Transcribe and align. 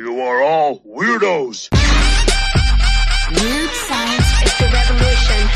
You 0.00 0.18
are 0.22 0.42
all 0.42 0.80
weirdos. 0.80 1.68
Weird 3.36 3.70
science 3.70 4.28
is 4.46 4.58
the 4.58 4.70
revolution. 4.72 5.48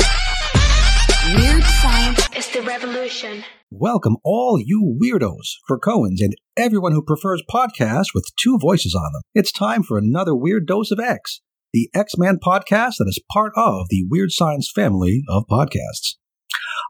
Weird 1.35 1.63
science 1.63 2.29
is 2.37 2.47
the 2.51 2.61
revolution. 2.61 3.43
Welcome, 3.71 4.17
all 4.23 4.59
you 4.63 4.99
weirdos, 5.01 5.55
for 5.65 5.79
Krakoans, 5.79 6.19
and 6.19 6.35
everyone 6.55 6.91
who 6.91 7.01
prefers 7.01 7.41
podcasts 7.49 8.13
with 8.13 8.29
two 8.39 8.59
voices 8.59 8.93
on 8.93 9.13
them. 9.13 9.23
It's 9.33 9.51
time 9.51 9.81
for 9.81 9.97
another 9.97 10.35
Weird 10.35 10.67
Dose 10.67 10.91
of 10.91 10.99
X, 10.99 11.41
the 11.73 11.89
X 11.95 12.15
Man 12.15 12.37
podcast 12.37 12.97
that 12.99 13.07
is 13.07 13.19
part 13.31 13.53
of 13.57 13.87
the 13.89 14.05
Weird 14.07 14.31
Science 14.31 14.71
family 14.71 15.23
of 15.27 15.45
podcasts. 15.49 16.17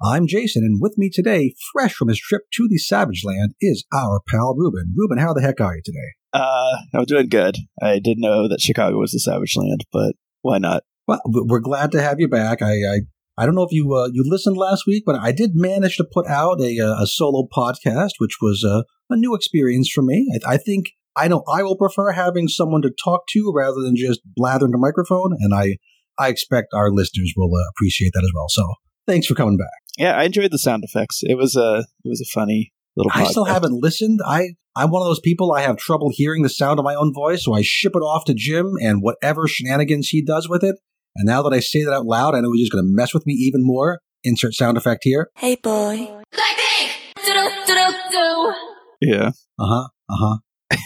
I'm 0.04 0.28
Jason, 0.28 0.64
and 0.66 0.82
with 0.82 0.98
me 0.98 1.10
today, 1.10 1.56
fresh 1.72 1.94
from 1.94 2.10
his 2.10 2.20
trip 2.20 2.42
to 2.56 2.68
the 2.68 2.78
Savage 2.78 3.22
Land, 3.24 3.54
is 3.62 3.86
our 3.94 4.20
pal 4.28 4.54
Ruben. 4.58 4.94
Ruben, 4.94 5.20
how 5.20 5.32
the 5.32 5.42
heck 5.42 5.62
are 5.62 5.78
you 5.78 5.82
today? 5.86 6.16
Uh, 6.36 6.77
I'm 6.93 7.05
doing 7.05 7.29
good. 7.29 7.57
I 7.81 7.99
didn't 7.99 8.21
know 8.21 8.47
that 8.49 8.59
Chicago 8.59 8.97
was 8.97 9.11
the 9.11 9.20
Savage 9.20 9.55
Land, 9.55 9.85
but 9.91 10.16
why 10.41 10.57
not? 10.57 10.84
Well, 11.07 11.21
we're 11.26 11.59
glad 11.59 11.91
to 11.93 12.02
have 12.02 12.20
you 12.20 12.27
back. 12.27 12.62
I, 12.62 12.73
I 12.73 12.99
I 13.38 13.45
don't 13.45 13.55
know 13.55 13.63
if 13.63 13.71
you 13.71 13.93
uh, 13.93 14.09
you 14.12 14.23
listened 14.26 14.57
last 14.57 14.84
week, 14.88 15.03
but 15.05 15.16
I 15.16 15.31
did 15.31 15.52
manage 15.53 15.98
to 15.98 16.05
put 16.09 16.27
out 16.27 16.62
a 16.62 16.79
uh, 16.79 17.03
a 17.03 17.07
solo 17.07 17.48
podcast, 17.55 18.12
which 18.17 18.38
was 18.41 18.63
a, 18.63 18.84
a 19.13 19.17
new 19.17 19.35
experience 19.35 19.90
for 19.90 20.02
me. 20.02 20.27
I, 20.34 20.53
I, 20.53 20.57
think 20.57 20.88
I 21.16 21.27
know 21.27 21.43
I 21.52 21.63
will 21.63 21.77
prefer 21.77 22.12
having 22.12 22.48
someone 22.48 22.81
to 22.81 22.91
talk 23.04 23.27
to 23.31 23.54
rather 23.55 23.81
than 23.81 23.95
just 23.95 24.21
blather 24.26 24.65
into 24.65 24.77
microphone, 24.77 25.38
and 25.40 25.54
I 25.54 25.77
I 26.17 26.29
expect 26.29 26.73
our 26.73 26.91
listeners 26.91 27.34
will 27.35 27.55
uh, 27.55 27.63
appreciate 27.70 28.12
that 28.13 28.23
as 28.23 28.31
well. 28.34 28.48
So 28.49 28.73
thanks 29.07 29.27
for 29.27 29.35
coming 29.35 29.57
back. 29.57 29.67
Yeah, 29.98 30.17
I 30.17 30.23
enjoyed 30.23 30.52
the 30.52 30.59
sound 30.59 30.84
effects. 30.84 31.21
It 31.23 31.35
was 31.35 31.55
a 31.55 31.85
it 32.04 32.09
was 32.09 32.21
a 32.21 32.31
funny 32.34 32.73
little. 32.95 33.12
Podcast. 33.12 33.22
I 33.22 33.26
still 33.26 33.45
haven't 33.45 33.81
listened. 33.81 34.20
I 34.26 34.49
I'm 34.76 34.91
one 34.91 35.02
of 35.02 35.08
those 35.08 35.22
people. 35.22 35.54
I 35.54 35.62
have 35.62 35.77
trouble 35.77 36.09
hearing 36.12 36.44
the 36.44 36.49
sound 36.49 36.80
of 36.80 36.85
my 36.85 36.95
own 36.95 37.13
voice, 37.13 37.45
so 37.45 37.54
I 37.54 37.62
ship 37.63 37.94
it 37.95 37.99
off 37.99 38.26
to 38.26 38.34
Jim, 38.34 38.73
and 38.81 39.02
whatever 39.02 39.48
shenanigans 39.48 40.09
he 40.09 40.23
does 40.23 40.49
with 40.49 40.63
it. 40.63 40.76
And 41.16 41.26
now 41.26 41.41
that 41.44 41.54
I 41.54 41.62
say 41.62 41.84
that 41.84 41.93
out 41.93 42.05
loud, 42.05 42.35
I 42.35 42.41
know 42.41 42.51
he's 42.51 42.63
just 42.63 42.73
going 42.73 42.84
to 42.84 42.91
mess 42.93 43.13
with 43.13 43.26
me 43.26 43.34
even 43.34 43.62
more. 43.63 44.01
Insert 44.23 44.54
sound 44.54 44.76
effect 44.76 45.01
here. 45.04 45.29
Hey, 45.38 45.55
boy. 45.55 46.10
Yeah. 49.01 49.32
Uh 49.60 49.66
huh. 49.66 49.88
Uh 50.10 50.16
huh. 50.20 50.38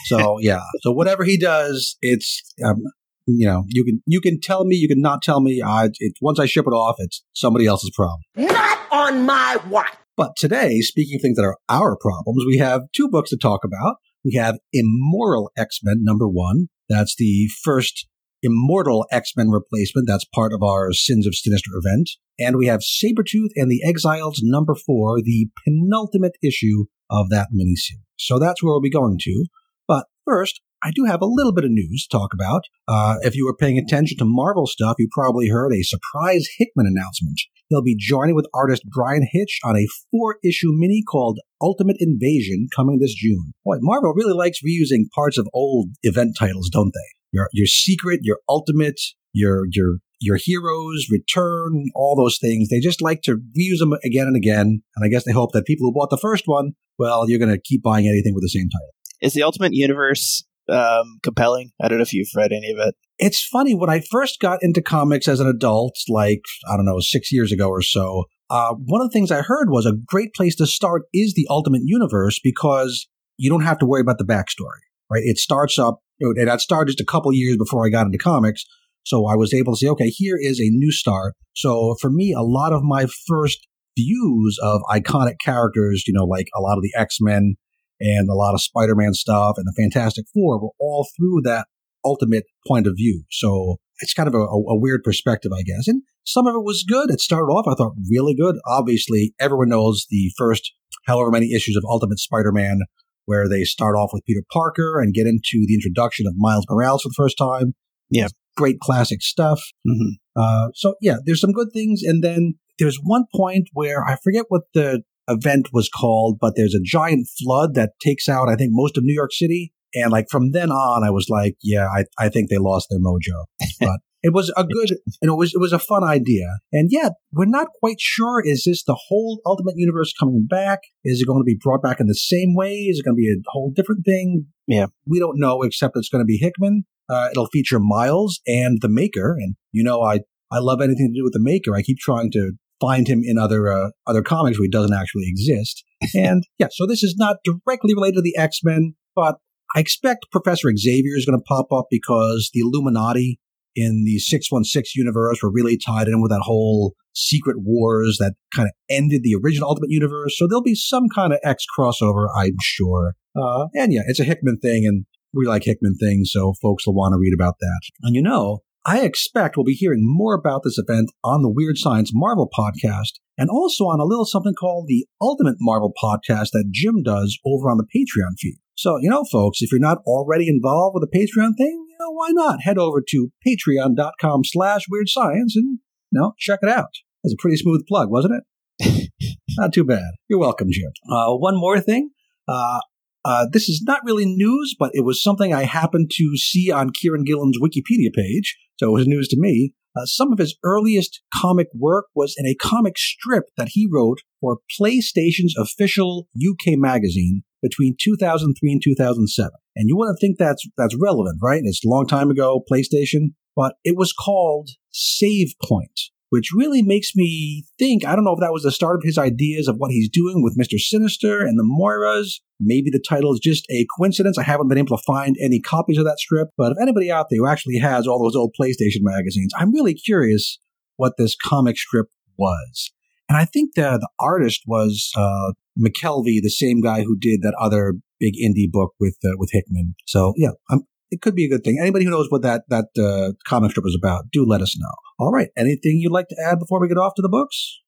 So 0.06 0.38
yeah. 0.42 0.62
So 0.82 0.92
whatever 0.92 1.24
he 1.24 1.38
does, 1.38 1.98
it's 2.02 2.44
um, 2.64 2.84
you 3.26 3.48
know, 3.48 3.64
you 3.68 3.84
can 3.84 4.02
you 4.06 4.22
can 4.22 4.40
tell 4.40 4.66
me, 4.66 4.76
you 4.76 4.88
can 4.88 5.02
not 5.02 5.22
tell 5.22 5.42
me. 5.42 5.62
I 5.62 5.90
it, 6.00 6.14
once 6.22 6.40
I 6.40 6.46
ship 6.46 6.66
it 6.68 6.74
off, 6.74 6.98
it's 7.00 7.24
somebody 7.34 7.66
else's 7.66 7.92
problem. 7.96 8.22
Not 8.36 8.80
on 8.92 9.26
my 9.26 9.58
watch. 9.70 9.96
But 10.20 10.36
today, 10.36 10.82
speaking 10.82 11.16
of 11.16 11.22
things 11.22 11.38
that 11.38 11.46
are 11.46 11.56
our 11.70 11.96
problems, 11.96 12.44
we 12.46 12.58
have 12.58 12.82
two 12.94 13.08
books 13.08 13.30
to 13.30 13.38
talk 13.38 13.62
about. 13.64 13.96
We 14.26 14.36
have 14.36 14.60
Immoral 14.74 15.50
X 15.58 15.80
Men 15.82 16.00
number 16.02 16.28
one. 16.28 16.68
That's 16.90 17.16
the 17.18 17.48
first 17.64 18.06
Immortal 18.44 19.06
X 19.14 19.32
Men 19.38 19.48
replacement. 19.50 20.10
That's 20.10 20.26
part 20.36 20.52
of 20.52 20.62
our 20.62 20.92
Sins 20.92 21.26
of 21.26 21.36
Sinister 21.36 21.72
event. 21.74 22.10
And 22.38 22.58
we 22.58 22.68
have 22.68 22.82
Sabretooth 22.82 23.52
and 23.56 23.72
the 23.72 23.82
Exiles 23.88 24.42
number 24.44 24.76
four, 24.76 25.22
the 25.22 25.48
penultimate 25.64 26.36
issue 26.44 26.88
of 27.10 27.30
that 27.30 27.48
miniseries. 27.56 28.04
So 28.18 28.40
that's 28.40 28.62
where 28.62 28.74
we'll 28.74 28.82
be 28.82 28.90
going 28.90 29.20
to. 29.22 29.46
But 29.88 30.08
first, 30.26 30.60
I 30.84 30.92
do 30.94 31.06
have 31.06 31.22
a 31.22 31.28
little 31.28 31.54
bit 31.54 31.64
of 31.64 31.72
news 31.72 32.06
to 32.10 32.18
talk 32.18 32.34
about. 32.34 32.64
Uh, 32.90 33.16
if 33.22 33.38
you 33.38 33.46
were 33.46 33.56
paying 33.56 33.78
attention 33.78 34.18
to 34.18 34.26
Marvel 34.28 34.68
stuff, 34.68 34.96
you 35.00 35.08
probably 35.14 35.48
heard 35.48 35.72
a 35.72 35.82
surprise 35.82 36.46
Hickman 36.58 36.88
announcement. 36.88 37.40
He'll 37.70 37.84
be 37.84 37.96
joining 37.96 38.34
with 38.34 38.48
artist 38.52 38.84
Bryan 38.90 39.28
Hitch 39.32 39.60
on 39.64 39.78
a 39.78 39.86
four 40.10 40.38
issue 40.44 40.72
mini 40.72 41.04
called 41.08 41.40
Ultimate 41.62 41.98
Invasion 42.00 42.68
coming 42.76 42.98
this 42.98 43.14
June. 43.14 43.54
Boy, 43.64 43.78
Marvel 43.80 44.14
really 44.16 44.34
likes 44.34 44.60
reusing 44.64 45.10
parts 45.14 45.38
of 45.38 45.48
old 45.54 45.90
event 46.02 46.36
titles, 46.38 46.70
don't 46.72 46.92
they? 46.92 47.16
Your, 47.32 47.48
your 47.54 47.68
secret, 47.68 48.22
your 48.24 48.40
ultimate, 48.50 49.00
your, 49.34 49.66
your, 49.70 49.98
your 50.20 50.38
heroes, 50.42 51.10
return, 51.12 51.86
all 51.94 52.16
those 52.16 52.40
things. 52.42 52.70
They 52.70 52.80
just 52.80 53.04
like 53.04 53.22
to 53.24 53.36
reuse 53.36 53.78
them 53.78 53.94
again 54.04 54.26
and 54.26 54.36
again. 54.36 54.82
And 54.96 55.06
I 55.06 55.08
guess 55.08 55.26
they 55.26 55.32
hope 55.32 55.52
that 55.52 55.66
people 55.66 55.86
who 55.86 55.94
bought 55.94 56.10
the 56.10 56.18
first 56.18 56.46
one, 56.48 56.72
well, 56.98 57.30
you're 57.30 57.38
going 57.38 57.54
to 57.54 57.62
keep 57.64 57.84
buying 57.84 58.08
anything 58.08 58.34
with 58.34 58.42
the 58.42 58.50
same 58.50 58.68
title. 58.70 58.90
Is 59.22 59.34
the 59.34 59.44
Ultimate 59.44 59.74
Universe 59.74 60.44
um, 60.72 61.20
compelling. 61.24 61.72
I 61.82 61.88
don't 61.88 61.98
know 61.98 62.04
if 62.04 62.14
you've 62.14 62.30
read 62.36 62.52
any 62.52 62.72
of 62.72 62.78
it. 62.80 62.96
It's 63.18 63.46
funny 63.46 63.76
when 63.76 63.90
I 63.90 64.00
first 64.00 64.40
got 64.40 64.60
into 64.62 64.82
comics 64.82 65.28
as 65.28 65.40
an 65.40 65.48
adult, 65.48 65.96
like 66.08 66.42
I 66.72 66.76
don't 66.76 66.86
know, 66.86 67.00
six 67.00 67.32
years 67.32 67.52
ago 67.52 67.68
or 67.70 67.82
so. 67.82 68.26
Uh, 68.50 68.74
one 68.74 69.02
of 69.02 69.10
the 69.10 69.14
things 69.14 69.32
I 69.32 69.42
heard 69.42 69.70
was 69.70 69.86
a 69.86 69.94
great 69.94 70.34
place 70.34 70.56
to 70.56 70.66
start 70.66 71.04
is 71.14 71.34
the 71.34 71.46
Ultimate 71.50 71.82
Universe 71.84 72.40
because 72.44 73.08
you 73.38 73.50
don't 73.50 73.64
have 73.64 73.78
to 73.80 73.86
worry 73.86 74.02
about 74.02 74.18
the 74.18 74.26
backstory, 74.26 74.82
right? 75.12 75.22
It 75.24 75.38
starts 75.38 75.78
up, 75.78 76.00
and 76.20 76.48
that 76.48 76.62
started 76.62 76.92
just 76.92 77.02
a 77.02 77.06
couple 77.06 77.32
years 77.34 77.58
before 77.58 77.86
I 77.86 77.90
got 77.90 78.06
into 78.06 78.18
comics. 78.18 78.66
So 79.06 79.28
I 79.28 79.36
was 79.36 79.54
able 79.54 79.74
to 79.74 79.78
say, 79.78 79.88
okay, 79.88 80.10
here 80.10 80.38
is 80.40 80.60
a 80.60 80.70
new 80.70 80.92
start. 80.92 81.36
So 81.56 81.96
for 82.02 82.10
me, 82.10 82.34
a 82.34 82.42
lot 82.42 82.74
of 82.74 82.84
my 82.84 83.06
first 83.28 83.66
views 83.98 84.58
of 84.62 84.82
iconic 84.92 85.36
characters, 85.44 86.04
you 86.08 86.14
know, 86.14 86.26
like 86.26 86.48
a 86.56 86.62
lot 86.62 86.78
of 86.78 86.84
the 86.84 86.94
X 86.98 87.18
Men 87.22 87.56
and 88.00 88.30
a 88.30 88.34
lot 88.34 88.54
of 88.54 88.62
Spider-Man 88.62 89.14
stuff 89.14 89.56
and 89.58 89.66
the 89.66 89.74
Fantastic 89.78 90.26
Four 90.34 90.60
were 90.60 90.72
all 90.80 91.08
through 91.18 91.42
that 91.44 91.68
ultimate 92.06 92.46
point 92.68 92.88
of 92.88 92.94
view. 92.96 93.24
So 93.30 93.78
it's 94.00 94.14
kind 94.14 94.28
of 94.28 94.34
a, 94.34 94.38
a, 94.38 94.80
weird 94.80 95.04
perspective, 95.04 95.52
I 95.54 95.64
guess. 95.64 95.88
And 95.88 96.04
some 96.26 96.48
of 96.48 96.56
it 96.56 96.64
was 96.64 96.86
good. 96.88 97.10
It 97.10 97.20
started 97.20 97.52
off, 97.52 97.68
I 97.68 97.76
thought, 97.76 97.94
really 98.10 98.34
good. 98.34 98.56
Obviously, 98.66 99.34
everyone 99.40 99.70
knows 99.70 100.06
the 100.10 100.32
first 100.38 100.72
however 101.06 101.32
many 101.32 101.54
issues 101.54 101.76
of 101.76 101.84
Ultimate 101.86 102.20
Spider-Man 102.20 102.82
where 103.26 103.48
they 103.48 103.64
start 103.64 103.96
off 103.96 104.10
with 104.12 104.26
Peter 104.26 104.42
Parker 104.52 105.00
and 105.00 105.14
get 105.14 105.28
into 105.28 105.66
the 105.68 105.76
introduction 105.76 106.26
of 106.26 106.34
Miles 106.38 106.66
Morales 106.70 107.04
for 107.04 107.10
the 107.10 107.16
first 107.16 107.38
time. 107.38 107.76
Yeah. 108.10 108.28
Great 108.58 108.80
classic 108.80 109.22
stuff. 109.22 109.62
Mm-hmm. 109.88 110.14
Uh, 110.36 110.70
so 110.74 110.96
yeah, 111.02 111.18
there's 111.26 111.42
some 111.42 111.52
good 111.52 111.70
things. 111.72 112.02
And 112.02 112.24
then 112.24 112.56
there's 112.80 112.98
one 113.04 113.26
point 113.36 113.70
where 113.74 114.04
I 114.04 114.18
forget 114.24 114.46
what 114.48 114.64
the 114.74 115.04
event 115.30 115.70
was 115.72 115.90
called, 115.90 116.38
but 116.40 116.54
there's 116.56 116.76
a 116.76 116.82
giant 116.84 117.28
flood 117.42 117.76
that 117.76 117.92
takes 118.02 118.28
out, 118.28 118.50
I 118.50 118.56
think, 118.56 118.72
most 118.74 118.98
of 118.98 119.04
New 119.04 119.14
York 119.14 119.32
City. 119.32 119.74
And 119.94 120.12
like 120.12 120.28
from 120.30 120.52
then 120.52 120.72
on, 120.72 121.04
I 121.04 121.10
was 121.10 121.28
like, 121.30 121.56
yeah, 121.64 121.88
I, 121.88 122.06
I 122.20 122.30
think 122.30 122.50
they 122.50 122.58
lost 122.58 122.88
their 122.90 123.00
mojo. 123.00 123.46
But 123.80 124.00
it 124.22 124.34
was 124.34 124.52
a 124.58 124.66
good, 124.66 124.98
and 125.22 125.32
it 125.32 125.36
was, 125.36 125.54
it 125.54 125.60
was 125.60 125.72
a 125.72 125.80
fun 125.80 126.04
idea. 126.04 126.46
And 126.74 126.90
yet, 126.92 127.14
we're 127.32 127.46
not 127.46 127.68
quite 127.80 128.00
sure. 128.00 128.42
Is 128.44 128.66
this 128.66 128.84
the 128.84 129.00
whole 129.08 129.40
Ultimate 129.46 129.76
Universe 129.78 130.14
coming 130.20 130.46
back? 130.50 130.80
Is 131.06 131.22
it 131.22 131.26
going 131.28 131.40
to 131.40 131.46
be 131.46 131.58
brought 131.60 131.82
back 131.82 132.00
in 132.00 132.08
the 132.08 132.16
same 132.16 132.54
way? 132.54 132.74
Is 132.74 133.00
it 133.00 133.06
going 133.06 133.16
to 133.16 133.20
be 133.20 133.30
a 133.30 133.42
whole 133.48 133.72
different 133.74 134.06
thing? 134.06 134.48
Yeah. 134.68 134.88
We 135.08 135.20
don't 135.20 135.40
know, 135.40 135.62
except 135.62 135.96
it's 135.96 136.10
going 136.10 136.22
to 136.22 136.26
be 136.28 136.38
Hickman. 136.38 136.84
Uh, 137.10 137.30
it'll 137.32 137.48
feature 137.48 137.80
Miles 137.80 138.42
and 138.46 138.80
the 138.82 138.90
Maker. 138.90 139.38
And, 139.40 139.56
you 139.72 139.84
know, 139.84 140.02
I, 140.02 140.20
I 140.52 140.60
love 140.60 140.82
anything 140.82 141.14
to 141.14 141.20
do 141.20 141.24
with 141.24 141.34
the 141.34 141.42
Maker. 141.42 141.76
I 141.76 141.82
keep 141.82 141.98
trying 141.98 142.30
to 142.32 142.52
find 142.80 143.08
him 143.08 143.22
in 143.24 143.38
other 143.38 143.72
uh, 143.72 143.90
other 144.08 144.22
comics 144.22 144.58
where 144.58 144.66
he 144.66 144.70
doesn't 144.70 144.96
actually 144.96 145.26
exist. 145.28 145.84
And 146.16 146.46
yeah, 146.58 146.68
so 146.72 146.88
this 146.88 147.04
is 147.04 147.16
not 147.18 147.38
directly 147.44 147.94
related 147.94 148.16
to 148.16 148.22
the 148.22 148.38
X 148.38 148.60
Men, 148.64 148.96
but 149.16 149.36
I 149.76 149.82
expect 149.82 150.32
Professor 150.32 150.70
Xavier 150.76 151.18
is 151.18 151.26
going 151.26 151.38
to 151.38 151.44
pop 151.44 151.74
up 151.74 151.88
because 151.92 152.50
the 152.54 152.62
Illuminati 152.62 153.40
in 153.76 154.04
the 154.06 154.18
616 154.18 155.00
universe 155.00 155.44
were 155.44 155.52
really 155.52 155.78
tied 155.78 156.08
in 156.08 156.22
with 156.22 156.32
that 156.32 156.42
whole 156.44 156.96
secret 157.14 157.58
wars 157.60 158.18
that 158.20 158.34
kind 158.56 158.68
of 158.68 158.74
ended 158.90 159.24
the 159.24 159.36
original 159.44 159.70
Ultimate 159.70 159.92
Universe. 159.92 160.38
So 160.38 160.48
there'll 160.48 160.64
be 160.64 160.76
some 160.76 161.08
kind 161.14 161.34
of 161.34 161.40
X 161.44 161.66
crossover, 161.78 162.28
I'm 162.36 162.56
sure. 162.62 163.16
Uh, 163.36 163.68
and 163.76 163.94
yeah, 163.94 164.02
it's 164.08 164.20
a 164.20 164.24
Hickman 164.24 164.58
thing, 164.58 164.86
and 164.86 165.06
we 165.34 165.46
like 165.46 165.64
Hickman 165.64 165.96
things, 165.96 166.32
so 166.32 166.54
folks 166.62 166.88
will 166.88 166.96
want 166.96 167.14
to 167.14 167.20
read 167.20 167.34
about 167.34 167.56
that. 167.60 167.82
And 168.04 168.16
you 168.16 168.22
know, 168.22 168.64
I 168.86 169.02
expect 169.02 169.58
we'll 169.58 169.66
be 169.66 169.74
hearing 169.74 170.02
more 170.04 170.34
about 170.34 170.62
this 170.64 170.78
event 170.78 171.12
on 171.24 171.42
the 171.42 171.50
Weird 171.50 171.78
Science 171.78 172.12
Marvel 172.14 172.50
podcast 172.58 173.20
and 173.38 173.50
also 173.50 173.86
on 173.86 174.00
a 174.00 174.06
little 174.06 174.26
something 174.26 174.54
called 174.54 174.86
the 174.88 175.06
Ultimate 175.22 175.58
Marvel 175.60 175.92
podcast 176.02 176.52
that 176.54 176.70
Jim 176.72 177.04
does 177.04 177.38
over 177.46 177.70
on 177.70 177.78
the 177.78 177.84
Patreon 177.84 178.40
feed. 178.40 178.56
So, 178.76 178.98
you 179.02 179.10
know, 179.10 179.26
folks, 179.30 179.62
if 179.62 179.72
you're 179.72 179.82
not 179.82 179.98
already 180.06 180.48
involved 180.48 180.96
with 180.96 181.10
the 181.10 181.18
Patreon 181.18 181.58
thing, 181.58 181.86
you 181.90 181.96
know, 182.00 182.12
why 182.12 182.30
not 182.32 182.62
head 182.62 182.78
over 182.78 183.04
to 183.10 183.32
patreon.com 183.46 184.44
slash 184.46 184.84
weird 184.90 185.10
science 185.10 185.56
and, 185.58 185.80
you 186.12 186.22
know, 186.22 186.34
check 186.40 186.60
it 186.62 186.70
out. 186.70 186.94
That's 187.24 187.34
a 187.34 187.42
pretty 187.42 187.58
smooth 187.58 187.86
plug, 187.86 188.10
wasn't 188.10 188.36
it? 188.80 189.12
not 189.58 189.74
too 189.74 189.84
bad. 189.84 190.12
You're 190.30 190.40
welcome, 190.40 190.70
Jim. 190.72 190.92
Uh, 191.12 191.34
one 191.34 191.60
more 191.60 191.82
thing. 191.82 192.12
Uh, 192.48 192.80
uh, 193.26 193.48
this 193.52 193.68
is 193.68 193.84
not 193.86 194.00
really 194.06 194.26
news, 194.26 194.76
but 194.80 194.92
it 194.94 195.04
was 195.04 195.22
something 195.22 195.54
I 195.54 195.64
happened 195.64 196.12
to 196.16 196.38
see 196.38 196.72
on 196.72 196.92
Kieran 196.92 197.26
Gillen's 197.26 197.60
Wikipedia 197.60 198.14
page, 198.14 198.58
so 198.80 198.88
it 198.88 199.00
was 199.00 199.08
news 199.08 199.28
to 199.28 199.38
me. 199.38 199.74
Uh, 199.98 200.06
some 200.06 200.32
of 200.32 200.40
his 200.40 200.56
earliest 200.64 201.22
comic 201.34 201.68
work 201.78 202.06
was 202.16 202.34
in 202.38 202.46
a 202.46 202.56
comic 202.56 202.98
strip 202.98 203.46
that 203.58 203.70
he 203.72 203.90
wrote 203.92 204.20
for 204.40 204.60
PlayStation's 204.80 205.54
official 205.58 206.28
UK 206.38 206.78
magazine 206.78 207.42
between 207.62 207.98
2003 208.02 208.72
and 208.72 208.82
2007. 208.82 209.52
And 209.76 209.90
you 209.90 209.98
wouldn't 209.98 210.20
think 210.22 210.38
that's 210.38 210.66
that's 210.78 210.96
relevant, 210.98 211.40
right? 211.44 211.62
It's 211.64 211.84
a 211.84 211.90
long 211.90 212.08
time 212.08 212.32
ago, 212.32 212.64
PlayStation, 212.72 213.34
but 213.54 213.74
it 213.84 213.98
was 213.98 214.14
called 214.14 214.70
Save 214.92 215.56
Point. 215.62 216.00
Which 216.30 216.52
really 216.56 216.82
makes 216.84 217.16
me 217.16 217.66
think 217.80 218.06
I 218.06 218.16
don't 218.16 218.24
know 218.24 218.34
if 218.34 218.40
that 218.40 218.54
was 218.54 218.64
the 218.64 218.72
start 218.72 218.96
of 218.98 219.04
his 219.04 219.18
ideas 219.18 219.68
of 219.68 219.78
what 219.78 219.92
he's 219.92 220.10
doing 220.10 220.44
with 220.44 220.58
Mr. 220.58 220.78
Sinister 220.78 221.42
and 221.42 221.58
the 221.58 221.64
Moiras. 221.64 222.40
Maybe 222.60 222.90
the 222.92 223.04
title 223.08 223.34
is 223.34 223.40
just 223.40 223.66
a 223.72 223.88
coincidence. 223.98 224.38
I 224.38 224.44
haven't 224.44 224.68
been 224.68 224.78
able 224.78 224.96
to 224.96 225.04
find 225.08 225.36
any 225.42 225.60
copies 225.60 225.98
of 225.98 226.06
that 226.06 226.20
strip, 226.20 226.50
but 226.58 226.74
if 226.74 226.78
anybody 226.82 227.10
out 227.12 227.28
there 227.30 227.40
who 227.40 227.48
actually 227.48 227.78
has 227.78 228.06
all 228.06 228.22
those 228.22 228.36
old 228.36 228.54
PlayStation 228.60 229.02
magazines, 229.02 229.54
I'm 229.58 229.74
really 229.74 229.94
curious 229.94 230.60
what 230.98 231.14
this 231.18 231.36
comic 231.36 231.78
strip 231.78 232.08
was. 232.38 232.92
And 233.30 233.38
I 233.38 233.46
think 233.46 233.76
the, 233.76 233.98
the 234.00 234.10
artist 234.20 234.64
was 234.68 235.12
uh, 235.16 235.54
McKelvie, 235.80 236.42
the 236.42 236.50
same 236.50 236.82
guy 236.82 237.04
who 237.04 237.18
did 237.18 237.42
that 237.44 237.56
other 237.60 237.94
big 238.20 238.34
indie 238.36 238.70
book 238.70 238.94
with 239.00 239.16
uh, 239.24 239.38
with 239.38 239.50
Hickman. 239.54 239.96
So 240.06 240.34
yeah, 240.36 240.52
I'm, 240.70 240.82
it 241.12 241.22
could 241.22 241.36
be 241.36 241.46
a 241.46 241.50
good 241.50 241.64
thing. 241.64 241.78
Anybody 241.80 242.06
who 242.06 242.12
knows 242.12 242.28
what 242.30 242.42
that 242.44 242.64
that 242.70 242.88
uh, 242.98 243.34
comic 243.48 243.72
strip 243.72 243.86
is 243.86 243.98
about, 244.00 244.26
do 244.32 244.46
let 244.46 244.62
us 244.62 244.78
know. 244.78 244.94
All 245.20 245.32
right, 245.32 245.50
anything 245.58 245.98
you'd 246.00 246.12
like 246.12 246.28
to 246.30 246.38
add 246.44 246.60
before 246.60 246.80
we 246.80 246.88
get 246.88 246.98
off 246.98 247.14
to 247.16 247.22
the 247.22 247.30
books? 247.30 247.80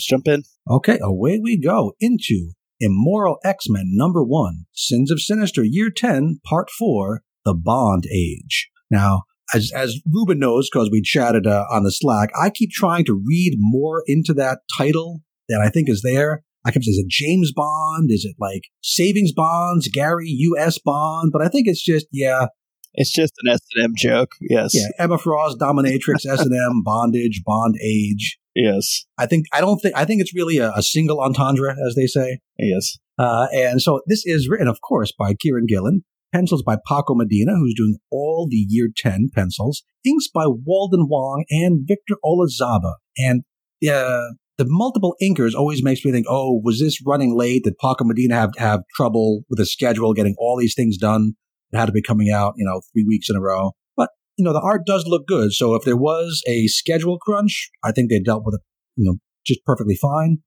Let's 0.00 0.08
jump 0.08 0.28
in. 0.28 0.44
Okay, 0.66 0.98
away 1.02 1.38
we 1.42 1.60
go 1.60 1.92
into 2.00 2.52
Immoral 2.80 3.36
X 3.44 3.66
Men 3.68 3.90
number 3.90 4.24
one, 4.24 4.64
Sins 4.72 5.10
of 5.10 5.20
Sinister, 5.20 5.62
Year 5.62 5.90
10, 5.94 6.40
Part 6.42 6.70
4, 6.70 7.20
The 7.44 7.52
Bond 7.52 8.04
Age. 8.10 8.70
Now, 8.90 9.24
as, 9.54 9.70
as 9.76 10.00
Ruben 10.10 10.38
knows, 10.38 10.70
because 10.72 10.88
we 10.90 11.02
chatted 11.02 11.46
uh, 11.46 11.66
on 11.70 11.82
the 11.82 11.92
Slack, 11.92 12.30
I 12.40 12.48
keep 12.48 12.70
trying 12.70 13.04
to 13.04 13.22
read 13.26 13.56
more 13.58 14.02
into 14.06 14.32
that 14.34 14.60
title 14.78 15.20
that 15.50 15.60
I 15.60 15.68
think 15.68 15.90
is 15.90 16.00
there. 16.02 16.44
I 16.64 16.70
kept 16.70 16.84
saying, 16.84 16.94
is 16.94 17.04
it 17.04 17.08
James 17.08 17.52
Bond? 17.54 18.10
Is 18.10 18.24
it 18.24 18.36
like 18.38 18.62
Savings 18.82 19.32
Bonds, 19.32 19.88
Gary 19.88 20.28
U.S. 20.28 20.78
Bond? 20.78 21.30
But 21.32 21.42
I 21.42 21.48
think 21.48 21.66
it's 21.66 21.82
just, 21.82 22.06
yeah, 22.12 22.46
It's 22.94 23.12
just 23.12 23.32
an 23.42 23.52
S 23.52 23.60
and 23.74 23.84
M 23.84 23.92
joke. 23.96 24.32
Yes. 24.40 24.72
yeah, 24.74 24.88
Emma 24.98 25.18
Frost, 25.18 25.58
Dominatrix, 25.58 26.26
S&M, 26.30 26.82
Bondage, 26.84 27.42
Bond 27.44 27.76
Age. 27.82 28.38
Yes. 28.54 29.06
I 29.16 29.26
think, 29.26 29.46
I 29.52 29.60
don't 29.60 29.78
think, 29.78 29.96
I 29.96 30.04
think 30.04 30.20
it's 30.20 30.34
really 30.34 30.58
a, 30.58 30.72
a 30.72 30.82
single 30.82 31.20
entendre, 31.20 31.70
as 31.86 31.94
they 31.94 32.06
say. 32.06 32.40
Yes. 32.58 32.98
Uh, 33.18 33.46
and 33.52 33.80
so 33.80 34.00
this 34.06 34.22
is 34.26 34.48
written, 34.48 34.68
of 34.68 34.80
course, 34.80 35.12
by 35.16 35.34
Kieran 35.34 35.66
Gillen. 35.66 36.04
Pencils 36.32 36.62
by 36.62 36.76
Paco 36.86 37.14
Medina, 37.14 37.56
who's 37.56 37.74
doing 37.76 37.96
all 38.10 38.46
the 38.48 38.64
year 38.68 38.88
10 38.96 39.30
pencils. 39.34 39.82
Inks 40.06 40.28
by 40.32 40.44
Walden 40.46 41.06
Wong 41.08 41.44
and 41.50 41.80
Victor 41.86 42.14
Olazaba. 42.24 42.94
And 43.18 43.42
uh, 43.90 44.28
the 44.60 44.66
multiple 44.68 45.16
inkers 45.22 45.54
always 45.54 45.82
makes 45.82 46.04
me 46.04 46.12
think, 46.12 46.26
oh, 46.28 46.60
was 46.62 46.80
this 46.80 47.00
running 47.06 47.34
late? 47.34 47.64
Did 47.64 47.78
Paco 47.78 48.04
Medina 48.04 48.34
have, 48.34 48.50
have 48.58 48.82
trouble 48.94 49.40
with 49.48 49.58
the 49.58 49.64
schedule, 49.64 50.12
getting 50.12 50.34
all 50.38 50.58
these 50.58 50.74
things 50.74 50.98
done 50.98 51.32
that 51.72 51.78
had 51.78 51.86
to 51.86 51.92
be 51.92 52.02
coming 52.02 52.30
out, 52.30 52.52
you 52.58 52.66
know, 52.66 52.82
three 52.92 53.06
weeks 53.08 53.30
in 53.30 53.36
a 53.36 53.40
row? 53.40 53.72
But, 53.96 54.10
you 54.36 54.44
know, 54.44 54.52
the 54.52 54.60
art 54.60 54.82
does 54.84 55.06
look 55.06 55.26
good. 55.26 55.54
So 55.54 55.74
if 55.76 55.84
there 55.84 55.96
was 55.96 56.42
a 56.46 56.66
schedule 56.66 57.16
crunch, 57.18 57.70
I 57.82 57.90
think 57.90 58.10
they 58.10 58.20
dealt 58.20 58.42
with 58.44 58.56
it, 58.56 58.60
you 58.96 59.06
know, 59.06 59.16
just 59.46 59.64
perfectly 59.64 59.96
fine. 59.96 60.42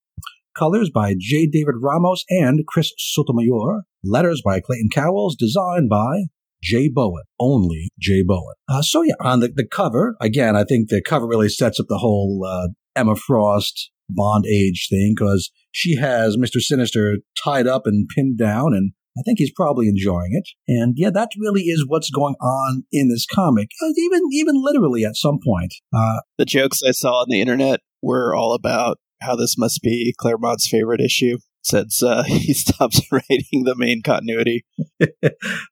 Colors 0.55 0.91
by 0.93 1.15
J. 1.17 1.47
David 1.47 1.75
Ramos 1.81 2.23
and 2.29 2.67
Chris 2.67 2.93
Sotomayor. 2.99 3.81
Letters 4.03 4.43
by 4.45 4.59
Clayton 4.59 4.89
Cowles. 4.93 5.35
Design 5.35 5.87
by 5.89 6.25
Jay 6.61 6.87
Bowen. 6.87 7.23
Only 7.39 7.89
Jay 7.99 8.21
Bowen. 8.23 8.53
Uh, 8.69 8.83
so 8.83 9.01
yeah, 9.01 9.15
on 9.21 9.39
the, 9.39 9.47
the 9.47 9.65
cover, 9.65 10.15
again, 10.21 10.55
I 10.55 10.65
think 10.65 10.89
the 10.89 11.01
cover 11.01 11.25
really 11.25 11.49
sets 11.49 11.79
up 11.79 11.87
the 11.89 11.97
whole 11.97 12.45
uh, 12.47 12.67
Emma 12.95 13.15
Frost 13.15 13.89
Bond 14.09 14.45
age 14.45 14.87
thing 14.89 15.13
because 15.17 15.51
she 15.71 15.95
has 15.97 16.37
Mr. 16.37 16.59
Sinister 16.59 17.17
tied 17.43 17.67
up 17.67 17.83
and 17.85 18.07
pinned 18.15 18.37
down 18.37 18.73
and 18.73 18.93
I 19.17 19.21
think 19.21 19.37
he's 19.37 19.51
probably 19.51 19.87
enjoying 19.87 20.31
it. 20.31 20.49
And 20.67 20.95
yeah, 20.97 21.11
that 21.11 21.29
really 21.37 21.63
is 21.63 21.85
what's 21.87 22.09
going 22.09 22.35
on 22.41 22.83
in 22.91 23.09
this 23.09 23.27
comic, 23.27 23.69
uh, 23.83 23.91
even 23.95 24.21
even 24.31 24.55
literally 24.57 25.05
at 25.05 25.15
some 25.15 25.39
point. 25.45 25.73
Uh, 25.95 26.21
The 26.37 26.45
jokes 26.45 26.79
I 26.87 26.91
saw 26.91 27.21
on 27.21 27.27
the 27.29 27.39
internet 27.39 27.81
were 28.01 28.35
all 28.35 28.53
about 28.53 28.97
how 29.21 29.35
this 29.35 29.55
must 29.57 29.81
be 29.81 30.15
Claremont's 30.17 30.67
favorite 30.67 30.99
issue 30.99 31.37
since 31.61 32.03
uh, 32.03 32.23
he 32.27 32.53
stops 32.53 33.01
writing 33.11 33.63
the 33.63 33.75
main 33.75 34.01
continuity. 34.03 34.65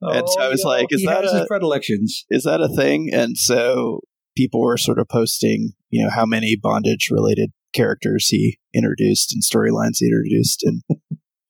And 0.03 0.27
so 0.27 0.41
I 0.41 0.49
was 0.49 0.63
oh, 0.65 0.69
like, 0.69 0.87
is 0.89 1.01
he 1.01 1.07
that 1.07 1.25
a- 1.25 1.31
his 1.31 1.47
predilections? 1.47 2.25
Is 2.29 2.43
that 2.43 2.61
a 2.61 2.67
thing? 2.67 3.09
And 3.13 3.37
so 3.37 4.01
people 4.35 4.61
were 4.61 4.77
sort 4.77 4.99
of 4.99 5.07
posting, 5.07 5.73
you 5.89 6.03
know, 6.03 6.09
how 6.09 6.25
many 6.25 6.55
bondage 6.55 7.09
related 7.11 7.51
characters 7.73 8.27
he 8.27 8.57
introduced 8.73 9.33
and 9.33 9.43
storylines 9.43 9.97
he 9.97 10.07
introduced 10.07 10.63
in 10.63 10.81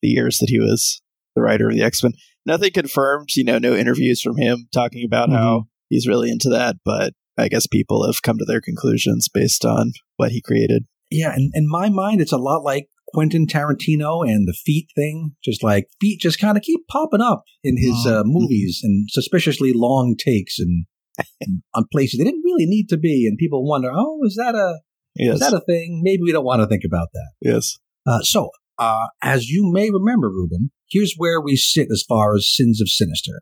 the 0.01 0.09
years 0.09 0.37
that 0.37 0.49
he 0.49 0.59
was 0.59 1.01
the 1.35 1.41
writer 1.41 1.69
of 1.69 1.75
the 1.75 1.83
X 1.83 2.03
Men. 2.03 2.13
Nothing 2.45 2.71
confirmed, 2.71 3.29
you 3.35 3.43
know, 3.43 3.59
no 3.59 3.75
interviews 3.75 4.21
from 4.21 4.37
him 4.37 4.67
talking 4.73 5.05
about 5.05 5.29
how 5.29 5.65
he's 5.89 6.07
really 6.07 6.31
into 6.31 6.49
that, 6.49 6.77
but 6.83 7.13
I 7.37 7.47
guess 7.47 7.67
people 7.67 8.05
have 8.05 8.21
come 8.21 8.37
to 8.37 8.45
their 8.45 8.61
conclusions 8.61 9.27
based 9.31 9.63
on 9.63 9.93
what 10.17 10.31
he 10.31 10.41
created. 10.41 10.85
Yeah, 11.09 11.33
and 11.33 11.51
in 11.53 11.69
my 11.69 11.89
mind, 11.89 12.21
it's 12.21 12.31
a 12.31 12.37
lot 12.37 12.63
like 12.63 12.87
Quentin 13.13 13.45
Tarantino 13.45 14.27
and 14.27 14.47
the 14.47 14.57
feet 14.65 14.87
thing. 14.95 15.35
Just 15.43 15.63
like 15.63 15.87
feet 15.99 16.19
just 16.21 16.39
kind 16.39 16.57
of 16.57 16.63
keep 16.63 16.87
popping 16.87 17.21
up 17.21 17.43
in 17.63 17.77
his 17.77 18.05
uh, 18.05 18.23
movies 18.25 18.79
and 18.83 19.07
suspiciously 19.11 19.71
long 19.73 20.15
takes 20.17 20.57
and 20.59 20.85
on 21.73 21.85
places 21.91 22.17
they 22.17 22.25
didn't 22.25 22.43
really 22.43 22.65
need 22.65 22.87
to 22.89 22.97
be. 22.97 23.25
And 23.27 23.37
people 23.37 23.65
wonder, 23.67 23.89
oh, 23.93 24.19
is 24.25 24.35
that 24.35 24.55
a 24.55 24.79
Yes. 25.15 25.35
is 25.35 25.39
that 25.41 25.53
a 25.53 25.59
thing? 25.67 25.99
Maybe 26.03 26.23
we 26.23 26.31
don't 26.31 26.45
want 26.45 26.61
to 26.61 26.67
think 26.67 26.83
about 26.85 27.09
that. 27.13 27.31
yes. 27.41 27.77
Uh, 28.07 28.19
so, 28.21 28.49
uh, 28.79 29.07
as 29.21 29.49
you 29.49 29.69
may 29.71 29.89
remember, 29.91 30.29
Ruben, 30.29 30.71
here's 30.89 31.15
where 31.17 31.41
we 31.41 31.55
sit 31.57 31.89
as 31.91 32.03
far 32.07 32.33
as 32.33 32.49
sins 32.49 32.79
of 32.81 32.87
Sinister. 32.89 33.41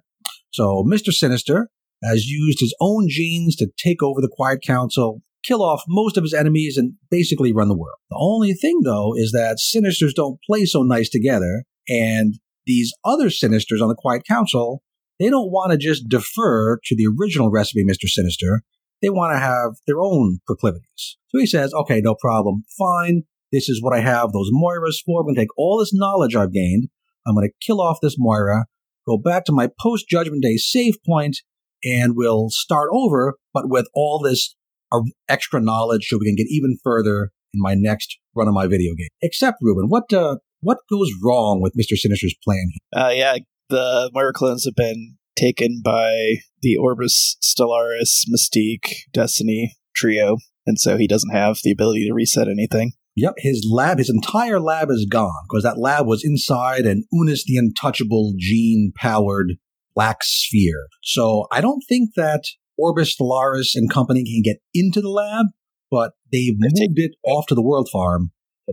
So, 0.52 0.84
Mr. 0.84 1.12
Sinister 1.14 1.70
has 2.04 2.26
used 2.26 2.60
his 2.60 2.76
own 2.82 3.06
genes 3.08 3.56
to 3.58 3.68
take 3.78 4.02
over 4.02 4.20
the 4.20 4.32
Quiet 4.32 4.62
Council, 4.66 5.22
kill 5.46 5.62
off 5.62 5.84
most 5.88 6.18
of 6.18 6.24
his 6.24 6.34
enemies, 6.34 6.76
and 6.76 6.94
basically 7.12 7.54
run 7.54 7.68
the 7.70 7.78
world. 7.78 7.98
The 8.10 8.18
only 8.20 8.54
thing, 8.54 8.82
though, 8.84 9.14
is 9.16 9.32
that 9.32 9.60
Sinisters 9.60 10.14
don't 10.16 10.40
play 10.50 10.66
so 10.66 10.82
nice 10.82 11.10
together, 11.10 11.64
and 11.88 12.40
these 12.66 12.92
other 13.06 13.28
Sinisters 13.30 13.82
on 13.82 13.90
the 13.90 13.96
Quiet 13.98 14.24
Council, 14.28 14.82
they 15.20 15.30
don't 15.30 15.52
want 15.52 15.72
to 15.72 15.78
just 15.78 16.08
defer 16.08 16.80
to 16.86 16.96
the 16.96 17.08
original 17.20 17.50
recipe, 17.50 17.84
Mr. 17.84 18.08
Sinister. 18.08 18.62
They 19.02 19.10
want 19.10 19.34
to 19.34 19.40
have 19.40 19.72
their 19.88 20.02
own 20.02 20.40
proclivities. 20.46 21.18
So 21.30 21.40
he 21.40 21.46
says, 21.46 21.74
okay, 21.74 22.02
no 22.02 22.16
problem. 22.16 22.64
Fine. 22.78 23.24
This 23.52 23.70
is 23.70 23.82
what 23.82 23.96
I 23.96 24.02
have 24.02 24.32
those 24.32 24.52
Moiras 24.54 24.98
for. 25.06 25.22
I'm 25.22 25.26
going 25.26 25.36
to 25.36 25.42
take 25.42 25.58
all 25.58 25.80
this 25.80 25.94
knowledge 25.94 26.36
I've 26.36 26.54
gained. 26.54 26.90
I'm 27.26 27.36
going 27.36 27.48
to 27.48 27.66
kill 27.66 27.82
off 27.82 28.00
this 28.02 28.16
Moira, 28.18 28.66
go 29.08 29.18
back 29.18 29.46
to 29.46 29.52
my 29.52 29.70
post 29.80 30.08
Judgment 30.10 30.44
Day 30.44 30.58
save 30.58 30.96
point, 31.06 31.38
and 31.84 32.16
we'll 32.16 32.50
start 32.50 32.90
over, 32.92 33.36
but 33.54 33.70
with 33.70 33.88
all 33.94 34.20
this 34.20 34.56
uh, 34.92 35.02
extra 35.28 35.62
knowledge 35.62 36.08
so 36.08 36.18
we 36.20 36.28
can 36.28 36.36
get 36.36 36.48
even 36.50 36.78
further 36.84 37.32
in 37.54 37.62
my 37.62 37.76
next 37.76 38.18
run 38.36 38.48
of 38.48 38.54
my 38.54 38.68
video 38.68 38.94
game. 38.96 39.10
Except, 39.22 39.58
Ruben, 39.62 39.90
what 39.90 40.12
uh, 40.14 40.38
what 40.62 40.80
goes 40.90 41.12
wrong 41.24 41.62
with 41.62 41.74
Mr. 41.74 41.96
Sinister's 41.96 42.36
plan? 42.44 42.72
Uh, 42.96 43.12
yeah, 43.14 43.38
the 43.70 44.10
Moira 44.14 44.34
clones 44.34 44.66
have 44.66 44.76
been 44.76 45.18
taken 45.38 45.82
by 45.84 46.36
the 46.62 46.76
Orbis 46.78 47.38
Stellaris 47.42 48.26
Mystique 48.30 49.04
Destiny 49.14 49.76
trio, 49.96 50.38
and 50.66 50.80
so 50.80 50.98
he 50.98 51.08
doesn't 51.08 51.34
have 51.34 51.60
the 51.64 51.72
ability 51.72 52.08
to 52.08 52.14
reset 52.14 52.48
anything. 52.48 52.94
Yep, 53.16 53.36
his 53.38 53.68
lab, 53.70 53.98
his 53.98 54.10
entire 54.10 54.60
lab 54.60 54.90
is 54.90 55.06
gone 55.10 55.44
because 55.50 55.64
that 55.64 55.78
lab 55.78 56.06
was 56.08 56.24
inside 56.24 56.86
an 56.86 57.04
Unus 57.12 57.44
the 57.46 57.58
Untouchable 57.58 58.34
gene 58.38 58.94
powered 58.96 59.54
black 59.94 60.20
sphere. 60.22 60.88
So 61.04 61.48
I 61.52 61.60
don't 61.60 61.84
think 61.90 62.12
that 62.16 62.44
Orbis 62.78 63.16
Stellaris 63.16 63.72
and 63.76 63.92
company 63.92 64.24
can 64.24 64.42
get 64.44 64.62
into 64.74 65.02
the 65.02 65.10
lab, 65.10 65.48
but 65.92 66.14
they've 66.32 66.54
They've 66.58 66.90
moved 66.90 67.00
it 67.00 67.12
off 67.26 67.48
to 67.48 67.56
the 67.56 67.62
world 67.62 67.90
farm. 67.92 68.32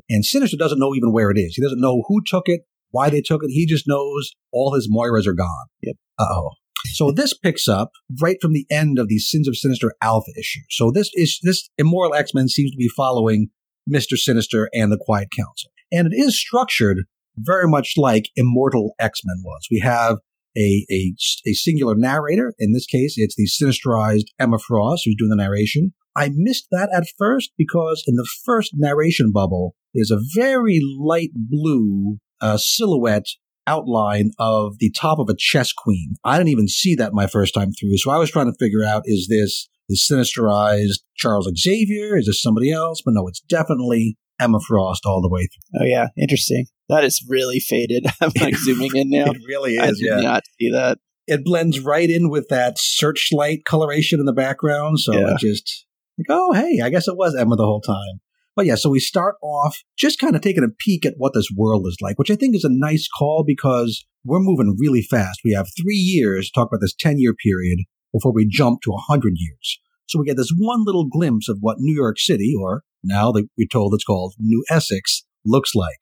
And 0.09 0.25
Sinister 0.25 0.56
doesn't 0.56 0.78
know 0.78 0.94
even 0.94 1.12
where 1.12 1.30
it 1.30 1.38
is. 1.38 1.54
He 1.56 1.62
doesn't 1.62 1.80
know 1.80 2.04
who 2.06 2.20
took 2.25 2.49
it, 2.49 2.62
why 2.96 3.10
they 3.10 3.20
took 3.20 3.42
it. 3.44 3.50
He 3.50 3.66
just 3.66 3.86
knows 3.86 4.32
all 4.52 4.74
his 4.74 4.90
Moiras 4.90 5.26
are 5.26 5.34
gone. 5.34 5.66
Yep. 5.82 5.96
Uh 6.18 6.26
oh. 6.30 6.50
So 6.94 7.10
this 7.14 7.34
picks 7.34 7.68
up 7.68 7.90
right 8.20 8.38
from 8.40 8.52
the 8.52 8.66
end 8.70 8.98
of 8.98 9.08
the 9.08 9.18
Sins 9.18 9.46
of 9.46 9.56
Sinister 9.56 9.92
Alpha 10.02 10.30
issue. 10.38 10.60
So 10.70 10.90
this 10.90 11.10
is 11.14 11.38
this 11.42 11.68
Immoral 11.78 12.14
X 12.14 12.32
Men 12.34 12.48
seems 12.48 12.70
to 12.70 12.78
be 12.78 12.88
following 12.96 13.48
Mr. 13.88 14.16
Sinister 14.16 14.68
and 14.72 14.90
the 14.90 15.00
Quiet 15.00 15.28
Council. 15.36 15.70
And 15.92 16.12
it 16.12 16.16
is 16.16 16.40
structured 16.40 17.04
very 17.36 17.68
much 17.68 17.94
like 17.96 18.30
Immortal 18.36 18.94
X 18.98 19.20
Men 19.24 19.36
was. 19.44 19.68
We 19.70 19.80
have 19.80 20.16
a, 20.56 20.86
a, 20.90 21.14
a 21.46 21.52
singular 21.52 21.94
narrator. 21.94 22.54
In 22.58 22.72
this 22.72 22.86
case, 22.86 23.14
it's 23.18 23.36
the 23.36 23.46
sinisterized 23.46 24.28
Emma 24.38 24.58
Frost 24.58 25.02
who's 25.04 25.16
doing 25.18 25.28
the 25.28 25.36
narration. 25.36 25.92
I 26.16 26.30
missed 26.32 26.68
that 26.70 26.88
at 26.96 27.06
first 27.18 27.50
because 27.58 28.02
in 28.06 28.16
the 28.16 28.26
first 28.44 28.72
narration 28.74 29.32
bubble, 29.32 29.74
there's 29.94 30.10
a 30.10 30.22
very 30.34 30.80
light 30.98 31.30
blue 31.34 32.18
uh, 32.40 32.57
silhouette 32.59 33.26
outline 33.66 34.31
of 34.38 34.78
the 34.78 34.90
top 34.97 35.19
of 35.19 35.28
a 35.28 35.35
chess 35.37 35.73
queen. 35.73 36.14
I 36.25 36.38
didn't 36.38 36.50
even 36.50 36.69
see 36.69 36.95
that 36.97 37.12
my 37.12 37.26
first 37.26 37.52
time 37.55 37.73
through. 37.73 37.97
So 37.99 38.11
I 38.11 38.19
was 38.19 38.31
trying 38.31 38.47
to 38.47 38.57
figure 38.59 38.85
out 38.85 39.02
is 39.07 39.26
this 39.28 39.69
is 39.88 40.09
sinisterized 40.11 41.00
Charles 41.16 41.50
Xavier? 41.57 42.16
Is 42.16 42.26
this 42.26 42.43
somebody 42.43 42.71
else? 42.73 43.02
But 43.05 43.14
no, 43.14 43.26
it's 43.28 43.40
definitely 43.40 44.16
Emma 44.40 44.59
Frost 44.66 45.05
all 45.07 45.23
the 45.23 45.28
way 45.31 45.43
through. 45.43 45.81
Oh 45.83 45.85
yeah, 45.85 46.09
interesting. 46.21 46.66
That 46.88 47.05
is 47.05 47.25
really 47.28 47.59
faded. 47.59 48.07
I'm 48.21 48.31
like 48.40 48.55
zooming 48.64 48.95
in 48.95 49.11
now. 49.11 49.31
It 49.31 49.38
really 49.49 49.78
I 49.78 49.88
is, 49.88 49.99
did 49.99 50.07
yeah. 50.09 50.21
not 50.21 50.43
see 50.61 50.71
that. 50.71 50.99
It 51.26 51.45
blends 51.45 51.81
right 51.81 52.09
in 52.09 52.31
with 52.31 52.49
that 52.50 52.76
searchlight 52.78 53.64
coloration 53.64 54.21
in 54.21 54.26
the 54.26 54.33
background. 54.33 55.00
So 55.00 55.12
Yeah. 55.12 55.33
it 55.35 55.38
just, 55.38 55.87
Like, 56.19 56.26
oh, 56.31 56.52
hey, 56.52 56.81
I 56.85 56.88
guess 56.90 57.09
it 57.09 57.16
was 57.16 57.35
Emma 57.35 57.57
the 57.57 57.64
whole 57.64 57.81
time. 57.81 58.21
But 58.56 58.64
yeah, 58.64 58.75
so 58.75 58.88
we 58.88 59.00
start 59.00 59.36
off 59.42 59.76
just 59.98 60.18
kind 60.18 60.34
of 60.34 60.40
taking 60.40 60.64
a 60.64 60.75
peek 60.78 61.04
at 61.04 61.14
what 61.18 61.34
this 61.34 61.50
world 61.54 61.86
is 61.86 61.98
like, 62.00 62.18
which 62.18 62.30
I 62.30 62.36
think 62.36 62.56
is 62.56 62.64
a 62.64 62.70
nice 62.72 63.06
call 63.06 63.44
because 63.46 64.06
we're 64.25 64.40
moving 64.40 64.76
really 64.78 65.02
fast. 65.02 65.40
We 65.44 65.52
have 65.52 65.68
three 65.78 65.96
years 65.96 66.46
to 66.46 66.52
talk 66.54 66.68
about 66.68 66.80
this 66.80 66.94
10 66.98 67.18
year 67.18 67.34
period 67.34 67.80
before 68.14 68.32
we 68.32 68.48
jump 68.48 68.80
to 68.82 68.90
100 68.90 69.34
years. 69.36 69.78
So 70.08 70.18
we 70.18 70.25
get 70.25 70.38
this 70.38 70.52
one 70.56 70.84
little 70.84 71.06
glimpse 71.06 71.48
of 71.48 71.58
what 71.60 71.78
New 71.80 71.94
York 71.94 72.18
City, 72.18 72.54
or 72.58 72.82
now 73.04 73.30
that 73.32 73.46
we're 73.58 73.68
told 73.70 73.92
it's 73.92 74.04
called 74.04 74.34
New 74.38 74.64
Essex, 74.70 75.25
looks 75.44 75.75
like. 75.75 76.00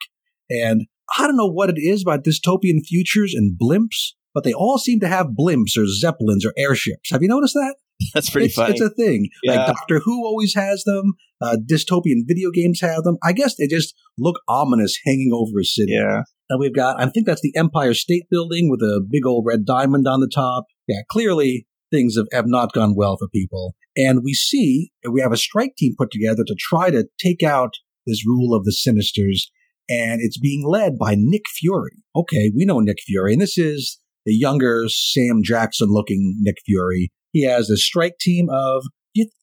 And 0.48 0.86
I 1.18 1.26
don't 1.26 1.36
know 1.36 1.50
what 1.50 1.70
it 1.70 1.78
is 1.78 2.02
about 2.02 2.24
dystopian 2.24 2.84
futures 2.86 3.34
and 3.34 3.58
blimps, 3.58 4.12
but 4.32 4.44
they 4.44 4.52
all 4.52 4.78
seem 4.78 5.00
to 5.00 5.08
have 5.08 5.28
blimps 5.38 5.76
or 5.76 5.86
zeppelins 5.86 6.46
or 6.46 6.52
airships. 6.56 7.10
Have 7.10 7.22
you 7.22 7.28
noticed 7.28 7.54
that? 7.54 7.74
That's 8.14 8.30
pretty 8.30 8.46
it's, 8.46 8.54
funny. 8.54 8.72
It's 8.72 8.80
a 8.80 8.90
thing. 8.90 9.28
Yeah. 9.42 9.56
Like 9.56 9.66
Doctor 9.68 10.00
Who 10.04 10.24
always 10.24 10.54
has 10.54 10.84
them. 10.84 11.14
Uh, 11.40 11.56
dystopian 11.70 12.22
video 12.26 12.50
games 12.50 12.80
have 12.80 13.02
them. 13.02 13.16
I 13.22 13.32
guess 13.32 13.56
they 13.56 13.66
just 13.66 13.94
look 14.18 14.36
ominous 14.48 14.96
hanging 15.04 15.30
over 15.32 15.60
a 15.60 15.64
city. 15.64 15.92
yeah. 15.92 16.22
And 16.50 16.60
we've 16.60 16.74
got, 16.74 17.00
I 17.00 17.06
think 17.08 17.26
that's 17.26 17.40
the 17.40 17.54
Empire 17.56 17.94
State 17.94 18.24
Building 18.30 18.70
with 18.70 18.80
a 18.80 19.02
big 19.08 19.26
old 19.26 19.44
red 19.46 19.64
diamond 19.64 20.06
on 20.06 20.20
the 20.20 20.30
top. 20.32 20.64
Yeah, 20.86 21.00
clearly 21.10 21.66
things 21.90 22.16
have, 22.16 22.26
have 22.32 22.46
not 22.46 22.72
gone 22.72 22.94
well 22.96 23.16
for 23.16 23.28
people. 23.28 23.74
And 23.96 24.20
we 24.22 24.34
see 24.34 24.90
we 25.10 25.20
have 25.20 25.32
a 25.32 25.36
strike 25.36 25.76
team 25.76 25.94
put 25.96 26.10
together 26.10 26.44
to 26.46 26.56
try 26.58 26.90
to 26.90 27.06
take 27.18 27.42
out 27.42 27.74
this 28.06 28.26
rule 28.26 28.54
of 28.54 28.64
the 28.64 28.72
Sinisters. 28.76 29.48
And 29.88 30.20
it's 30.20 30.38
being 30.38 30.66
led 30.66 30.98
by 30.98 31.14
Nick 31.16 31.42
Fury. 31.58 32.02
Okay, 32.16 32.50
we 32.54 32.64
know 32.64 32.80
Nick 32.80 32.98
Fury. 33.06 33.34
And 33.34 33.42
this 33.42 33.58
is 33.58 34.00
the 34.24 34.34
younger 34.34 34.86
Sam 34.88 35.42
Jackson 35.42 35.88
looking 35.90 36.38
Nick 36.40 36.56
Fury. 36.66 37.10
He 37.34 37.44
has 37.44 37.68
a 37.68 37.76
strike 37.76 38.16
team 38.18 38.48
of. 38.50 38.84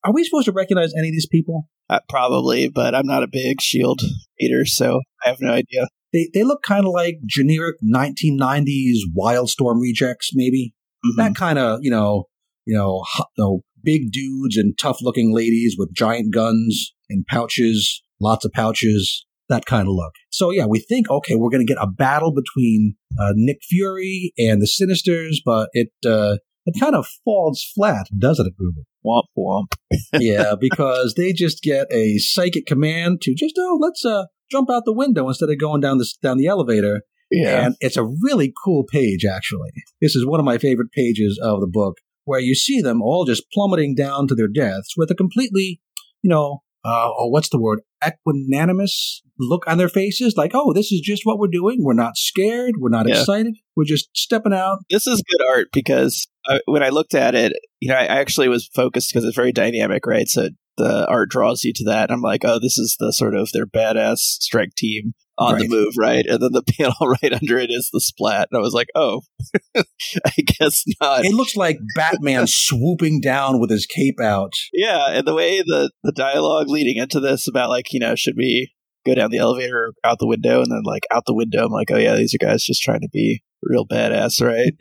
Are 0.04 0.12
we 0.12 0.24
supposed 0.26 0.46
to 0.46 0.52
recognize 0.52 0.94
any 0.98 1.10
of 1.10 1.14
these 1.14 1.28
people? 1.32 1.70
Uh, 1.90 2.00
probably, 2.10 2.68
but 2.68 2.96
I'm 2.96 3.06
not 3.06 3.24
a 3.24 3.28
big 3.32 3.62
Shield 3.62 4.02
reader, 4.42 4.66
so 4.66 5.02
I 5.24 5.30
have 5.30 5.38
no 5.40 5.52
idea. 5.52 5.88
They 6.12 6.30
they 6.34 6.44
look 6.44 6.62
kind 6.64 6.86
of 6.86 6.92
like 6.92 7.20
generic 7.26 7.76
1990s 7.82 8.98
Wildstorm 9.18 9.80
rejects, 9.82 10.32
maybe. 10.34 10.74
Mhm. 11.06 11.18
That 11.18 11.36
kind 11.36 11.60
of 11.60 11.80
you 11.84 11.92
know 11.92 12.26
you 12.66 12.76
know, 12.76 13.02
hot, 13.06 13.28
you 13.38 13.44
know 13.44 13.62
big 13.84 14.12
dudes 14.12 14.58
and 14.58 14.78
tough 14.78 15.00
looking 15.02 15.34
ladies 15.34 15.76
with 15.78 15.94
giant 15.94 16.34
guns 16.34 16.94
and 17.10 17.26
pouches, 17.28 18.04
lots 18.20 18.46
of 18.46 18.52
pouches. 18.52 19.26
That 19.50 19.66
kind 19.66 19.88
of 19.88 19.94
look. 19.94 20.14
So 20.30 20.50
yeah, 20.52 20.66
we 20.66 20.80
think 20.80 21.10
okay, 21.10 21.36
we're 21.36 21.50
going 21.50 21.66
to 21.66 21.74
get 21.74 21.82
a 21.82 21.88
battle 21.88 22.34
between 22.34 22.96
uh, 23.20 23.34
Nick 23.36 23.58
Fury 23.68 24.34
and 24.38 24.62
the 24.62 24.66
Sinisters, 24.68 25.38
but 25.44 25.70
it 25.74 25.90
uh, 26.06 26.38
it 26.66 26.80
kind 26.80 26.96
of 26.96 27.06
falls 27.26 27.66
flat, 27.76 28.08
doesn't 28.18 28.48
it, 28.48 28.54
Ruben? 28.58 28.86
Womp 29.06 29.24
womp. 29.38 29.74
yeah, 30.20 30.54
because 30.60 31.16
they 31.18 31.34
just 31.34 31.62
get 31.64 31.88
a 31.92 32.18
psychic 32.18 32.66
command 32.66 33.22
to 33.22 33.34
just 33.34 33.56
oh, 33.58 33.78
let's 33.82 34.06
uh 34.06 34.26
jump 34.52 34.70
out 34.70 34.84
the 34.86 34.94
window 34.94 35.28
instead 35.28 35.50
of 35.50 35.58
going 35.58 35.82
down 35.82 35.98
this 35.98 36.16
down 36.18 36.38
the 36.38 36.48
elevator. 36.48 37.02
Yeah. 37.32 37.66
And 37.66 37.76
it's 37.80 37.98
a 37.98 38.04
really 38.04 38.54
cool 38.64 38.84
page, 38.84 39.26
actually. 39.26 39.72
This 40.02 40.16
is 40.16 40.26
one 40.26 40.40
of 40.42 40.46
my 40.46 40.58
favorite 40.58 40.92
pages 40.92 41.40
of 41.42 41.62
the 41.62 41.68
book, 41.68 41.96
where 42.26 42.42
you 42.42 42.54
see 42.54 42.82
them 42.82 43.02
all 43.02 43.26
just 43.26 43.50
plummeting 43.54 43.96
down 43.96 44.28
to 44.28 44.36
their 44.36 44.50
deaths 44.50 44.96
with 44.98 45.10
a 45.10 45.16
completely, 45.16 45.80
you 46.22 46.30
know, 46.30 46.62
uh, 46.84 47.10
oh, 47.18 47.28
what's 47.28 47.50
the 47.50 47.60
word? 47.60 47.82
Equanimous 48.04 49.22
look 49.40 49.64
on 49.68 49.78
their 49.78 49.90
faces, 49.90 50.36
like, 50.38 50.52
oh, 50.54 50.74
this 50.74 50.92
is 50.92 51.02
just 51.02 51.26
what 51.26 51.40
we're 51.40 51.48
doing. 51.48 51.78
We're 51.84 51.94
not 51.94 52.18
scared. 52.18 52.76
We're 52.80 52.90
not 52.90 53.08
Yeah. 53.08 53.20
excited. 53.20 53.56
We're 53.76 53.86
just 53.86 54.10
stepping 54.16 54.54
out. 54.54 54.80
this 54.90 55.08
is 55.08 55.24
good 55.30 55.46
art 55.50 55.68
because 55.74 56.28
I, 56.48 56.60
when 56.66 56.84
I 56.84 56.90
looked 56.90 57.14
at 57.16 57.36
it, 57.36 57.54
you 57.80 57.90
know, 57.90 57.96
I 57.96 58.06
actually 58.06 58.50
was 58.50 58.68
focused 58.74 59.12
because 59.12 59.26
it's 59.26 59.36
very 59.36 59.52
dynamic, 59.52 60.06
right? 60.06 60.28
So 60.28 60.50
the 60.78 61.08
art 61.08 61.30
draws 61.30 61.64
you 61.64 61.74
to 61.74 61.84
that. 61.86 62.12
I'm 62.12 62.22
like, 62.22 62.44
oh, 62.46 62.60
this 62.60 62.78
is 62.78 62.96
the 63.00 63.12
sort 63.14 63.36
of 63.36 63.50
their 63.52 63.66
badass 63.66 64.18
strike 64.20 64.76
team 64.76 65.14
on 65.42 65.60
the 65.60 65.68
move, 65.68 65.94
right? 65.98 66.26
And 66.26 66.42
then 66.42 66.52
the 66.52 66.64
panel 66.78 66.96
right 67.02 67.34
under 67.34 67.58
it 67.58 67.70
is 67.72 67.90
the 67.92 68.02
splat, 68.02 68.48
and 68.52 68.58
I 68.58 68.62
was 68.62 68.74
like, 68.74 68.90
oh, 68.96 69.22
I 69.76 70.32
guess 70.46 70.84
not. 71.02 71.26
It 71.26 71.34
looks 71.34 71.56
like 71.56 71.80
Batman 71.96 72.46
swooping 72.48 73.22
down 73.22 73.60
with 73.60 73.70
his 73.70 73.86
cape 73.86 74.20
out. 74.22 74.54
Yeah, 74.74 75.10
and 75.10 75.26
the 75.26 75.36
way 75.36 75.62
the 75.62 75.92
the 76.04 76.12
dialogue 76.12 76.68
leading 76.70 76.98
into 76.98 77.20
this 77.20 77.48
about 77.48 77.70
like, 77.70 77.92
you 77.92 78.00
know, 78.00 78.16
should 78.16 78.36
we 78.38 78.72
go 79.06 79.16
down 79.16 79.32
the 79.32 79.40
elevator 79.40 79.78
or 79.78 79.94
out 80.04 80.20
the 80.20 80.28
window, 80.28 80.62
and 80.62 80.72
then 80.72 80.84
like 80.84 81.04
out 81.12 81.24
the 81.26 81.36
window, 81.36 81.66
I'm 81.66 81.72
like, 81.72 81.92
oh 81.92 81.98
yeah, 81.98 82.16
these 82.16 82.34
are 82.34 82.46
guys 82.46 82.64
just 82.64 82.82
trying 82.82 83.02
to 83.02 83.10
be 83.12 83.42
real 83.64 83.86
badass, 83.86 84.42
right? 84.42 84.74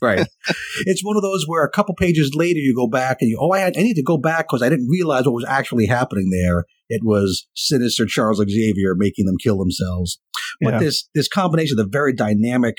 Right. 0.00 0.26
it's 0.86 1.04
one 1.04 1.16
of 1.16 1.22
those 1.22 1.46
where 1.46 1.64
a 1.64 1.70
couple 1.70 1.96
pages 1.96 2.30
later 2.34 2.60
you 2.60 2.74
go 2.76 2.86
back 2.86 3.18
and 3.20 3.28
you, 3.28 3.36
oh, 3.40 3.50
I 3.50 3.58
had, 3.58 3.76
I 3.76 3.82
need 3.82 3.94
to 3.94 4.04
go 4.04 4.18
back 4.18 4.46
because 4.46 4.62
I 4.62 4.68
didn't 4.68 4.88
realize 4.88 5.24
what 5.24 5.34
was 5.34 5.46
actually 5.48 5.86
happening 5.86 6.30
there. 6.30 6.64
It 6.90 7.00
was 7.04 7.46
sinister 7.56 8.04
Charles 8.06 8.38
Xavier 8.46 8.94
making 8.96 9.24
them 9.26 9.36
kill 9.42 9.56
themselves. 9.58 10.18
But 10.60 10.74
Yeah. 10.74 10.80
this, 10.80 11.08
this 11.14 11.28
combination 11.28 11.78
of 11.78 11.84
the 11.86 11.90
very 11.90 12.12
dynamic, 12.12 12.74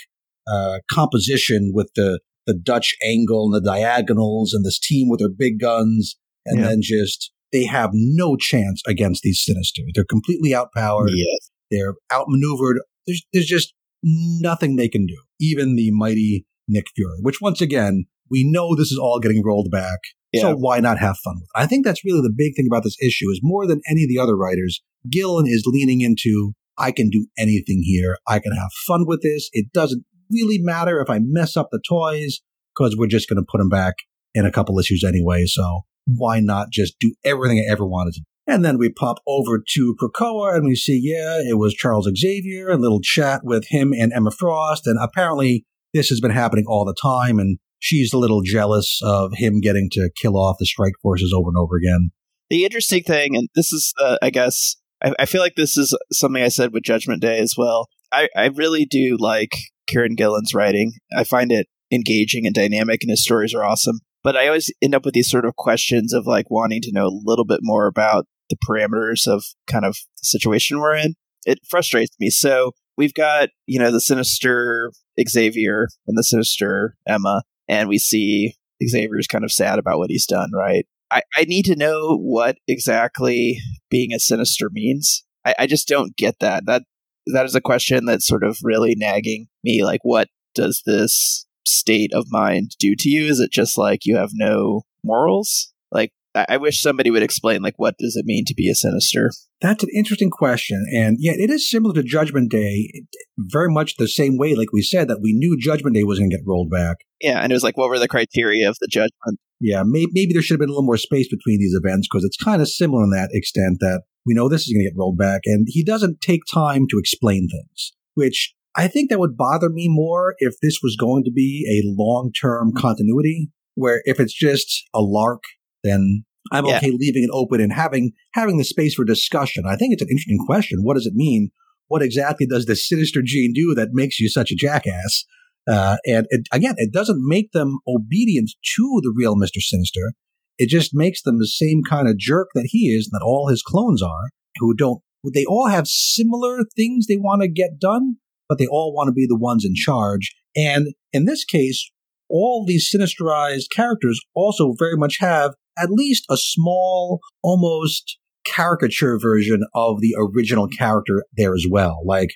uh, 0.47 0.79
composition 0.91 1.71
with 1.73 1.89
the, 1.95 2.19
the 2.45 2.53
Dutch 2.53 2.93
angle 3.03 3.45
and 3.45 3.55
the 3.55 3.67
diagonals 3.67 4.53
and 4.53 4.63
this 4.65 4.79
team 4.79 5.07
with 5.09 5.19
their 5.19 5.29
big 5.35 5.59
guns 5.59 6.17
and 6.45 6.59
Yeah. 6.59 6.67
then 6.67 6.79
just, 6.83 7.31
they 7.53 7.65
have 7.65 7.89
no 7.93 8.35
chance 8.37 8.81
against 8.87 9.23
these 9.23 9.41
sinister. 9.43 9.81
They're 9.95 10.05
completely 10.05 10.53
outpowered. 10.53 11.09
yes. 11.13 11.49
They're 11.71 11.95
outmaneuvered. 12.11 12.81
There's, 13.07 13.23
there's 13.33 13.45
just 13.45 13.73
nothing 14.03 14.75
they 14.75 14.89
can 14.89 15.05
do. 15.05 15.17
Even 15.39 15.75
the 15.75 15.89
mighty 15.91 16.45
Nick 16.67 16.85
Fury, 16.95 17.17
which 17.21 17.39
once 17.41 17.61
again, 17.61 18.05
we 18.29 18.43
know 18.49 18.75
this 18.75 18.91
is 18.91 18.99
all 19.01 19.19
getting 19.19 19.41
rolled 19.43 19.69
back. 19.71 19.99
Yeah. 20.31 20.41
So 20.41 20.55
why 20.55 20.79
not 20.79 20.97
have 20.99 21.17
fun 21.17 21.35
with 21.35 21.49
it? 21.55 21.59
I 21.59 21.67
think 21.67 21.85
that's 21.85 22.05
really 22.05 22.21
the 22.21 22.33
big 22.35 22.55
thing 22.55 22.67
about 22.71 22.83
this 22.83 22.97
issue 23.01 23.29
is 23.31 23.41
more 23.43 23.67
than 23.67 23.81
any 23.89 24.03
of 24.03 24.09
the 24.09 24.19
other 24.19 24.37
writers, 24.37 24.81
Gillen 25.09 25.45
is 25.47 25.63
leaning 25.65 26.01
into, 26.01 26.53
I 26.77 26.91
can 26.91 27.09
do 27.09 27.27
anything 27.37 27.81
here. 27.83 28.17
I 28.27 28.39
can 28.39 28.53
have 28.53 28.71
fun 28.87 29.05
with 29.05 29.21
this. 29.21 29.49
It 29.51 29.73
doesn't 29.73 30.05
really 30.29 30.59
matter 30.59 31.01
if 31.01 31.09
I 31.09 31.19
mess 31.21 31.57
up 31.57 31.69
the 31.71 31.81
toys 31.87 32.39
because 32.75 32.95
we're 32.95 33.07
just 33.07 33.27
going 33.27 33.41
to 33.41 33.47
put 33.49 33.57
them 33.57 33.69
back 33.69 33.95
in 34.33 34.45
a 34.45 34.51
couple 34.51 34.79
issues 34.79 35.03
anyway. 35.03 35.45
So 35.45 35.81
why 36.07 36.39
not 36.39 36.69
just 36.71 36.95
do 36.99 37.13
everything 37.25 37.59
I 37.59 37.71
ever 37.71 37.85
wanted 37.85 38.13
to 38.13 38.19
do? 38.21 38.25
And 38.47 38.65
then 38.65 38.77
we 38.77 38.89
pop 38.89 39.17
over 39.27 39.61
to 39.75 39.95
Krakoa 40.01 40.55
and 40.55 40.65
we 40.65 40.75
see, 40.75 40.99
yeah, 41.01 41.39
it 41.39 41.57
was 41.57 41.73
Charles 41.73 42.09
Xavier, 42.17 42.69
a 42.69 42.77
little 42.77 43.01
chat 43.01 43.41
with 43.43 43.67
him 43.67 43.93
and 43.93 44.11
Emma 44.11 44.31
Frost. 44.31 44.87
And 44.87 44.97
apparently 45.01 45.65
this 45.93 46.09
has 46.09 46.19
been 46.19 46.31
happening 46.31 46.65
all 46.67 46.85
the 46.85 46.95
time. 46.99 47.37
And 47.39 47.59
she's 47.81 48.13
a 48.13 48.17
little 48.17 48.41
jealous 48.41 48.99
of 49.03 49.31
him 49.35 49.59
getting 49.59 49.89
to 49.91 50.09
kill 50.21 50.37
off 50.37 50.57
the 50.59 50.65
strike 50.65 50.93
forces 51.01 51.33
over 51.35 51.49
and 51.49 51.57
over 51.57 51.75
again. 51.75 52.11
the 52.49 52.63
interesting 52.63 53.03
thing, 53.03 53.35
and 53.35 53.49
this 53.55 53.73
is, 53.73 53.93
uh, 53.99 54.17
I 54.21 54.29
guess, 54.29 54.75
I, 55.03 55.13
I 55.19 55.25
feel 55.25 55.41
like 55.41 55.55
this 55.55 55.77
is 55.77 55.97
something 56.11 56.43
I 56.43 56.49
said 56.49 56.73
with 56.73 56.83
Judgment 56.83 57.21
Day 57.21 57.39
as 57.39 57.55
well. 57.57 57.89
I, 58.11 58.29
I 58.35 58.47
really 58.47 58.85
do 58.85 59.17
like 59.19 59.55
Kieran 59.87 60.15
Gillen's 60.15 60.53
writing. 60.53 60.93
I 61.15 61.23
find 61.23 61.51
it 61.51 61.67
engaging 61.91 62.45
and 62.45 62.55
dynamic, 62.55 62.99
and 63.01 63.09
his 63.09 63.23
stories 63.23 63.53
are 63.53 63.63
awesome. 63.63 63.99
But 64.23 64.37
I 64.37 64.47
always 64.47 64.71
end 64.81 64.93
up 64.93 65.03
with 65.03 65.13
these 65.13 65.29
sort 65.29 65.45
of 65.45 65.55
questions 65.55 66.13
of 66.13 66.27
like 66.27 66.51
wanting 66.51 66.81
to 66.83 66.91
know 66.91 67.07
a 67.07 67.21
little 67.23 67.45
bit 67.45 67.61
more 67.63 67.87
about 67.87 68.27
the 68.49 68.57
parameters 68.69 69.27
of 69.27 69.43
kind 69.65 69.85
of 69.85 69.93
the 69.93 70.23
situation 70.23 70.79
we're 70.79 70.95
in. 70.95 71.15
It 71.45 71.59
frustrates 71.67 72.15
me. 72.19 72.29
So 72.29 72.73
we've 72.97 73.13
got, 73.13 73.49
you 73.65 73.79
know, 73.79 73.91
the 73.91 74.01
sinister 74.01 74.91
Xavier 75.27 75.87
and 76.05 76.17
the 76.17 76.23
sinister 76.23 76.95
Emma, 77.07 77.41
and 77.67 77.89
we 77.89 77.97
see 77.97 78.55
Xavier's 78.87 79.27
kind 79.27 79.43
of 79.43 79.51
sad 79.51 79.79
about 79.79 79.97
what 79.97 80.09
he's 80.09 80.25
done, 80.25 80.51
right? 80.53 80.85
I, 81.11 81.21
I 81.35 81.43
need 81.43 81.65
to 81.65 81.75
know 81.75 82.17
what 82.17 82.57
exactly 82.67 83.59
being 83.89 84.13
a 84.13 84.19
sinister 84.19 84.69
means. 84.71 85.23
I, 85.45 85.55
I 85.59 85.67
just 85.67 85.87
don't 85.87 86.15
get 86.15 86.35
that. 86.39 86.65
That 86.65 86.83
that 87.27 87.45
is 87.45 87.55
a 87.55 87.61
question 87.61 88.05
that's 88.05 88.25
sort 88.25 88.43
of 88.43 88.57
really 88.63 88.95
nagging 88.97 89.47
me. 89.63 89.83
Like, 89.83 89.99
what 90.03 90.29
does 90.55 90.81
this 90.85 91.45
state 91.65 92.11
of 92.13 92.25
mind 92.29 92.75
do 92.79 92.95
to 92.97 93.09
you? 93.09 93.29
Is 93.29 93.39
it 93.39 93.51
just 93.51 93.77
like 93.77 94.05
you 94.05 94.17
have 94.17 94.31
no 94.33 94.81
morals? 95.03 95.73
Like, 95.91 96.11
I, 96.35 96.45
I 96.49 96.57
wish 96.57 96.81
somebody 96.81 97.11
would 97.11 97.23
explain. 97.23 97.61
Like, 97.61 97.75
what 97.77 97.95
does 97.97 98.15
it 98.15 98.25
mean 98.25 98.45
to 98.45 98.53
be 98.53 98.69
a 98.69 98.75
sinister? 98.75 99.31
That's 99.61 99.83
an 99.83 99.89
interesting 99.95 100.29
question. 100.29 100.85
And 100.95 101.17
yeah, 101.19 101.33
it 101.35 101.49
is 101.49 101.69
similar 101.69 101.93
to 101.95 102.03
Judgment 102.03 102.51
Day, 102.51 103.03
very 103.37 103.69
much 103.69 103.95
the 103.97 104.07
same 104.07 104.37
way, 104.37 104.55
like 104.55 104.71
we 104.71 104.81
said, 104.81 105.07
that 105.07 105.21
we 105.21 105.33
knew 105.33 105.57
Judgment 105.59 105.95
Day 105.95 106.03
was 106.03 106.19
going 106.19 106.31
to 106.31 106.37
get 106.37 106.45
rolled 106.47 106.69
back. 106.69 106.97
Yeah, 107.19 107.39
and 107.39 107.51
it 107.51 107.55
was 107.55 107.63
like, 107.63 107.77
what 107.77 107.89
were 107.89 107.99
the 107.99 108.07
criteria 108.07 108.67
of 108.69 108.77
the 108.81 108.87
judgment? 108.87 109.39
Yeah, 109.59 109.83
may- 109.85 110.07
maybe 110.11 110.33
there 110.33 110.41
should 110.41 110.55
have 110.55 110.59
been 110.59 110.69
a 110.69 110.73
little 110.73 110.85
more 110.85 110.97
space 110.97 111.27
between 111.27 111.59
these 111.59 111.75
events 111.75 112.07
because 112.07 112.23
it's 112.23 112.37
kind 112.37 112.61
of 112.61 112.67
similar 112.67 113.03
in 113.03 113.11
that 113.11 113.29
extent 113.31 113.77
that 113.79 114.01
we 114.25 114.33
know 114.33 114.49
this 114.49 114.67
is 114.67 114.73
going 114.73 114.83
to 114.83 114.89
get 114.89 114.97
rolled 114.97 115.17
back, 115.17 115.41
and 115.45 115.67
he 115.69 115.83
doesn't 115.83 116.21
take 116.21 116.41
time 116.51 116.85
to 116.89 116.97
explain 116.97 117.47
things, 117.47 117.91
which 118.15 118.53
I 118.75 118.87
think 118.87 119.09
that 119.09 119.19
would 119.19 119.37
bother 119.37 119.69
me 119.69 119.87
more 119.89 120.35
if 120.39 120.55
this 120.61 120.79
was 120.81 120.95
going 120.95 121.23
to 121.25 121.31
be 121.31 121.65
a 121.69 122.01
long 122.01 122.31
term 122.31 122.71
continuity, 122.75 123.49
where 123.75 124.01
if 124.05 124.19
it's 124.19 124.33
just 124.33 124.83
a 124.93 125.01
lark, 125.01 125.43
then 125.83 126.23
I'm 126.51 126.65
Yeah. 126.65 126.77
okay 126.77 126.91
leaving 126.91 127.23
it 127.23 127.29
open 127.31 127.61
and 127.61 127.71
having 127.73 128.11
having 128.33 128.57
the 128.57 128.63
space 128.63 128.93
for 128.95 129.05
discussion. 129.05 129.63
I 129.65 129.75
think 129.75 129.93
it's 129.93 130.01
an 130.01 130.09
interesting 130.09 130.39
question. 130.45 130.79
What 130.83 130.95
does 130.95 131.05
it 131.05 131.13
mean? 131.13 131.49
What 131.87 132.01
exactly 132.01 132.45
does 132.45 132.65
this 132.65 132.87
sinister 132.87 133.21
gene 133.23 133.53
do 133.53 133.73
that 133.75 133.89
makes 133.91 134.19
you 134.19 134.29
such 134.29 134.51
a 134.51 134.55
jackass? 134.55 135.25
Uh, 135.69 135.97
and 136.05 136.25
it, 136.29 136.47
again, 136.51 136.75
it 136.77 136.91
doesn't 136.91 137.19
make 137.27 137.51
them 137.51 137.79
obedient 137.87 138.49
to 138.75 138.99
the 139.03 139.13
real 139.15 139.35
Mister 139.35 139.59
Sinister. 139.59 140.13
it 140.57 140.69
just 140.69 140.91
makes 140.93 141.23
them 141.23 141.39
the 141.39 141.47
same 141.47 141.81
kind 141.89 142.07
of 142.07 142.17
jerk 142.17 142.49
that 142.53 142.67
he 142.69 142.89
is, 142.95 143.09
and 143.11 143.19
that 143.19 143.25
all 143.25 143.47
his 143.49 143.63
clones 143.63 144.01
are, 144.01 144.29
who 144.57 144.75
don't. 144.75 145.01
They 145.33 145.45
all 145.45 145.67
have 145.67 145.87
similar 145.87 146.59
things 146.75 147.07
they 147.07 147.17
want 147.17 147.41
to 147.41 147.47
get 147.47 147.79
done, 147.79 148.17
but 148.47 148.57
they 148.59 148.67
all 148.67 148.93
want 148.93 149.07
to 149.07 149.11
be 149.11 149.25
the 149.27 149.37
ones 149.37 149.65
in 149.65 149.73
charge. 149.75 150.35
And 150.55 150.89
in 151.13 151.25
this 151.25 151.45
case, 151.45 151.89
all 152.29 152.63
these 152.65 152.89
sinisterized 152.93 153.65
characters 153.75 154.19
also 154.35 154.73
very 154.77 154.97
much 154.97 155.17
have 155.19 155.53
at 155.81 155.89
least 155.89 156.25
a 156.29 156.37
small, 156.37 157.19
almost 157.43 158.17
caricature 158.45 159.19
version 159.19 159.61
of 159.75 160.01
the 160.01 160.15
original 160.17 160.67
character 160.67 161.23
there 161.37 161.53
as 161.53 161.65
well. 161.69 162.01
Like 162.05 162.29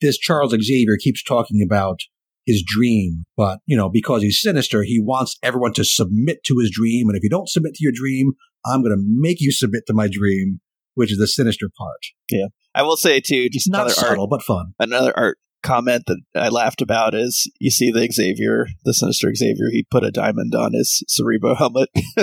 this 0.00 0.18
Charles 0.18 0.50
Xavier 0.52 0.96
keeps 1.00 1.22
talking 1.22 1.62
about 1.64 2.00
his 2.44 2.62
dream, 2.66 3.24
but 3.36 3.58
you 3.66 3.76
know, 3.76 3.88
because 3.88 4.22
he's 4.22 4.40
sinister, 4.40 4.82
he 4.82 5.00
wants 5.00 5.36
everyone 5.42 5.72
to 5.74 5.84
submit 5.84 6.38
to 6.44 6.58
his 6.60 6.70
dream. 6.70 7.08
And 7.08 7.16
if 7.16 7.22
you 7.22 7.30
don't 7.30 7.48
submit 7.48 7.74
to 7.74 7.82
your 7.82 7.92
dream, 7.94 8.32
I'm 8.64 8.82
going 8.82 8.96
to 8.96 9.02
make 9.04 9.40
you 9.40 9.50
submit 9.52 9.84
to 9.86 9.94
my 9.94 10.08
dream, 10.10 10.60
which 10.94 11.10
is 11.10 11.18
the 11.18 11.26
sinister 11.26 11.68
part. 11.76 11.98
Yeah. 12.30 12.46
I 12.74 12.82
will 12.82 12.96
say 12.96 13.20
too, 13.20 13.48
just 13.48 13.68
Not 13.70 13.82
another 13.82 13.94
subtle, 13.94 14.24
art, 14.24 14.30
but 14.30 14.42
fun. 14.42 14.74
another 14.78 15.12
art 15.16 15.38
comment 15.62 16.04
that 16.06 16.20
I 16.34 16.48
laughed 16.48 16.80
about 16.80 17.14
is 17.14 17.50
you 17.58 17.70
see 17.70 17.90
the 17.90 18.08
Xavier, 18.10 18.66
the 18.84 18.94
sinister 18.94 19.34
Xavier, 19.34 19.68
he 19.70 19.86
put 19.90 20.04
a 20.04 20.10
diamond 20.10 20.54
on 20.54 20.72
his 20.72 21.02
Cerebro 21.08 21.54
helmet 21.54 21.88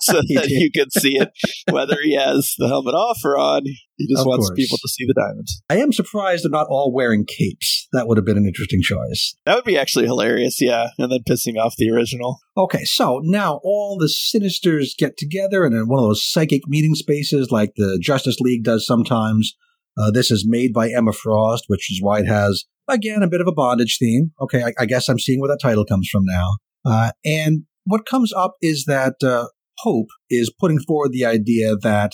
so 0.00 0.14
that 0.34 0.46
you 0.48 0.70
can 0.74 0.90
see 0.90 1.18
it, 1.18 1.30
whether 1.70 1.96
he 2.02 2.14
has 2.16 2.54
the 2.58 2.68
helmet 2.68 2.94
off 2.94 3.18
or 3.24 3.38
on. 3.38 3.62
He 3.96 4.08
just 4.08 4.20
Of 4.20 4.26
wants 4.26 4.48
course. 4.48 4.56
people 4.56 4.78
to 4.78 4.88
see 4.88 5.04
the 5.06 5.14
diamonds. 5.14 5.62
I 5.70 5.76
am 5.76 5.92
surprised 5.92 6.44
they're 6.44 6.50
not 6.50 6.66
all 6.68 6.92
wearing 6.92 7.24
capes. 7.24 7.86
That 7.92 8.08
would 8.08 8.16
have 8.18 8.24
been 8.24 8.38
an 8.38 8.46
interesting 8.46 8.80
choice. 8.82 9.36
That 9.44 9.54
would 9.54 9.64
be 9.64 9.78
actually 9.78 10.06
hilarious, 10.06 10.60
yeah. 10.60 10.88
And 10.98 11.12
then 11.12 11.20
pissing 11.28 11.56
off 11.58 11.76
the 11.76 11.90
original. 11.90 12.38
Okay, 12.56 12.84
so 12.84 13.20
now 13.22 13.60
all 13.62 13.96
the 13.98 14.06
Sinisters 14.06 14.96
get 14.98 15.16
together 15.16 15.64
and 15.64 15.74
in 15.74 15.88
one 15.88 16.00
of 16.02 16.08
those 16.08 16.24
psychic 16.26 16.62
meeting 16.66 16.94
spaces 16.94 17.50
like 17.50 17.74
the 17.76 17.98
Justice 18.02 18.40
League 18.40 18.64
does 18.64 18.86
sometimes. 18.86 19.56
Uh, 19.96 20.10
this 20.10 20.30
is 20.30 20.46
made 20.46 20.72
by 20.72 20.90
Emma 20.90 21.12
Frost, 21.12 21.64
which 21.68 21.90
is 21.92 22.00
why 22.00 22.20
it 22.20 22.26
has, 22.26 22.64
again, 22.88 23.22
a 23.22 23.28
bit 23.28 23.40
of 23.40 23.46
a 23.46 23.52
bondage 23.52 23.98
theme. 23.98 24.32
Okay, 24.40 24.62
I, 24.62 24.72
I 24.78 24.86
guess 24.86 25.08
I'm 25.08 25.18
seeing 25.18 25.40
where 25.40 25.48
that 25.48 25.60
title 25.62 25.84
comes 25.84 26.08
from 26.10 26.24
now. 26.24 26.56
Uh, 26.84 27.12
and 27.24 27.64
what 27.84 28.06
comes 28.06 28.32
up 28.32 28.54
is 28.60 28.84
that 28.86 29.16
uh, 29.22 29.46
Hope 29.78 30.08
is 30.30 30.52
putting 30.58 30.80
forward 30.80 31.12
the 31.12 31.24
idea 31.24 31.76
that 31.76 32.12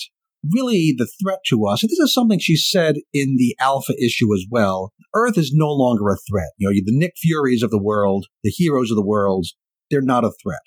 really 0.53 0.93
the 0.97 1.09
threat 1.21 1.39
to 1.47 1.65
us, 1.65 1.83
and 1.83 1.89
this 1.89 1.99
is 1.99 2.13
something 2.13 2.39
she 2.39 2.55
said 2.55 2.95
in 3.13 3.35
the 3.37 3.55
Alpha 3.59 3.93
issue 4.03 4.33
as 4.33 4.45
well, 4.49 4.93
Earth 5.13 5.37
is 5.37 5.51
no 5.53 5.71
longer 5.71 6.09
a 6.09 6.17
threat. 6.29 6.49
You 6.57 6.69
know, 6.69 6.73
the 6.73 6.97
Nick 6.97 7.13
Furies 7.17 7.63
of 7.63 7.71
the 7.71 7.81
world, 7.81 8.27
the 8.43 8.51
heroes 8.51 8.91
of 8.91 8.95
the 8.95 9.05
world, 9.05 9.47
they're 9.89 10.01
not 10.01 10.23
a 10.23 10.31
threat. 10.41 10.61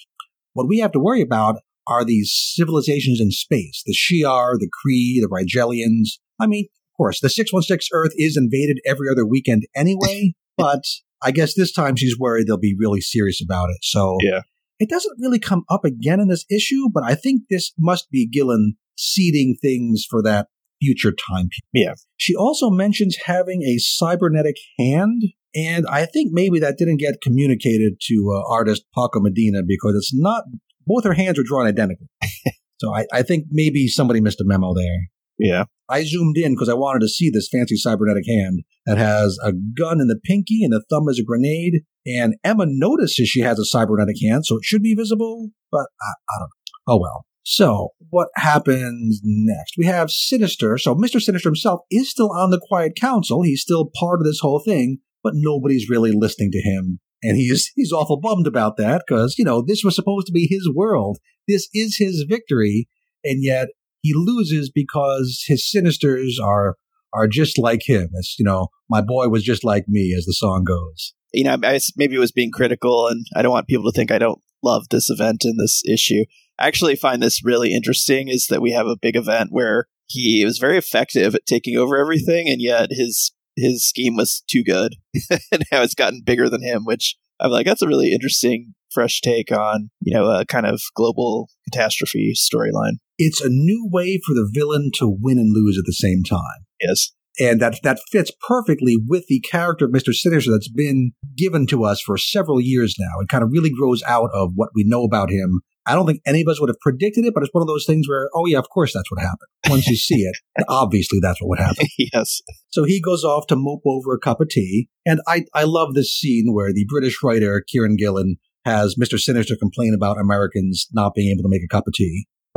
What 0.52 0.69
we 0.69 0.78
have 0.78 0.92
to 0.92 1.00
worry 1.00 1.23
about 1.23 1.57
are 1.87 2.04
these 2.04 2.33
civilizations 2.54 3.21
in 3.21 3.31
space, 3.31 3.83
the 3.87 3.95
Shi'ar, 3.95 4.54
the 4.59 4.69
Kree, 4.69 5.21
the 5.21 5.28
Rigelians. 5.28 6.21
I 6.40 6.47
mean, 6.47 6.66
course, 7.02 7.21
the 7.21 7.28
616 7.30 7.88
Earth 7.92 8.12
is 8.16 8.37
invaded 8.37 8.78
every 8.87 9.09
other 9.11 9.26
weekend 9.26 9.64
anyway, 9.75 10.35
but 10.56 10.82
I 11.23 11.30
guess 11.30 11.54
this 11.54 11.73
time 11.73 11.97
she's 11.97 12.18
worried 12.18 12.47
they'll 12.47 12.59
be 12.59 12.76
really 12.78 13.00
serious 13.00 13.40
about 13.42 13.71
it. 13.71 13.78
So 13.82 14.16
Yeah. 14.21 14.40
it 14.78 14.88
doesn't 14.88 15.18
really 15.21 15.38
come 15.38 15.64
up 15.68 15.85
again 15.85 16.21
in 16.21 16.28
this 16.28 16.44
issue, 16.50 16.88
but 16.92 17.02
I 17.04 17.14
think 17.14 17.42
this 17.50 17.73
must 17.78 18.11
be 18.11 18.28
Gillen 18.28 18.75
seeding 18.97 19.56
things 19.61 20.04
for 20.09 20.23
that 20.23 20.49
future 20.80 21.12
time 21.12 21.49
period. 21.75 21.88
Yeah. 21.88 21.94
She 22.16 22.35
also 22.35 22.71
mentions 22.71 23.16
having 23.25 23.62
a 23.62 23.78
cybernetic 23.78 24.56
hand, 24.78 25.23
and 25.54 25.87
I 25.88 26.06
think 26.06 26.30
maybe 26.32 26.59
that 26.61 26.76
didn't 26.78 26.97
get 26.99 27.21
communicated 27.23 27.94
to 28.09 28.35
uh, 28.35 28.52
artist 28.52 28.85
Paco 28.94 29.21
Medina 29.21 29.62
because 29.66 29.94
it's 29.97 30.12
not, 30.14 30.44
both 30.87 31.04
her 31.04 31.14
hands 31.14 31.38
are 31.38 31.44
drawn 31.44 31.66
identical. 31.66 32.06
so 32.80 32.94
I, 32.94 33.06
I 33.12 33.23
think 33.23 33.47
maybe 33.50 33.87
somebody 33.87 34.21
missed 34.21 34.40
a 34.40 34.44
memo 34.44 34.75
there. 34.75 35.09
Yeah. 35.38 35.64
I 35.92 36.04
zoomed 36.04 36.38
in 36.38 36.54
because 36.54 36.68
I 36.68 36.75
wanted 36.75 37.00
to 37.00 37.08
see 37.08 37.30
this 37.30 37.49
fancy 37.52 37.76
cybernetic 37.76 38.25
hand 38.26 38.61
that 38.87 38.99
has 38.99 39.38
a 39.44 39.52
gun 39.52 40.00
in 40.00 40.08
the 40.08 40.18
pinky 40.25 40.64
and 40.64 40.72
the 40.72 40.82
thumb 40.88 41.08
is 41.08 41.18
a 41.18 41.25
grenade. 41.25 41.82
And 42.06 42.34
Emma 42.42 42.64
notices 42.66 43.28
she 43.28 43.40
has 43.40 43.58
a 43.58 43.64
cybernetic 43.64 44.16
hand, 44.22 44.46
so 44.46 44.56
it 44.56 44.64
should 44.64 44.82
be 44.82 44.94
visible, 44.94 45.50
but 45.70 45.87
I, 46.00 46.12
I 46.30 46.38
don't 46.38 46.49
know. 46.49 46.94
Oh 46.94 46.99
well. 47.00 47.26
So, 47.44 47.90
what 48.11 48.28
happens 48.37 49.20
next? 49.25 49.75
We 49.76 49.87
have 49.87 50.10
Sinister. 50.10 50.78
So, 50.78 50.95
Mr. 50.95 51.21
Sinister 51.21 51.49
himself 51.49 51.80
is 51.90 52.08
still 52.10 52.30
on 52.32 52.50
the 52.50 52.60
Quiet 52.69 52.95
Council. 52.95 53.43
He's 53.43 53.62
still 53.62 53.90
part 53.99 54.21
of 54.21 54.26
this 54.26 54.38
whole 54.40 54.60
thing, 54.60 54.99
but 55.23 55.34
nobody's 55.34 55.90
really 55.90 56.12
listening 56.12 56.52
to 56.52 56.60
him. 56.60 57.00
And 57.23 57.36
he's, 57.36 57.71
he's 57.76 57.93
awful 57.93 58.21
bummed 58.21 58.47
about 58.47 58.76
that 58.76 59.02
because, 59.06 59.36
you 59.38 59.45
know, 59.45 59.60
this 59.60 59.82
was 59.84 59.97
supposed 59.97 60.26
to 60.28 60.32
be 60.32 60.47
his 60.49 60.71
world. 60.73 61.19
This 61.49 61.69
is 61.75 61.97
his 61.99 62.25
victory. 62.28 62.88
And 63.25 63.43
yet 63.43 63.69
he 64.02 64.12
loses 64.15 64.71
because 64.71 65.45
his 65.47 65.65
Sinisters 65.65 66.34
are, 66.43 66.76
are 67.15 67.28
just 67.28 67.58
like 67.58 67.82
him. 67.86 68.10
It's, 68.15 68.36
you 68.38 68.45
know, 68.45 68.69
my 68.91 69.00
boy 69.00 69.28
was 69.28 69.43
just 69.45 69.65
like 69.65 69.84
me, 69.88 70.15
as 70.17 70.26
the 70.26 70.34
song 70.34 70.65
goes. 70.65 71.15
You 71.32 71.45
know, 71.45 71.56
I 71.62 71.80
maybe 71.97 72.17
it 72.17 72.21
was 72.21 72.32
being 72.32 72.50
critical, 72.50 73.08
and 73.08 73.25
I 73.34 73.41
don't 73.41 73.52
want 73.52 73.67
people 73.67 73.91
to 73.91 73.97
think 73.97 74.10
I 74.10 74.19
don't 74.19 74.41
love 74.62 74.88
this 74.91 75.08
event 75.08 75.45
and 75.45 75.58
this 75.58 75.82
issue. 75.91 76.25
I 76.58 76.67
actually 76.69 76.97
find 76.97 77.23
this 77.23 77.45
really 77.45 77.75
interesting 77.75 78.28
is 78.28 78.47
that 78.49 78.60
we 78.60 78.73
have 78.73 78.86
a 78.86 78.99
big 79.00 79.17
event 79.17 79.49
where 79.50 79.86
he 80.06 80.45
was 80.45 80.58
very 80.58 80.76
effective 80.76 81.34
at 81.34 81.47
taking 81.47 81.76
over 81.76 81.97
everything, 81.97 82.49
and 82.49 82.60
yet 82.60 82.88
his 82.91 83.32
his 83.56 83.86
scheme 83.86 84.17
was 84.17 84.43
too 84.50 84.62
good, 84.62 84.97
and 85.30 85.65
now 85.73 85.82
it's 85.82 85.95
gotten 85.95 86.23
bigger 86.25 86.50
than 86.50 86.62
him. 86.62 86.84
Which 86.84 87.17
I'm 87.41 87.50
like, 87.50 87.67
that's 87.67 87.82
a 87.82 87.88
really 87.88 88.12
interesting, 88.12 88.75
fresh 88.93 89.21
take 89.21 89.50
on 89.52 89.91
you 90.00 90.15
know 90.15 90.26
a 90.31 90.45
kind 90.47 90.67
of 90.67 90.81
global 90.95 91.49
catastrophe 91.71 92.35
storyline. 92.37 92.95
It's 93.19 93.41
a 93.41 93.49
new 93.49 93.89
way 93.91 94.21
for 94.26 94.35
the 94.35 94.49
villain 94.52 94.91
to 94.95 95.09
win 95.09 95.39
and 95.39 95.52
lose 95.55 95.78
at 95.78 95.85
the 95.87 95.93
same 95.93 96.23
time. 96.25 96.67
Yes, 96.81 97.13
And 97.39 97.61
that, 97.61 97.78
that 97.85 98.00
fits 98.11 98.33
perfectly 98.49 98.97
with 99.07 99.26
the 99.28 99.41
character 99.41 99.85
of 99.85 99.93
Mr. 99.93 100.13
Sinister 100.13 100.50
that's 100.50 100.71
been 100.71 101.13
given 101.37 101.67
to 101.69 101.85
us 101.85 102.00
for 102.00 102.17
several 102.19 102.61
years 102.61 102.97
now. 102.99 103.21
It 103.21 103.28
kind 103.28 103.45
of 103.45 103.50
really 103.52 103.71
grows 103.71 104.02
out 104.02 104.31
of 104.35 104.52
what 104.57 104.71
we 104.75 104.85
know 104.85 105.05
about 105.05 105.31
him. 105.31 105.61
I 105.87 105.95
don't 105.95 106.07
think 106.07 106.21
any 106.26 106.43
of 106.43 106.49
us 106.49 106.61
would 106.61 106.69
have 106.69 106.81
predicted 106.81 107.25
it, 107.25 107.35
but 107.35 107.43
it's 107.43 107.52
one 107.52 107.63
of 107.63 107.69
those 107.69 107.87
things 107.87 108.09
where, 108.09 108.28
oh 108.35 108.47
yeah, 108.47 108.59
of 108.59 108.69
course 108.71 108.93
that's 108.93 109.11
what 109.11 109.21
happened. 109.21 109.49
Once 109.69 109.87
you 109.89 109.97
see 109.97 110.23
it, 110.23 110.37
obviously 110.69 111.19
that's 111.21 111.41
what 111.41 111.49
would 111.50 111.59
happen. 111.59 111.87
yes, 111.99 112.41
So 112.71 112.85
he 112.85 113.00
goes 113.00 113.25
off 113.25 113.47
to 113.49 113.57
mope 113.57 113.83
over 113.85 114.15
a 114.15 114.21
cup 114.21 114.41
of 114.41 114.49
tea. 114.49 114.89
And 115.05 115.21
I, 115.26 115.45
I 115.55 115.65
love 115.65 115.95
this 115.95 116.17
scene 116.17 116.52
where 116.52 116.73
the 116.73 116.87
British 116.89 117.19
writer, 117.23 117.65
Kieran 117.67 117.97
Gillen, 117.97 118.37
has 118.64 118.94
Mr. 119.00 119.18
Sinister 119.18 119.56
complain 119.58 119.94
about 119.94 120.18
Americans 120.18 120.86
not 120.92 121.14
being 121.14 121.30
able 121.32 121.42
to 121.42 121.48
make 121.50 121.62
a 121.64 121.68
cup 121.68 121.84
of 121.86 121.92
tea. 121.94 122.26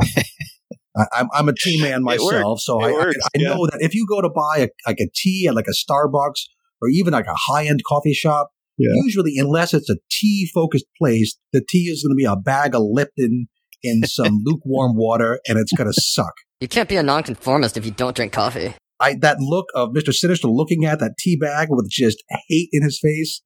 I, 0.96 1.04
I'm, 1.12 1.28
I'm 1.34 1.48
a 1.48 1.52
tea 1.54 1.80
man 1.82 2.02
myself, 2.02 2.60
so 2.60 2.80
It 2.82 2.86
I, 2.86 2.88
I, 2.88 2.92
works, 2.92 3.16
I 3.24 3.28
yeah. 3.38 3.48
know 3.48 3.66
that 3.66 3.78
if 3.80 3.94
you 3.94 4.06
go 4.08 4.22
to 4.22 4.30
buy 4.30 4.58
a, 4.58 4.68
like 4.86 4.98
a 5.00 5.08
tea 5.14 5.46
at 5.48 5.54
like 5.54 5.66
a 5.68 5.72
Starbucks 5.74 6.44
or 6.80 6.88
even 6.90 7.12
like 7.12 7.26
a 7.26 7.34
high 7.34 7.66
end 7.66 7.80
coffee 7.86 8.14
shop, 8.14 8.50
Yeah. 8.78 8.90
usually, 9.04 9.36
unless 9.36 9.74
it's 9.74 9.90
a 9.90 9.96
tea 10.10 10.48
focused 10.54 10.86
place, 10.98 11.36
the 11.52 11.62
tea 11.68 11.84
is 11.90 12.02
going 12.02 12.12
to 12.12 12.16
be 12.16 12.24
a 12.24 12.36
bag 12.36 12.74
of 12.74 12.82
Lipton 12.84 13.48
in 13.82 14.02
some 14.06 14.40
lukewarm 14.44 14.96
water 14.96 15.40
and 15.46 15.58
it's 15.58 15.72
going 15.72 15.90
to 15.92 16.00
suck. 16.00 16.32
You 16.60 16.68
can't 16.68 16.88
be 16.88 16.96
a 16.96 17.02
nonconformist 17.02 17.76
if 17.76 17.84
you 17.84 17.90
don't 17.90 18.16
drink 18.16 18.32
coffee. 18.32 18.74
I 18.98 19.14
that 19.20 19.38
look 19.40 19.66
of 19.74 19.90
Mr. 19.90 20.14
Sinister 20.14 20.48
looking 20.48 20.86
at 20.86 21.00
that 21.00 21.16
tea 21.18 21.36
bag 21.36 21.68
with 21.70 21.90
just 21.90 22.22
hate 22.48 22.70
in 22.72 22.82
his 22.82 22.98
face. 22.98 23.42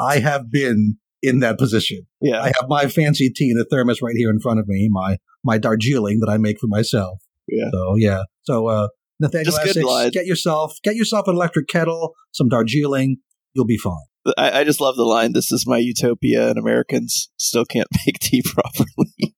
I 0.00 0.20
have 0.20 0.52
been 0.52 0.98
in 1.26 1.40
that 1.40 1.58
position. 1.58 2.06
yeah. 2.20 2.40
I 2.42 2.46
have 2.46 2.68
my 2.68 2.86
fancy 2.88 3.30
tea 3.30 3.50
in 3.50 3.58
a 3.58 3.64
thermos 3.64 4.00
right 4.02 4.14
here 4.16 4.30
in 4.30 4.40
front 4.40 4.60
of 4.60 4.68
me, 4.68 4.88
my 4.90 5.18
my 5.42 5.58
Darjeeling 5.58 6.20
that 6.20 6.30
I 6.30 6.38
make 6.38 6.58
for 6.60 6.66
myself. 6.68 7.20
Yeah. 7.48 7.70
So 7.72 7.94
yeah. 7.96 8.22
So 8.42 8.66
uh 8.68 8.88
Nathaniel 9.20 9.52
Just 9.52 9.60
Essex, 9.60 9.80
blood. 9.80 10.12
get 10.12 10.26
yourself 10.26 10.76
get 10.82 10.96
yourself 10.96 11.28
an 11.28 11.34
electric 11.34 11.68
kettle, 11.68 12.14
some 12.32 12.48
Darjeeling, 12.48 13.18
you'll 13.54 13.66
be 13.66 13.78
fine. 13.78 14.04
I, 14.38 14.60
I 14.60 14.64
just 14.64 14.80
love 14.80 14.96
the 14.96 15.04
line. 15.04 15.32
This 15.34 15.52
is 15.52 15.66
my 15.66 15.76
utopia, 15.78 16.48
and 16.48 16.58
Americans 16.58 17.30
still 17.36 17.64
can't 17.66 17.88
make 18.06 18.18
tea 18.18 18.42
properly. 18.42 19.34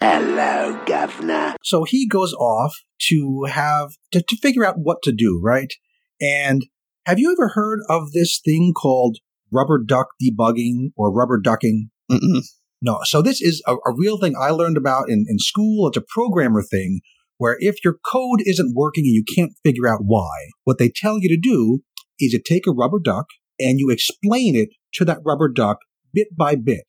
Hello, 0.00 0.80
governor. 0.86 1.56
So 1.64 1.84
he 1.84 2.06
goes 2.06 2.32
off 2.34 2.74
to 3.08 3.44
have 3.48 3.90
to, 4.12 4.22
to 4.22 4.36
figure 4.36 4.64
out 4.64 4.76
what 4.78 4.98
to 5.04 5.12
do, 5.12 5.40
right? 5.42 5.72
And 6.20 6.66
have 7.06 7.18
you 7.18 7.32
ever 7.32 7.52
heard 7.54 7.80
of 7.88 8.12
this 8.12 8.40
thing 8.44 8.72
called 8.76 9.18
rubber 9.52 9.82
duck 9.84 10.08
debugging 10.22 10.92
or 10.96 11.12
rubber 11.12 11.40
ducking? 11.40 11.90
Mm-mm. 12.10 12.42
No. 12.80 13.00
So 13.04 13.22
this 13.22 13.40
is 13.40 13.62
a, 13.66 13.74
a 13.74 13.94
real 13.96 14.18
thing 14.18 14.34
I 14.38 14.50
learned 14.50 14.76
about 14.76 15.08
in, 15.08 15.26
in 15.28 15.38
school. 15.38 15.88
It's 15.88 15.96
a 15.96 16.04
programmer 16.06 16.62
thing 16.62 17.00
where 17.38 17.56
if 17.60 17.76
your 17.84 17.98
code 18.04 18.40
isn't 18.44 18.74
working 18.74 19.04
and 19.04 19.14
you 19.14 19.24
can't 19.34 19.52
figure 19.64 19.88
out 19.88 20.00
why, 20.04 20.50
what 20.64 20.78
they 20.78 20.90
tell 20.94 21.18
you 21.18 21.28
to 21.28 21.40
do 21.40 21.80
is 22.20 22.32
you 22.32 22.40
take 22.44 22.66
a 22.66 22.72
rubber 22.72 22.98
duck 23.02 23.26
and 23.60 23.78
you 23.78 23.90
explain 23.90 24.54
it 24.54 24.70
to 24.94 25.04
that 25.04 25.18
rubber 25.24 25.48
duck 25.48 25.78
bit 26.12 26.28
by 26.36 26.54
bit. 26.54 26.86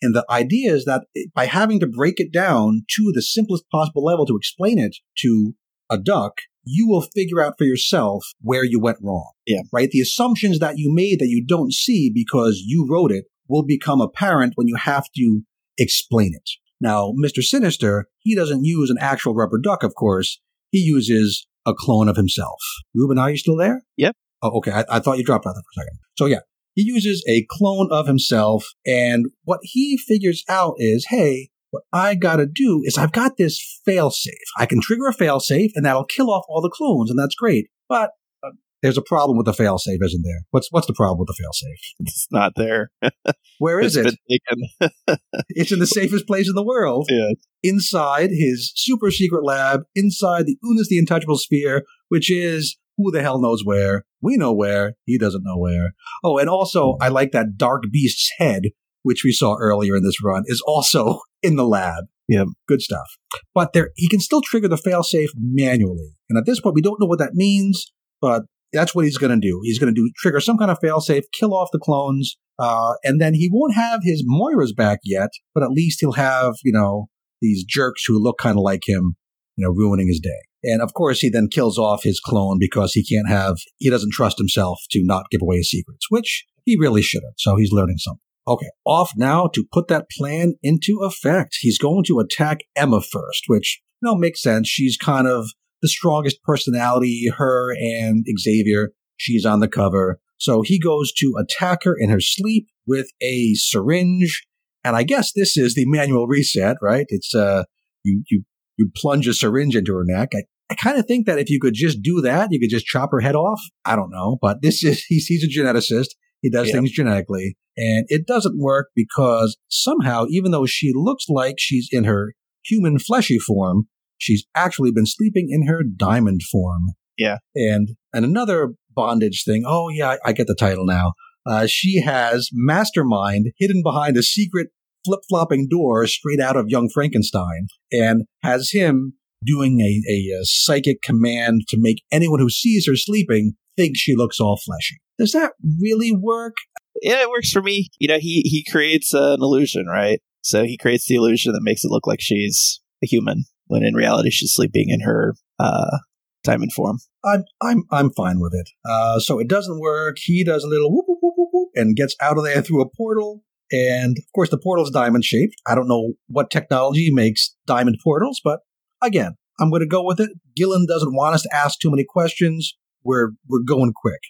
And 0.00 0.14
the 0.14 0.24
idea 0.30 0.72
is 0.72 0.84
that 0.84 1.06
by 1.34 1.46
having 1.46 1.80
to 1.80 1.86
break 1.86 2.14
it 2.18 2.32
down 2.32 2.82
to 2.96 3.12
the 3.12 3.22
simplest 3.22 3.64
possible 3.70 4.04
level 4.04 4.26
to 4.26 4.36
explain 4.36 4.78
it 4.78 4.96
to 5.18 5.54
a 5.90 5.98
duck, 5.98 6.34
you 6.68 6.86
will 6.86 7.02
figure 7.02 7.40
out 7.40 7.54
for 7.56 7.64
yourself 7.64 8.24
where 8.40 8.64
you 8.64 8.78
went 8.78 8.98
wrong. 9.02 9.32
Yeah. 9.46 9.62
Right? 9.72 9.90
The 9.90 10.00
assumptions 10.00 10.58
that 10.58 10.76
you 10.76 10.92
made 10.92 11.18
that 11.20 11.28
you 11.28 11.44
don't 11.44 11.72
see 11.72 12.10
because 12.12 12.62
you 12.66 12.86
wrote 12.88 13.10
it 13.10 13.24
will 13.48 13.64
become 13.64 14.00
apparent 14.00 14.52
when 14.56 14.68
you 14.68 14.76
have 14.76 15.06
to 15.16 15.42
explain 15.78 16.34
it. 16.34 16.50
Now, 16.80 17.12
Mr. 17.12 17.42
Sinister, 17.42 18.06
he 18.20 18.36
doesn't 18.36 18.64
use 18.64 18.90
an 18.90 18.98
actual 19.00 19.34
rubber 19.34 19.58
duck, 19.58 19.82
of 19.82 19.94
course. 19.94 20.40
He 20.70 20.78
uses 20.78 21.46
a 21.66 21.74
clone 21.74 22.08
of 22.08 22.16
himself. 22.16 22.60
Ruben, 22.94 23.18
are 23.18 23.30
you 23.30 23.38
still 23.38 23.56
there? 23.56 23.82
Yep. 23.96 24.14
Oh, 24.42 24.58
okay. 24.58 24.70
I, 24.70 24.84
I 24.90 24.98
thought 25.00 25.18
you 25.18 25.24
dropped 25.24 25.46
out 25.46 25.54
there 25.54 25.62
for 25.62 25.80
a 25.80 25.84
second. 25.84 25.98
So 26.16 26.26
yeah, 26.26 26.40
he 26.74 26.82
uses 26.82 27.24
a 27.28 27.46
clone 27.48 27.88
of 27.90 28.06
himself, 28.06 28.68
and 28.86 29.26
what 29.44 29.60
he 29.62 29.96
figures 29.96 30.44
out 30.48 30.74
is, 30.78 31.06
hey, 31.08 31.48
what 31.70 31.82
I 31.92 32.14
gotta 32.14 32.46
do 32.46 32.80
is 32.84 32.96
I've 32.98 33.12
got 33.12 33.36
this 33.36 33.80
failsafe. 33.86 34.32
I 34.58 34.66
can 34.66 34.80
trigger 34.80 35.06
a 35.08 35.14
failsafe, 35.14 35.70
and 35.74 35.84
that'll 35.84 36.04
kill 36.04 36.30
off 36.30 36.44
all 36.48 36.60
the 36.62 36.70
clones, 36.70 37.10
and 37.10 37.18
that's 37.18 37.34
great. 37.34 37.68
But 37.88 38.10
uh, 38.44 38.50
there's 38.82 38.96
a 38.98 39.02
problem 39.02 39.36
with 39.36 39.46
the 39.46 39.52
failsafe, 39.52 39.98
isn't 40.02 40.22
there? 40.24 40.42
What's 40.50 40.68
what's 40.70 40.86
the 40.86 40.94
problem 40.94 41.18
with 41.18 41.28
the 41.28 41.42
failsafe? 41.42 41.80
It's 42.00 42.26
not 42.30 42.52
there. 42.56 42.90
Where 43.58 43.80
is 43.80 43.96
It's 43.96 44.16
it? 44.30 44.90
It's 45.50 45.72
in 45.72 45.78
the 45.80 45.86
safest 45.86 46.26
place 46.26 46.48
in 46.48 46.54
the 46.54 46.64
world. 46.64 47.06
yeah. 47.10 47.30
inside 47.62 48.30
his 48.30 48.72
super 48.76 49.10
secret 49.10 49.44
lab, 49.44 49.82
inside 49.94 50.46
the 50.46 50.56
Unus 50.62 50.88
the 50.88 50.98
Untouchable 50.98 51.38
Sphere, 51.38 51.82
which 52.08 52.30
is 52.30 52.76
who 52.96 53.10
the 53.10 53.22
hell 53.22 53.40
knows 53.40 53.64
where. 53.64 54.04
We 54.22 54.36
know 54.36 54.52
where. 54.52 54.94
He 55.04 55.18
doesn't 55.18 55.42
know 55.44 55.58
where. 55.58 55.94
Oh, 56.24 56.38
and 56.38 56.48
also, 56.48 56.96
I 57.00 57.08
like 57.08 57.32
that 57.32 57.56
Dark 57.56 57.82
Beast's 57.92 58.30
head, 58.38 58.62
which 59.02 59.22
we 59.24 59.32
saw 59.32 59.56
earlier 59.58 59.96
in 59.96 60.02
this 60.02 60.22
run, 60.22 60.44
is 60.46 60.62
also 60.66 61.20
in 61.42 61.56
the 61.56 61.66
lab. 61.66 62.04
Yeah, 62.28 62.44
Good 62.66 62.82
stuff. 62.82 63.06
But 63.54 63.72
there, 63.72 63.90
he 63.96 64.08
can 64.08 64.20
still 64.20 64.42
trigger 64.42 64.68
the 64.68 64.76
failsafe 64.76 65.28
manually. 65.34 66.12
And 66.28 66.38
at 66.38 66.44
this 66.44 66.60
point, 66.60 66.74
we 66.74 66.82
don't 66.82 67.00
know 67.00 67.06
what 67.06 67.18
that 67.20 67.34
means, 67.34 67.90
but 68.20 68.42
that's 68.72 68.94
what 68.94 69.06
he's 69.06 69.16
going 69.16 69.40
to 69.40 69.46
do. 69.46 69.60
He's 69.62 69.78
going 69.78 69.94
to 69.94 69.98
do 69.98 70.10
trigger 70.16 70.40
some 70.40 70.58
kind 70.58 70.70
of 70.70 70.78
failsafe, 70.78 71.22
kill 71.32 71.54
off 71.54 71.70
the 71.72 71.78
clones, 71.78 72.36
uh, 72.58 72.94
and 73.04 73.20
then 73.20 73.34
he 73.34 73.48
won't 73.50 73.74
have 73.74 74.00
his 74.02 74.24
Moiras 74.26 74.74
back 74.76 74.98
yet, 75.04 75.30
but 75.54 75.62
at 75.62 75.70
least 75.70 76.00
he'll 76.00 76.12
have, 76.12 76.54
you 76.64 76.72
know, 76.72 77.06
these 77.40 77.64
jerks 77.64 78.04
who 78.06 78.22
look 78.22 78.38
kind 78.38 78.58
of 78.58 78.62
like 78.62 78.82
him, 78.86 79.16
you 79.56 79.64
know, 79.64 79.72
ruining 79.72 80.08
his 80.08 80.20
day. 80.20 80.40
And 80.64 80.82
of 80.82 80.92
course, 80.92 81.20
he 81.20 81.30
then 81.30 81.48
kills 81.48 81.78
off 81.78 82.02
his 82.02 82.20
clone 82.20 82.58
because 82.58 82.92
he 82.92 83.04
can't 83.04 83.28
have, 83.28 83.56
he 83.76 83.90
doesn't 83.90 84.12
trust 84.12 84.38
himself 84.38 84.80
to 84.90 85.00
not 85.04 85.26
give 85.30 85.40
away 85.40 85.58
his 85.58 85.70
secrets, 85.70 86.06
which 86.10 86.44
he 86.64 86.76
really 86.76 87.02
shouldn't. 87.02 87.34
So 87.38 87.56
he's 87.56 87.72
learning 87.72 87.98
something. 87.98 88.20
Okay, 88.48 88.70
off 88.86 89.12
now 89.14 89.46
to 89.52 89.64
put 89.70 89.88
that 89.88 90.06
plan 90.10 90.54
into 90.62 91.00
effect. 91.02 91.58
He's 91.60 91.78
going 91.78 92.02
to 92.04 92.18
attack 92.18 92.60
Emma 92.74 93.02
first, 93.02 93.44
which, 93.46 93.82
you 94.00 94.08
know, 94.08 94.14
makes 94.14 94.42
sense. 94.42 94.68
She's 94.68 94.96
kind 94.96 95.26
of 95.26 95.50
the 95.82 95.88
strongest 95.88 96.42
personality, 96.42 97.30
her 97.36 97.74
and 97.74 98.24
Xavier. 98.40 98.92
She's 99.18 99.44
on 99.44 99.60
the 99.60 99.68
cover. 99.68 100.18
So 100.38 100.62
he 100.62 100.78
goes 100.78 101.12
to 101.18 101.34
attack 101.38 101.80
her 101.84 101.94
in 101.98 102.08
her 102.08 102.20
sleep 102.20 102.68
with 102.86 103.08
a 103.20 103.52
syringe. 103.54 104.46
And 104.82 104.96
I 104.96 105.02
guess 105.02 105.32
this 105.34 105.58
is 105.58 105.74
the 105.74 105.84
manual 105.86 106.26
reset, 106.26 106.76
right? 106.80 107.06
It's, 107.08 107.34
uh, 107.34 107.64
you, 108.02 108.22
you, 108.30 108.44
you 108.78 108.90
plunge 108.96 109.28
a 109.28 109.34
syringe 109.34 109.76
into 109.76 109.94
her 109.94 110.04
neck. 110.06 110.30
I, 110.34 110.44
I 110.70 110.74
kind 110.74 110.98
of 110.98 111.06
think 111.06 111.26
that 111.26 111.38
if 111.38 111.50
you 111.50 111.58
could 111.60 111.74
just 111.74 112.00
do 112.00 112.22
that, 112.22 112.48
you 112.50 112.60
could 112.60 112.70
just 112.70 112.86
chop 112.86 113.10
her 113.10 113.20
head 113.20 113.34
off. 113.34 113.60
I 113.84 113.94
don't 113.94 114.10
know, 114.10 114.38
but 114.40 114.62
this 114.62 114.82
is, 114.82 115.04
he's, 115.08 115.26
he's 115.26 115.44
a 115.44 115.48
geneticist. 115.48 116.10
He 116.40 116.50
does 116.50 116.70
things 116.70 116.92
genetically 116.92 117.56
and 117.78 118.06
it 118.08 118.26
doesn't 118.26 118.58
work 118.58 118.88
because 118.96 119.56
somehow, 119.68 120.26
even 120.28 120.50
though 120.50 120.66
she 120.66 120.90
looks 120.92 121.26
like 121.28 121.54
she's 121.58 121.88
in 121.92 122.04
her 122.04 122.34
human 122.64 122.98
fleshy 122.98 123.38
form, 123.38 123.84
she's 124.18 124.44
actually 124.56 124.90
been 124.90 125.06
sleeping 125.06 125.46
in 125.48 125.68
her 125.68 125.84
diamond 125.84 126.40
form. 126.50 126.82
Yeah. 127.16 127.38
And, 127.54 127.90
and 128.12 128.24
another 128.24 128.74
bondage 128.90 129.44
thing. 129.46 129.62
Oh 129.64 129.90
yeah, 129.90 130.10
I, 130.10 130.18
I 130.26 130.32
get 130.32 130.48
the 130.48 130.56
title 130.56 130.84
now. 130.84 131.12
Uh, 131.46 131.68
she 131.68 132.02
has 132.02 132.50
mastermind 132.52 133.52
hidden 133.58 133.80
behind 133.84 134.16
a 134.16 134.24
secret 134.24 134.68
flip 135.04 135.20
flopping 135.28 135.68
door 135.70 136.04
straight 136.08 136.40
out 136.40 136.56
of 136.56 136.66
Young 136.68 136.90
Frankenstein 136.92 137.68
and 137.92 138.24
has 138.42 138.70
him 138.72 139.14
doing 139.46 139.80
a, 139.80 140.02
a, 140.10 140.36
uh 140.36 140.42
psychic 140.42 141.00
command 141.00 141.62
to 141.68 141.76
make 141.78 142.02
anyone 142.10 142.40
who 142.40 142.50
sees 142.50 142.88
her 142.88 142.96
sleeping 142.96 143.52
think 143.76 143.92
she 143.94 144.16
looks 144.16 144.40
all 144.40 144.58
fleshy. 144.62 144.96
Does 145.18 145.32
that 145.32 145.52
really 145.80 146.12
work? 146.12 146.56
Yeah, 147.02 147.22
it 147.22 147.30
works 147.30 147.50
for 147.50 147.62
me. 147.62 147.88
You 147.98 148.08
know, 148.08 148.18
he 148.18 148.42
he 148.44 148.64
creates 148.70 149.14
uh, 149.14 149.34
an 149.34 149.42
illusion, 149.42 149.86
right? 149.86 150.20
So 150.42 150.64
he 150.64 150.76
creates 150.76 151.06
the 151.06 151.16
illusion 151.16 151.52
that 151.52 151.62
makes 151.62 151.84
it 151.84 151.90
look 151.90 152.06
like 152.06 152.20
she's 152.20 152.80
a 153.02 153.06
human, 153.06 153.44
when 153.66 153.84
in 153.84 153.94
reality 153.94 154.30
she's 154.30 154.54
sleeping 154.54 154.86
in 154.88 155.00
her 155.00 155.34
uh, 155.58 155.98
diamond 156.44 156.72
form. 156.72 156.98
I'm 157.24 157.44
I'm 157.60 157.84
I'm 157.90 158.10
fine 158.10 158.40
with 158.40 158.54
it. 158.54 158.68
Uh, 158.88 159.18
so 159.18 159.38
it 159.38 159.48
doesn't 159.48 159.80
work. 159.80 160.16
He 160.18 160.44
does 160.44 160.64
a 160.64 160.68
little 160.68 160.90
whoop 160.90 161.04
whoop 161.08 161.18
whoop 161.20 161.34
whoop, 161.36 161.48
whoop 161.52 161.68
and 161.74 161.96
gets 161.96 162.16
out 162.20 162.38
of 162.38 162.44
there 162.44 162.62
through 162.62 162.82
a 162.82 162.88
portal. 162.88 163.42
And 163.70 164.16
of 164.16 164.24
course, 164.34 164.50
the 164.50 164.58
portal's 164.58 164.90
diamond 164.90 165.24
shaped. 165.24 165.56
I 165.66 165.74
don't 165.74 165.88
know 165.88 166.14
what 166.26 166.50
technology 166.50 167.10
makes 167.12 167.54
diamond 167.66 167.98
portals, 168.02 168.40
but 168.42 168.60
again, 169.02 169.36
I'm 169.60 169.70
going 169.70 169.80
to 169.80 169.86
go 169.86 170.02
with 170.02 170.20
it. 170.20 170.30
Gillen 170.56 170.86
doesn't 170.88 171.14
want 171.14 171.34
us 171.34 171.42
to 171.42 171.54
ask 171.54 171.78
too 171.78 171.90
many 171.90 172.04
questions. 172.08 172.74
We're 173.04 173.30
we're 173.46 173.62
going 173.66 173.92
quick. 173.94 174.20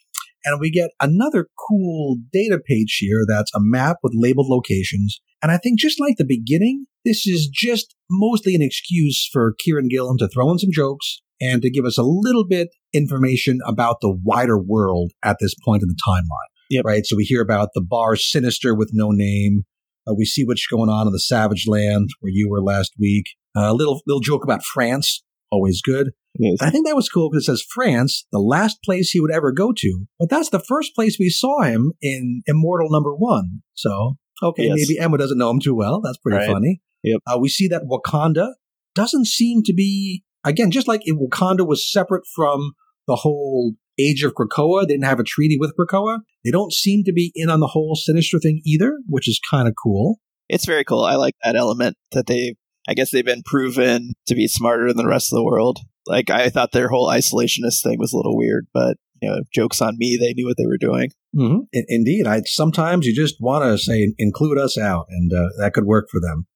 And 0.49 0.61
we 0.61 0.71
get 0.71 0.91
another 1.01 1.49
cool 1.69 2.17
data 2.33 2.59
page 2.67 2.97
here 3.01 3.25
that's 3.29 3.55
a 3.55 3.61
map 3.61 3.99
with 4.03 4.15
labeled 4.17 4.49
locations. 4.49 5.21
And 5.43 5.53
I 5.53 5.59
think 5.59 5.79
just 5.79 6.01
like 6.01 6.15
the 6.17 6.25
beginning, 6.27 6.87
this 7.05 7.27
is 7.27 7.49
just 7.53 7.95
mostly 8.11 8.55
an 8.55 8.63
excuse 8.63 9.29
for 9.33 9.55
Kieran 9.59 9.89
Gillen 9.89 10.17
to 10.19 10.29
throw 10.29 10.51
in 10.51 10.59
some 10.59 10.71
jokes 10.73 11.21
and 11.41 11.63
to 11.63 11.71
give 11.71 11.85
us 11.85 11.99
a 11.99 12.03
little 12.03 12.47
bit 12.47 12.69
information 12.93 13.59
about 13.67 13.99
the 14.01 14.17
wider 14.25 14.59
world 14.59 15.13
at 15.23 15.37
this 15.41 15.55
point 15.65 15.83
in 15.83 15.89
the 15.89 15.99
timeline. 16.07 16.51
Yep. 16.71 16.85
Right. 16.85 17.07
So 17.07 17.17
we 17.17 17.25
hear 17.25 17.43
about 17.43 17.71
the 17.75 17.85
bar 17.87 18.17
Sinister 18.17 18.75
with 18.75 18.91
no 18.93 19.11
name. 19.11 19.65
Uh, 20.07 20.15
we 20.17 20.25
see 20.25 20.45
what's 20.45 20.67
going 20.67 20.89
on 20.89 21.07
in 21.07 21.13
the 21.13 21.21
Savage 21.21 21.65
Land 21.67 22.09
where 22.21 22.33
you 22.33 22.49
were 22.51 22.63
last 22.63 22.93
week. 22.99 23.27
A 23.57 23.75
little 23.75 24.01
little 24.07 24.21
joke 24.21 24.45
about 24.45 24.63
France, 24.63 25.23
always 25.51 25.81
good. 25.83 26.11
Yes. 26.39 26.59
I 26.61 26.71
think 26.71 26.87
that 26.87 26.97
was 26.97 27.09
cool 27.09 27.31
because 27.31 27.45
it 27.45 27.47
says 27.47 27.65
France, 27.69 28.25
the 28.33 28.39
last 28.39 28.79
place 28.85 29.11
he 29.11 29.21
would 29.21 29.33
ever 29.33 29.53
go 29.53 29.73
to. 29.77 30.07
But 30.19 30.31
that's 30.31 30.51
the 30.51 30.61
first 30.61 30.95
place 30.95 31.19
we 31.19 31.29
saw 31.31 31.63
him 31.63 31.93
in 32.01 32.43
Immortal 32.47 32.89
Number 32.91 33.15
One. 33.15 33.63
So, 33.75 34.17
okay, 34.43 34.67
Yes. 34.67 34.77
maybe 34.77 34.99
Emma 35.01 35.19
doesn't 35.19 35.39
know 35.39 35.51
him 35.51 35.61
too 35.61 35.75
well. 35.75 36.01
That's 36.01 36.19
pretty 36.19 36.39
Right. 36.39 36.51
funny. 36.53 36.81
Yep. 37.03 37.21
Uh, 37.27 37.39
we 37.41 37.49
see 37.49 37.69
that 37.69 37.83
Wakanda 37.91 38.53
doesn't 38.95 39.27
seem 39.27 39.63
to 39.65 39.73
be, 39.75 40.23
again, 40.45 40.71
just 40.71 40.89
like 40.89 41.03
if 41.05 41.17
Wakanda 41.17 41.67
was 41.67 41.91
separate 41.91 42.25
from 42.35 42.73
the 43.07 43.17
whole 43.17 43.75
Age 44.01 44.23
of 44.23 44.35
Krakoa, 44.35 44.83
they 44.83 44.95
didn't 44.95 45.05
have 45.07 45.19
a 45.19 45.25
treaty 45.25 45.57
with 45.59 45.75
Krakoa. 45.77 46.21
They 46.45 46.53
don't 46.53 46.73
seem 46.73 47.03
to 47.05 47.13
be 47.13 47.33
in 47.35 47.51
on 47.51 47.59
the 47.59 47.67
whole 47.67 47.97
Sinister 47.97 48.39
thing 48.39 48.61
either, 48.65 48.99
which 49.09 49.29
is 49.29 49.41
kind 49.51 49.67
of 49.67 49.75
cool. 49.83 50.21
It's 50.49 50.67
very 50.67 50.85
cool. 50.85 51.03
I 51.03 51.17
like 51.17 51.35
that 51.45 51.57
element 51.57 51.97
that 52.13 52.27
they. 52.29 52.55
I 52.89 52.95
guess 52.95 53.11
they've 53.11 53.25
been 53.25 53.43
proven 53.45 54.13
to 54.29 54.35
be 54.35 54.47
smarter 54.49 54.87
than 54.89 54.97
the 54.97 55.07
rest 55.09 55.31
of 55.33 55.37
the 55.37 55.45
world. 55.45 55.81
Like 56.09 56.31
I 56.31 56.49
thought 56.49 56.73
their 56.73 56.89
whole 56.89 57.09
isolationist 57.09 57.83
thing 57.83 57.99
was 57.99 58.13
a 58.13 58.17
little 58.17 58.37
weird, 58.37 58.67
but 58.73 58.97
you 59.21 59.29
know, 59.29 59.41
jokes 59.53 59.83
on 59.83 59.97
me. 59.99 60.17
They 60.17 60.33
knew 60.33 60.47
what 60.47 60.57
they 60.57 60.67
were 60.67 60.79
doing. 60.79 61.11
Mm-hmm. 61.37 61.61
indeed, 61.73 62.27
I 62.27 62.43
sometimes 62.47 63.07
you 63.07 63.15
just 63.15 63.37
want 63.41 63.65
to 63.65 63.79
say 63.79 64.15
include 64.19 64.59
us 64.59 64.79
out, 64.79 65.07
and 65.11 65.33
uh, 65.33 65.49
that 65.59 65.75
could 65.75 65.85
work 65.85 66.09
for 66.11 66.21
them. 66.21 66.47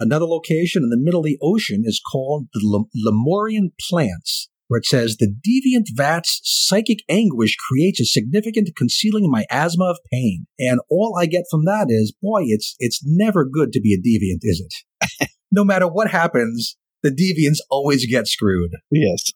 Another 0.00 0.24
location 0.24 0.82
in 0.82 0.90
the 0.90 0.98
middle 0.98 1.20
of 1.20 1.26
the 1.26 1.38
ocean 1.42 1.82
is 1.84 2.00
called 2.00 2.48
the 2.52 2.60
Lem- 2.64 2.88
Lemurian 2.94 3.70
Plants, 3.88 4.48
where 4.66 4.78
it 4.78 4.86
says 4.86 5.16
the 5.16 5.28
deviant 5.28 5.86
vat's 5.94 6.40
psychic 6.42 7.00
anguish 7.08 7.56
creates 7.56 8.00
a 8.00 8.04
significant 8.04 8.70
concealing 8.76 9.30
miasma 9.30 9.84
of 9.84 9.98
pain. 10.12 10.46
And 10.58 10.80
all 10.90 11.16
I 11.20 11.26
get 11.26 11.44
from 11.50 11.64
that 11.66 11.86
is, 11.90 12.12
boy, 12.20 12.42
it's 12.46 12.74
it's 12.78 13.02
never 13.04 13.44
good 13.44 13.72
to 13.72 13.80
be 13.80 13.92
a 13.94 13.98
deviant, 13.98 14.40
is 14.42 14.64
it? 14.66 15.28
no 15.52 15.64
matter 15.64 15.86
what 15.86 16.10
happens, 16.10 16.76
the 17.04 17.10
deviants 17.10 17.58
always 17.70 18.04
get 18.06 18.26
screwed. 18.26 18.72
Yes. 18.90 19.30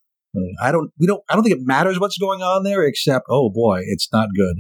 I 0.61 0.72
don't, 0.72 0.90
we 0.98 1.07
don't, 1.07 1.22
I 1.31 1.35
don't 1.35 1.44
think 1.44 1.57
it 1.57 1.66
matters 1.66 2.00
what's 2.00 2.18
going 2.18 2.42
on 2.42 2.64
there, 2.64 2.83
except, 2.83 3.26
oh 3.31 3.50
boy, 3.50 3.81
it's 3.85 4.09
not 4.12 4.28
good. 4.37 4.57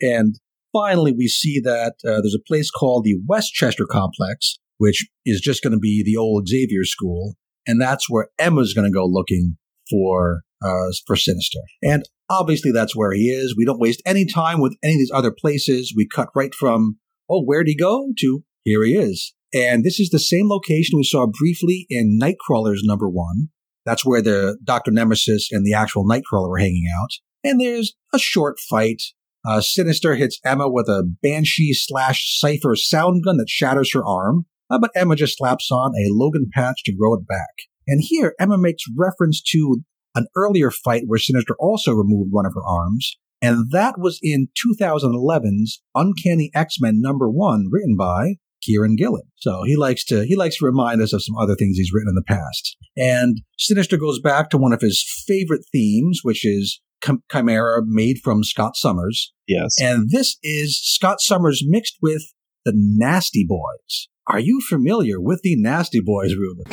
And 0.00 0.38
finally, 0.72 1.12
we 1.12 1.28
see 1.28 1.60
that 1.60 1.94
uh, 2.06 2.20
there's 2.20 2.36
a 2.36 2.46
place 2.46 2.70
called 2.70 3.04
the 3.04 3.16
Westchester 3.26 3.86
Complex, 3.90 4.58
which 4.78 5.06
is 5.24 5.40
just 5.40 5.62
going 5.62 5.72
to 5.72 5.78
be 5.78 6.02
the 6.04 6.16
old 6.16 6.48
Xavier 6.48 6.84
School, 6.84 7.34
and 7.66 7.80
that's 7.80 8.08
where 8.08 8.28
Emma's 8.38 8.72
going 8.72 8.90
to 8.90 8.94
go 8.94 9.04
looking 9.04 9.56
for 9.90 10.40
uh, 10.62 10.90
for 11.06 11.16
Sinister. 11.16 11.60
And 11.82 12.04
obviously, 12.30 12.72
that's 12.72 12.96
where 12.96 13.12
he 13.12 13.28
is. 13.28 13.54
We 13.56 13.66
don't 13.66 13.80
waste 13.80 14.02
any 14.06 14.24
time 14.24 14.60
with 14.60 14.76
any 14.82 14.94
of 14.94 14.98
these 14.98 15.12
other 15.12 15.32
places. 15.32 15.92
We 15.94 16.08
cut 16.08 16.28
right 16.34 16.54
from, 16.54 16.98
oh, 17.28 17.42
where'd 17.42 17.68
he 17.68 17.76
go? 17.76 18.08
to 18.20 18.44
here 18.64 18.84
he 18.84 18.92
is. 18.92 19.34
And 19.52 19.84
this 19.84 19.98
is 19.98 20.10
the 20.10 20.18
same 20.18 20.48
location 20.48 20.96
we 20.96 21.04
saw 21.04 21.26
briefly 21.26 21.86
in 21.90 22.18
Nightcrawler's 22.20 22.82
number 22.84 23.08
one. 23.08 23.48
That's 23.84 24.04
where 24.04 24.22
the 24.22 24.58
Dr. 24.62 24.90
Nemesis 24.90 25.48
and 25.50 25.66
the 25.66 25.74
actual 25.74 26.04
Nightcrawler 26.06 26.48
were 26.48 26.58
hanging 26.58 26.88
out. 27.00 27.10
And 27.42 27.60
there's 27.60 27.94
a 28.14 28.18
short 28.18 28.58
fight. 28.60 29.02
Uh, 29.44 29.60
Sinister 29.60 30.14
hits 30.14 30.38
Emma 30.44 30.70
with 30.70 30.86
a 30.88 31.02
Banshee 31.22 31.72
slash 31.72 32.38
Cypher 32.38 32.76
sound 32.76 33.24
gun 33.24 33.38
that 33.38 33.48
shatters 33.48 33.92
her 33.94 34.06
arm. 34.06 34.46
Uh, 34.70 34.78
but 34.78 34.90
Emma 34.94 35.16
just 35.16 35.38
slaps 35.38 35.70
on 35.72 35.92
a 35.96 36.12
Logan 36.12 36.48
patch 36.54 36.84
to 36.84 36.94
grow 36.94 37.14
it 37.14 37.26
back. 37.26 37.66
And 37.88 38.02
here, 38.04 38.34
Emma 38.38 38.56
makes 38.56 38.84
reference 38.96 39.42
to 39.50 39.82
an 40.14 40.26
earlier 40.36 40.70
fight 40.70 41.04
where 41.06 41.18
Sinister 41.18 41.56
also 41.58 41.92
removed 41.92 42.30
one 42.30 42.46
of 42.46 42.52
her 42.54 42.64
arms. 42.64 43.16
And 43.42 43.70
that 43.72 43.98
was 43.98 44.20
in 44.22 44.48
2011's 44.78 45.82
Uncanny 45.94 46.50
X-Men 46.54 47.00
number 47.00 47.28
one, 47.28 47.68
written 47.72 47.96
by 47.96 48.34
Kieran 48.62 48.96
Gillen. 48.96 49.22
So 49.36 49.62
he 49.64 49.76
likes 49.76 50.04
to 50.06 50.24
he 50.26 50.36
likes 50.36 50.58
to 50.58 50.66
remind 50.66 51.02
us 51.02 51.12
of 51.12 51.22
some 51.22 51.36
other 51.36 51.54
things 51.54 51.76
he's 51.76 51.92
written 51.92 52.10
in 52.10 52.14
the 52.14 52.24
past. 52.26 52.76
And 52.96 53.42
Sinister 53.58 53.96
goes 53.96 54.20
back 54.20 54.50
to 54.50 54.58
one 54.58 54.72
of 54.72 54.80
his 54.80 55.04
favorite 55.26 55.62
themes, 55.72 56.20
which 56.22 56.44
is 56.44 56.80
Chim- 57.04 57.22
Chimera 57.30 57.82
made 57.84 58.18
from 58.22 58.44
Scott 58.44 58.76
Summers. 58.76 59.32
Yes. 59.46 59.76
And 59.80 60.10
this 60.10 60.36
is 60.42 60.78
Scott 60.82 61.20
Summers 61.20 61.62
mixed 61.66 61.96
with 62.02 62.22
the 62.64 62.72
Nasty 62.74 63.44
Boys. 63.48 64.08
Are 64.26 64.40
you 64.40 64.60
familiar 64.68 65.20
with 65.20 65.40
the 65.42 65.56
Nasty 65.56 66.00
Boys, 66.00 66.34
Ruben? 66.36 66.64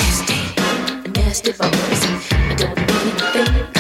Nasty 1.16 1.54
boys. 1.54 3.77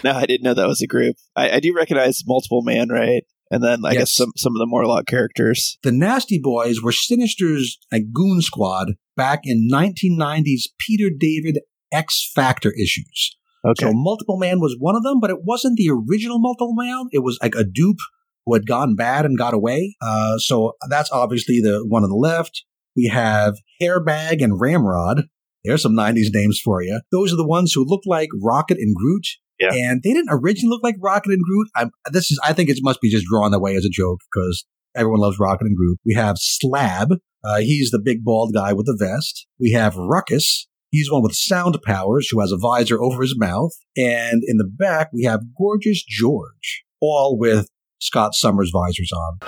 No, 0.04 0.12
I 0.12 0.26
didn't 0.26 0.44
know 0.44 0.54
that 0.54 0.66
was 0.68 0.82
a 0.82 0.86
group. 0.86 1.16
I, 1.36 1.50
I 1.50 1.60
do 1.60 1.74
recognize 1.74 2.22
Multiple 2.26 2.62
Man, 2.62 2.88
right? 2.88 3.22
And 3.50 3.62
then 3.64 3.84
I 3.84 3.90
Yes. 3.92 3.98
guess 3.98 4.14
some 4.14 4.32
some 4.36 4.52
of 4.54 4.60
the 4.60 4.66
Morlock 4.66 5.06
characters. 5.06 5.76
The 5.82 5.92
Nasty 5.92 6.38
Boys 6.42 6.80
were 6.82 6.92
Sinister's 6.92 7.78
like, 7.92 8.12
goon 8.12 8.40
squad 8.42 8.92
back 9.16 9.40
in 9.44 9.68
1990's 9.70 10.68
Peter 10.78 11.10
David 11.16 11.58
X 11.92 12.30
Factor 12.34 12.72
issues. 12.72 13.36
Okay. 13.66 13.84
So 13.86 13.92
Multiple 13.92 14.38
Man 14.38 14.60
was 14.60 14.76
one 14.78 14.96
of 14.96 15.02
them, 15.02 15.20
but 15.20 15.30
it 15.30 15.42
wasn't 15.44 15.76
the 15.76 15.90
original 15.90 16.38
Multiple 16.38 16.74
Man. 16.74 17.08
It 17.12 17.24
was 17.24 17.38
like 17.42 17.54
a 17.54 17.64
dupe 17.64 17.98
who 18.46 18.54
had 18.54 18.66
gone 18.66 18.94
bad 18.94 19.26
and 19.26 19.36
got 19.36 19.52
away. 19.52 19.96
Uh, 20.00 20.38
so 20.38 20.72
that's 20.88 21.10
obviously 21.12 21.60
the 21.60 21.84
one 21.86 22.04
on 22.04 22.08
the 22.10 22.16
left. 22.16 22.64
We 22.96 23.06
have 23.12 23.56
Hairbag 23.82 24.42
and 24.42 24.58
Ramrod. 24.60 25.24
There's 25.64 25.82
some 25.82 25.92
90s 25.92 26.28
names 26.32 26.58
for 26.64 26.82
you. 26.82 27.00
Those 27.12 27.32
are 27.34 27.36
the 27.36 27.46
ones 27.46 27.72
who 27.74 27.84
look 27.84 28.00
like 28.06 28.30
Rocket 28.42 28.78
and 28.78 28.94
Groot. 28.94 29.26
Yeah. 29.60 29.72
And 29.74 30.02
they 30.02 30.12
didn't 30.12 30.30
originally 30.30 30.70
look 30.70 30.82
like 30.82 30.96
Rocket 31.00 31.32
and 31.32 31.42
Groot. 31.44 31.68
I'm, 31.76 31.90
this 32.10 32.30
is, 32.30 32.40
I 32.42 32.54
think 32.54 32.70
it 32.70 32.78
must 32.80 33.00
be 33.00 33.10
just 33.10 33.26
drawn 33.26 33.50
that 33.52 33.60
way 33.60 33.76
as 33.76 33.84
a 33.84 33.90
joke 33.90 34.20
because 34.32 34.64
everyone 34.96 35.20
loves 35.20 35.38
Rocket 35.38 35.66
and 35.66 35.76
Groot. 35.76 35.98
We 36.04 36.14
have 36.14 36.36
Slab. 36.38 37.12
Uh, 37.44 37.58
he's 37.58 37.90
the 37.90 38.00
big 38.02 38.24
bald 38.24 38.54
guy 38.54 38.72
with 38.72 38.86
the 38.86 38.96
vest. 38.98 39.46
We 39.58 39.72
have 39.72 39.96
Ruckus. 39.96 40.66
He's 40.90 41.10
one 41.10 41.22
with 41.22 41.34
sound 41.34 41.78
powers 41.84 42.28
who 42.30 42.40
has 42.40 42.52
a 42.52 42.58
visor 42.58 43.00
over 43.00 43.22
his 43.22 43.38
mouth. 43.38 43.72
And 43.96 44.42
in 44.46 44.56
the 44.56 44.68
back, 44.68 45.10
we 45.12 45.24
have 45.24 45.40
Gorgeous 45.56 46.02
George, 46.08 46.84
all 47.00 47.38
with 47.38 47.68
Scott 48.00 48.34
Summers 48.34 48.72
visors 48.72 49.12
on. 49.12 49.38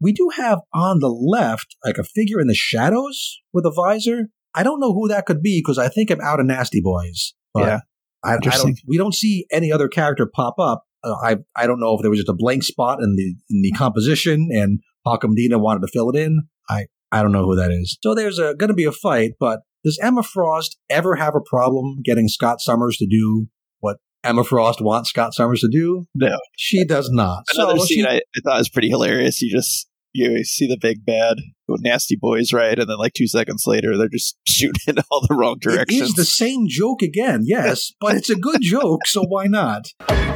We 0.00 0.12
do 0.12 0.30
have 0.36 0.60
on 0.72 0.98
the 0.98 1.08
left, 1.08 1.76
like 1.84 1.98
a 1.98 2.04
figure 2.04 2.40
in 2.40 2.48
the 2.48 2.54
shadows 2.54 3.40
with 3.52 3.64
a 3.64 3.72
visor. 3.72 4.28
I 4.54 4.62
don't 4.62 4.80
know 4.80 4.92
who 4.92 5.08
that 5.08 5.26
could 5.26 5.42
be 5.42 5.60
because 5.60 5.78
I 5.78 5.88
think 5.88 6.10
I'm 6.10 6.20
out 6.20 6.40
of 6.40 6.46
Nasty 6.46 6.80
Boys. 6.80 7.34
But 7.52 7.60
Yeah. 7.60 7.80
I, 8.24 8.36
I 8.36 8.38
don't. 8.38 8.80
We 8.86 8.96
don't 8.96 9.14
see 9.14 9.46
any 9.52 9.70
other 9.70 9.86
character 9.86 10.26
pop 10.26 10.54
up. 10.58 10.84
Uh, 11.02 11.14
I 11.22 11.36
I 11.54 11.66
don't 11.66 11.78
know 11.78 11.94
if 11.94 12.00
there 12.00 12.10
was 12.10 12.20
just 12.20 12.30
a 12.30 12.34
blank 12.34 12.62
spot 12.62 13.02
in 13.02 13.16
the 13.16 13.34
in 13.50 13.60
the 13.62 13.72
composition 13.72 14.48
and 14.50 14.80
Malcolm 15.04 15.34
Dina 15.34 15.58
wanted 15.58 15.80
to 15.80 15.88
fill 15.92 16.08
it 16.10 16.16
in. 16.16 16.44
I 16.68 16.86
I 17.12 17.22
don't 17.22 17.32
know 17.32 17.44
who 17.44 17.56
that 17.56 17.70
is. 17.70 17.98
So 18.02 18.14
there's 18.14 18.38
going 18.38 18.68
to 18.68 18.74
be 18.74 18.84
a 18.84 18.92
fight, 18.92 19.32
but 19.38 19.60
does 19.84 19.98
Emma 20.02 20.22
Frost 20.22 20.78
ever 20.88 21.16
have 21.16 21.34
a 21.34 21.40
problem 21.40 21.98
getting 22.02 22.28
Scott 22.28 22.62
Summers 22.62 22.96
to 22.96 23.06
do 23.06 23.48
what 23.80 23.98
Emma 24.24 24.42
Frost 24.42 24.80
wants 24.80 25.10
Scott 25.10 25.34
Summers 25.34 25.60
to 25.60 25.68
do? 25.70 26.06
No. 26.14 26.38
She 26.56 26.84
does 26.86 27.10
not. 27.12 27.44
Another 27.54 27.78
so 27.78 27.84
scene 27.84 28.04
she- 28.04 28.08
I, 28.08 28.16
I 28.16 28.40
thought 28.42 28.58
was 28.58 28.70
pretty 28.70 28.88
hilarious. 28.88 29.42
You 29.42 29.52
just 29.52 29.86
you 30.14 30.42
see 30.44 30.66
the 30.66 30.78
big 30.80 31.04
bad 31.04 31.36
nasty 31.68 32.16
boys, 32.16 32.52
right? 32.52 32.78
And 32.78 32.88
then 32.88 32.98
like 32.98 33.12
two 33.14 33.26
seconds 33.26 33.64
later, 33.66 33.96
they're 33.96 34.08
just 34.08 34.36
shooting 34.46 34.80
in 34.86 34.96
all 35.10 35.26
the 35.26 35.34
wrong 35.34 35.56
It 35.56 35.62
directions. 35.62 36.02
is 36.10 36.14
the 36.14 36.24
same 36.24 36.66
joke 36.68 37.02
again, 37.02 37.42
yes, 37.44 37.92
but 38.00 38.16
it's 38.16 38.30
a 38.30 38.36
good 38.36 38.60
joke, 38.60 39.06
so 39.06 39.22
why 39.22 39.46
not? 39.46 39.88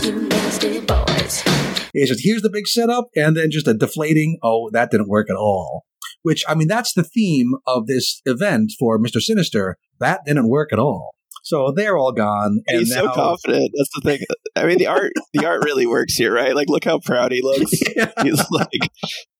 You 0.02 0.22
nasty 0.28 0.80
boys. 0.80 1.42
It's 1.94 2.10
just 2.10 2.24
here's 2.24 2.42
the 2.42 2.50
big 2.50 2.66
setup, 2.66 3.08
and 3.16 3.36
then 3.36 3.50
just 3.50 3.66
a 3.68 3.74
deflating, 3.74 4.38
oh, 4.42 4.70
that 4.72 4.90
didn't 4.90 5.08
work 5.08 5.28
at 5.30 5.36
all. 5.36 5.84
Which, 6.22 6.44
I 6.48 6.54
mean, 6.54 6.68
that's 6.68 6.92
the 6.92 7.04
theme 7.04 7.52
of 7.66 7.86
this 7.86 8.20
event 8.26 8.72
for 8.78 8.98
Mr. 8.98 9.20
Sinister. 9.20 9.76
That 10.00 10.20
didn't 10.26 10.48
work 10.48 10.72
at 10.72 10.78
all. 10.78 11.14
So 11.44 11.72
they're 11.74 11.96
all 11.96 12.12
gone. 12.12 12.60
And 12.68 12.78
he's 12.80 12.92
so 12.94 13.08
confident. 13.12 13.70
That's 13.76 13.90
the 13.94 14.00
thing. 14.02 14.20
I 14.56 14.66
mean, 14.66 14.78
the 14.78 14.86
art, 14.86 15.12
the 15.34 15.46
art 15.46 15.64
really 15.64 15.86
works 15.86 16.14
here, 16.14 16.32
right? 16.32 16.54
Like, 16.54 16.68
look 16.68 16.84
how 16.84 16.98
proud 16.98 17.32
he 17.32 17.42
looks. 17.42 17.72
Yeah. 17.96 18.12
He's 18.22 18.42
like 18.50 18.68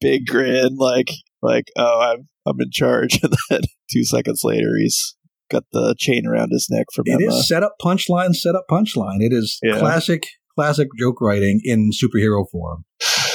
big 0.01 0.27
grin, 0.27 0.77
like, 0.79 1.11
like, 1.43 1.65
oh, 1.77 2.01
I'm, 2.01 2.29
I'm 2.47 2.61
in 2.61 2.71
charge. 2.73 3.21
And 3.23 3.33
then 3.51 3.61
two 3.93 4.05
seconds 4.05 4.41
later, 4.45 4.71
he's 4.81 5.15
got 5.51 5.65
the 5.73 5.95
chain 5.99 6.27
around 6.27 6.51
his 6.53 6.67
neck 6.71 6.87
from 6.95 7.05
It 7.07 7.23
Emma. 7.23 7.35
is 7.37 7.47
set 7.49 7.63
up 7.63 7.75
punchline, 7.83 8.35
set 8.35 8.55
up 8.55 8.65
punchline. 8.71 9.19
It 9.21 9.33
is 9.33 9.59
Yeah. 9.63 9.79
classic, 9.79 10.25
classic 10.59 10.89
joke 10.99 11.21
writing 11.21 11.61
in 11.65 11.91
superhero 11.91 12.45
form. 12.51 12.85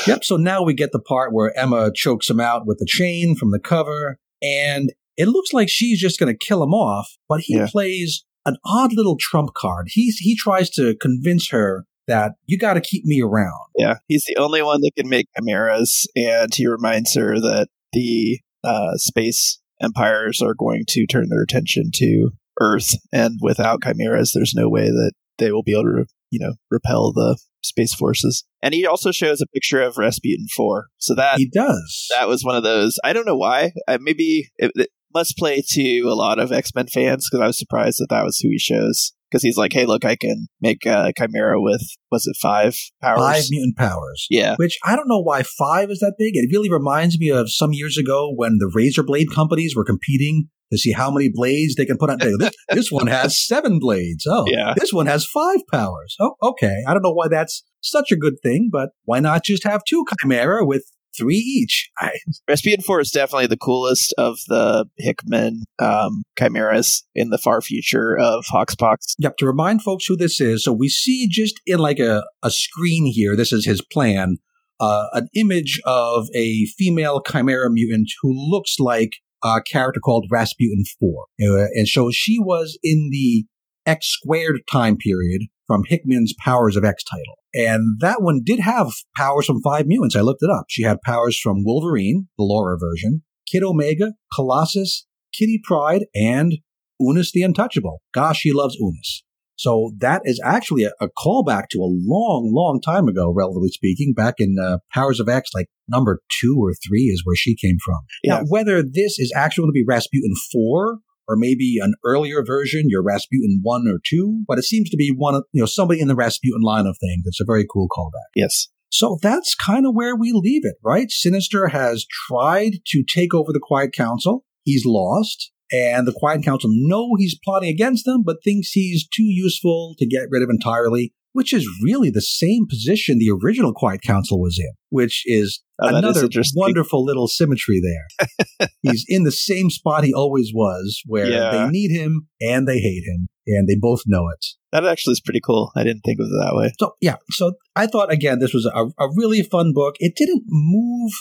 Yep. 0.08 0.24
So 0.26 0.36
now 0.36 0.64
we 0.64 0.74
get 0.74 0.92
the 0.92 1.00
part 1.00 1.34
where 1.34 1.58
Emma 1.58 1.92
chokes 1.96 2.30
him 2.30 2.40
out 2.40 2.64
with 2.66 2.78
the 2.80 2.86
chain 2.88 3.36
from 3.36 3.52
the 3.52 3.60
cover, 3.60 4.18
and 4.42 4.92
it 5.16 5.28
looks 5.30 5.54
like 5.54 5.70
she's 5.70 6.00
just 6.02 6.20
going 6.20 6.32
to 6.36 6.46
kill 6.46 6.62
him 6.64 6.74
off. 6.74 7.08
But 7.30 7.42
he 7.42 7.56
Yeah. 7.56 7.68
plays 7.72 8.26
an 8.46 8.58
odd 8.66 8.94
little 8.94 9.18
trump 9.20 9.52
card. 9.56 9.88
He's 9.90 10.18
he 10.18 10.36
tries 10.36 10.70
to 10.72 10.96
convince 11.00 11.50
her 11.50 11.86
that 12.08 12.34
you 12.46 12.58
got 12.58 12.74
to 12.74 12.82
keep 12.82 13.06
me 13.06 13.22
around. 13.22 13.70
Yeah, 13.78 13.96
he's 14.08 14.26
the 14.28 14.42
only 14.42 14.62
one 14.62 14.82
that 14.82 14.92
can 14.98 15.10
make 15.10 15.28
chimeras, 15.38 16.08
and 16.16 16.54
he 16.54 16.68
reminds 16.68 17.16
her 17.16 17.40
that 17.40 17.68
the 17.94 18.40
uh, 18.64 18.96
space 18.96 19.60
empires 19.82 20.42
are 20.42 20.54
going 20.54 20.84
to 20.90 21.06
turn 21.06 21.30
their 21.30 21.42
attention 21.44 21.92
to 21.96 22.32
Earth, 22.60 22.90
and 23.12 23.40
without 23.42 23.84
chimeras, 23.84 24.32
there's 24.34 24.54
no 24.56 24.70
way 24.70 24.88
that 24.88 25.14
they 25.38 25.52
will 25.52 25.64
be 25.64 25.74
able 25.74 25.84
to, 25.84 26.06
you 26.30 26.40
know, 26.40 26.54
repel 26.70 27.12
the 27.14 27.38
space 27.64 27.94
forces. 27.94 28.44
And 28.62 28.74
he 28.74 28.86
also 28.86 29.12
shows 29.12 29.42
a 29.42 29.48
picture 29.48 29.82
of 29.82 29.98
Rasputin 29.98 30.48
Four, 30.56 30.88
so 30.98 31.16
that 31.16 31.38
He 31.38 31.50
does. 31.50 32.08
that 32.16 32.28
was 32.28 32.44
one 32.44 32.56
of 32.56 32.64
those. 32.64 32.98
I 33.04 33.14
don't 33.14 33.26
know 33.26 33.38
why. 33.38 33.72
Uh, 33.88 33.98
maybe 34.02 34.50
it, 34.58 34.72
it 34.76 34.90
must 35.14 35.38
play 35.38 35.64
to 35.68 36.02
a 36.02 36.16
lot 36.16 36.40
of 36.40 36.52
X 36.52 36.72
Men 36.76 36.88
fans 36.88 37.28
because 37.30 37.44
I 37.44 37.48
was 37.48 37.58
surprised 37.58 37.98
that 38.00 38.08
that 38.10 38.24
was 38.24 38.40
who 38.40 38.50
he 38.50 38.60
shows. 38.60 39.14
Because 39.30 39.42
he's 39.42 39.58
like, 39.58 39.74
hey, 39.74 39.88
look, 39.88 40.06
I 40.06 40.16
can 40.16 40.46
make 40.62 40.86
uh, 40.86 41.12
Chimera 41.18 41.60
with 41.60 41.82
was 42.12 42.28
it 42.28 42.38
five 42.40 42.76
powers? 43.02 43.20
Five 43.20 43.44
mutant 43.50 43.76
powers. 43.76 44.28
Yeah, 44.30 44.56
Which 44.58 44.78
I 44.86 44.96
don't 44.96 45.08
know 45.08 45.22
why 45.22 45.42
five 45.42 45.90
is 45.90 46.00
that 46.00 46.14
big. 46.20 46.34
It 46.36 46.50
really 46.52 46.70
reminds 46.70 47.18
me 47.18 47.30
of 47.30 47.52
some 47.52 47.74
years 47.74 47.98
ago 47.98 48.32
when 48.36 48.58
the 48.60 48.72
razor 48.76 49.02
blade 49.02 49.32
companies 49.34 49.76
were 49.76 49.86
competing 49.86 50.50
to 50.74 50.78
see 50.78 50.92
how 50.92 51.12
many 51.12 51.30
blades 51.34 51.76
they 51.76 51.86
can 51.86 51.98
put 51.98 52.10
on. 52.10 52.18
This, 52.20 52.52
this 52.70 52.92
one 52.92 53.08
has 53.08 53.44
seven 53.44 53.80
blades. 53.80 54.26
Oh, 54.30 54.46
Yeah. 54.48 54.74
This 54.78 54.92
one 54.92 55.06
has 55.06 55.26
five 55.26 55.60
powers. 55.72 56.16
Oh, 56.20 56.36
okay. 56.42 56.84
I 56.88 56.94
don't 56.94 57.04
know 57.04 57.14
why 57.14 57.28
that's 57.28 57.64
such 57.82 58.12
a 58.12 58.16
good 58.16 58.36
thing, 58.42 58.70
but 58.72 58.90
why 59.06 59.20
not 59.20 59.44
just 59.44 59.64
have 59.66 59.84
two 59.84 60.04
Chimera 60.22 60.66
with 60.66 60.86
three 61.18 61.38
each? 61.38 61.90
I, 62.00 62.12
Rasputin 62.48 62.84
Four 62.84 63.00
is 63.00 63.12
definitely 63.12 63.48
the 63.48 63.58
coolest 63.58 64.14
of 64.18 64.40
the 64.48 64.86
Hickman 64.98 65.64
um, 65.80 66.24
chimeras 66.38 67.04
in 67.16 67.30
the 67.30 67.38
far 67.38 67.62
future 67.62 68.18
of 68.18 68.46
Hoxpox. 68.52 69.16
Yep, 69.20 69.38
to 69.38 69.46
remind 69.46 69.82
folks 69.82 70.06
who 70.06 70.16
this 70.16 70.40
is, 70.40 70.64
so 70.64 70.72
we 70.72 70.90
see 70.90 71.28
just 71.30 71.60
in 71.66 71.80
like 71.80 72.00
a, 72.00 72.24
a 72.44 72.52
screen 72.52 73.06
here, 73.06 73.36
this 73.36 73.54
is 73.54 73.66
his 73.66 73.82
plan, 73.82 74.38
uh, 74.80 75.08
an 75.14 75.28
image 75.36 75.82
of 75.86 76.28
a 76.36 76.66
female 76.78 77.22
chimera 77.22 77.70
mutant 77.70 78.10
who 78.22 78.34
looks 78.34 78.80
like 78.80 79.14
a 79.44 79.62
character 79.62 80.00
called 80.00 80.28
Rasputin 80.32 80.84
4. 81.00 81.26
Uh, 81.42 81.68
and 81.74 81.88
so 81.88 82.12
she 82.12 82.40
was 82.40 82.78
in 82.84 83.10
the 83.12 83.46
X 83.86 84.08
squared 84.08 84.62
time 84.72 84.98
period 84.98 85.44
from 85.68 85.84
Hickman's 85.88 86.34
Powers 86.44 86.76
of 86.76 86.84
X 86.84 87.04
title. 87.04 87.38
And 87.54 88.00
that 88.00 88.22
one 88.22 88.42
did 88.44 88.60
have 88.60 88.88
powers 89.16 89.46
from 89.46 89.62
five 89.62 89.86
mutants. 89.86 90.16
I 90.16 90.22
looked 90.22 90.44
it 90.44 90.50
up. 90.50 90.66
She 90.70 90.84
had 90.84 91.02
powers 91.02 91.40
from 91.40 91.64
Wolverine, 91.64 92.28
the 92.38 92.44
Laura 92.44 92.78
version, 92.78 93.24
Kid 93.52 93.64
Omega, 93.64 94.14
Colossus, 94.34 95.06
Kitty 95.34 95.62
Pryde, 95.64 96.06
and 96.16 96.54
Unus 97.00 97.32
the 97.32 97.44
Untouchable. 97.44 98.02
Gosh, 98.14 98.40
she 98.40 98.54
loves 98.54 98.78
Unus. 98.80 99.24
So 99.56 99.92
that 100.00 100.22
is 100.26 100.42
actually 100.44 100.84
a, 100.84 100.92
a 101.00 101.08
callback 101.10 101.66
to 101.72 101.80
a 101.80 101.88
long, 101.88 102.52
long 102.54 102.82
time 102.82 103.08
ago, 103.08 103.32
relatively 103.36 103.70
speaking, 103.70 104.14
back 104.16 104.36
in 104.40 104.56
uh, 104.62 104.80
Powers 104.94 105.20
of 105.20 105.30
X, 105.30 105.52
like 105.54 105.68
number 105.88 106.22
two 106.42 106.58
or 106.60 106.74
three 106.86 107.04
is 107.04 107.22
where 107.24 107.36
she 107.36 107.56
came 107.56 107.78
from. 107.84 108.00
Yeah. 108.24 108.40
Now, 108.40 108.46
whether 108.48 108.82
this 108.82 109.20
is 109.20 109.32
actually 109.36 109.64
going 109.64 109.70
to 109.70 109.74
be 109.74 109.86
Rasputin 109.88 110.34
4 110.52 110.98
or 111.28 111.36
maybe 111.36 111.78
an 111.82 111.94
earlier 112.06 112.44
version, 112.46 112.86
your 112.88 113.04
Rasputin 113.04 113.60
1 113.62 113.88
or 113.88 114.00
2, 114.06 114.44
but 114.48 114.60
it 114.60 114.64
seems 114.64 114.90
to 114.90 114.98
be 114.98 115.14
one 115.16 115.36
of, 115.36 115.44
you 115.52 115.62
know, 115.62 115.66
somebody 115.66 116.00
in 116.00 116.08
the 116.08 116.16
Rasputin 116.16 116.62
line 116.62 116.86
of 116.86 116.98
things. 117.00 117.24
It's 117.26 117.42
a 117.42 117.46
very 117.46 117.66
cool 117.72 117.88
callback. 117.90 118.32
Yes. 118.36 118.68
So 118.90 119.18
that's 119.22 119.56
kind 119.56 119.88
of 119.88 119.96
where 119.96 120.16
we 120.16 120.32
leave 120.34 120.62
it, 120.66 120.76
right? 120.84 121.10
Sinister 121.10 121.70
has 121.70 122.06
tried 122.28 122.74
to 122.88 123.04
take 123.04 123.34
over 123.34 123.52
the 123.52 123.62
Quiet 123.62 123.92
Council. 123.92 124.46
He's 124.64 124.86
lost. 124.86 125.52
And 125.72 126.08
the 126.08 126.14
Quiet 126.16 126.44
Council 126.44 126.70
know 126.72 127.16
he's 127.18 127.40
plotting 127.44 127.70
against 127.70 128.06
them, 128.06 128.22
but 128.24 128.44
thinks 128.44 128.72
he's 128.72 129.08
too 129.08 129.24
useful 129.24 129.96
to 129.98 130.06
get 130.06 130.28
rid 130.30 130.44
of 130.44 130.50
entirely. 130.52 131.14
Which 131.34 131.52
is 131.54 131.68
really 131.84 132.10
the 132.10 132.22
same 132.22 132.66
position 132.68 133.18
the 133.20 133.30
original 133.44 133.74
Quiet 133.74 134.02
Council 134.02 134.40
was 134.40 134.58
in, 134.60 134.72
which 134.90 135.24
is 135.26 135.62
Oh, 135.82 135.88
another 135.88 136.24
interesting. 136.24 136.60
wonderful 136.60 137.04
little 137.04 137.28
symmetry 137.28 137.82
there. 137.82 138.68
He's 138.84 139.04
in 139.08 139.24
the 139.24 139.32
same 139.32 139.70
spot 139.70 140.04
he 140.04 140.14
always 140.14 140.52
was, 140.54 141.02
where 141.06 141.30
Yeah. 141.30 141.52
they 141.52 141.70
need 141.72 141.92
him 141.92 142.28
and 142.40 142.68
they 142.68 142.80
hate 142.80 143.04
him, 143.06 143.28
and 143.48 143.68
they 143.68 143.76
both 143.76 144.04
know 144.06 144.30
it. 144.30 144.46
That 144.72 144.86
actually 144.86 145.14
is 145.14 145.22
pretty 145.22 145.42
cool. 145.44 145.72
I 145.76 145.84
didn't 145.84 146.02
think 146.02 146.20
of 146.20 146.28
it 146.28 146.40
that 146.40 146.56
way. 146.56 146.72
So 146.80 146.94
yeah, 147.02 147.18
so 147.32 147.54
I 147.76 147.88
thought 147.88 148.12
again 148.12 148.40
this 148.40 148.54
was 148.54 148.66
a, 148.66 148.86
a 149.04 149.10
really 149.16 149.42
fun 149.44 149.74
book. 149.74 149.96
It 150.00 150.16
didn't 150.16 150.44
move 150.48 151.12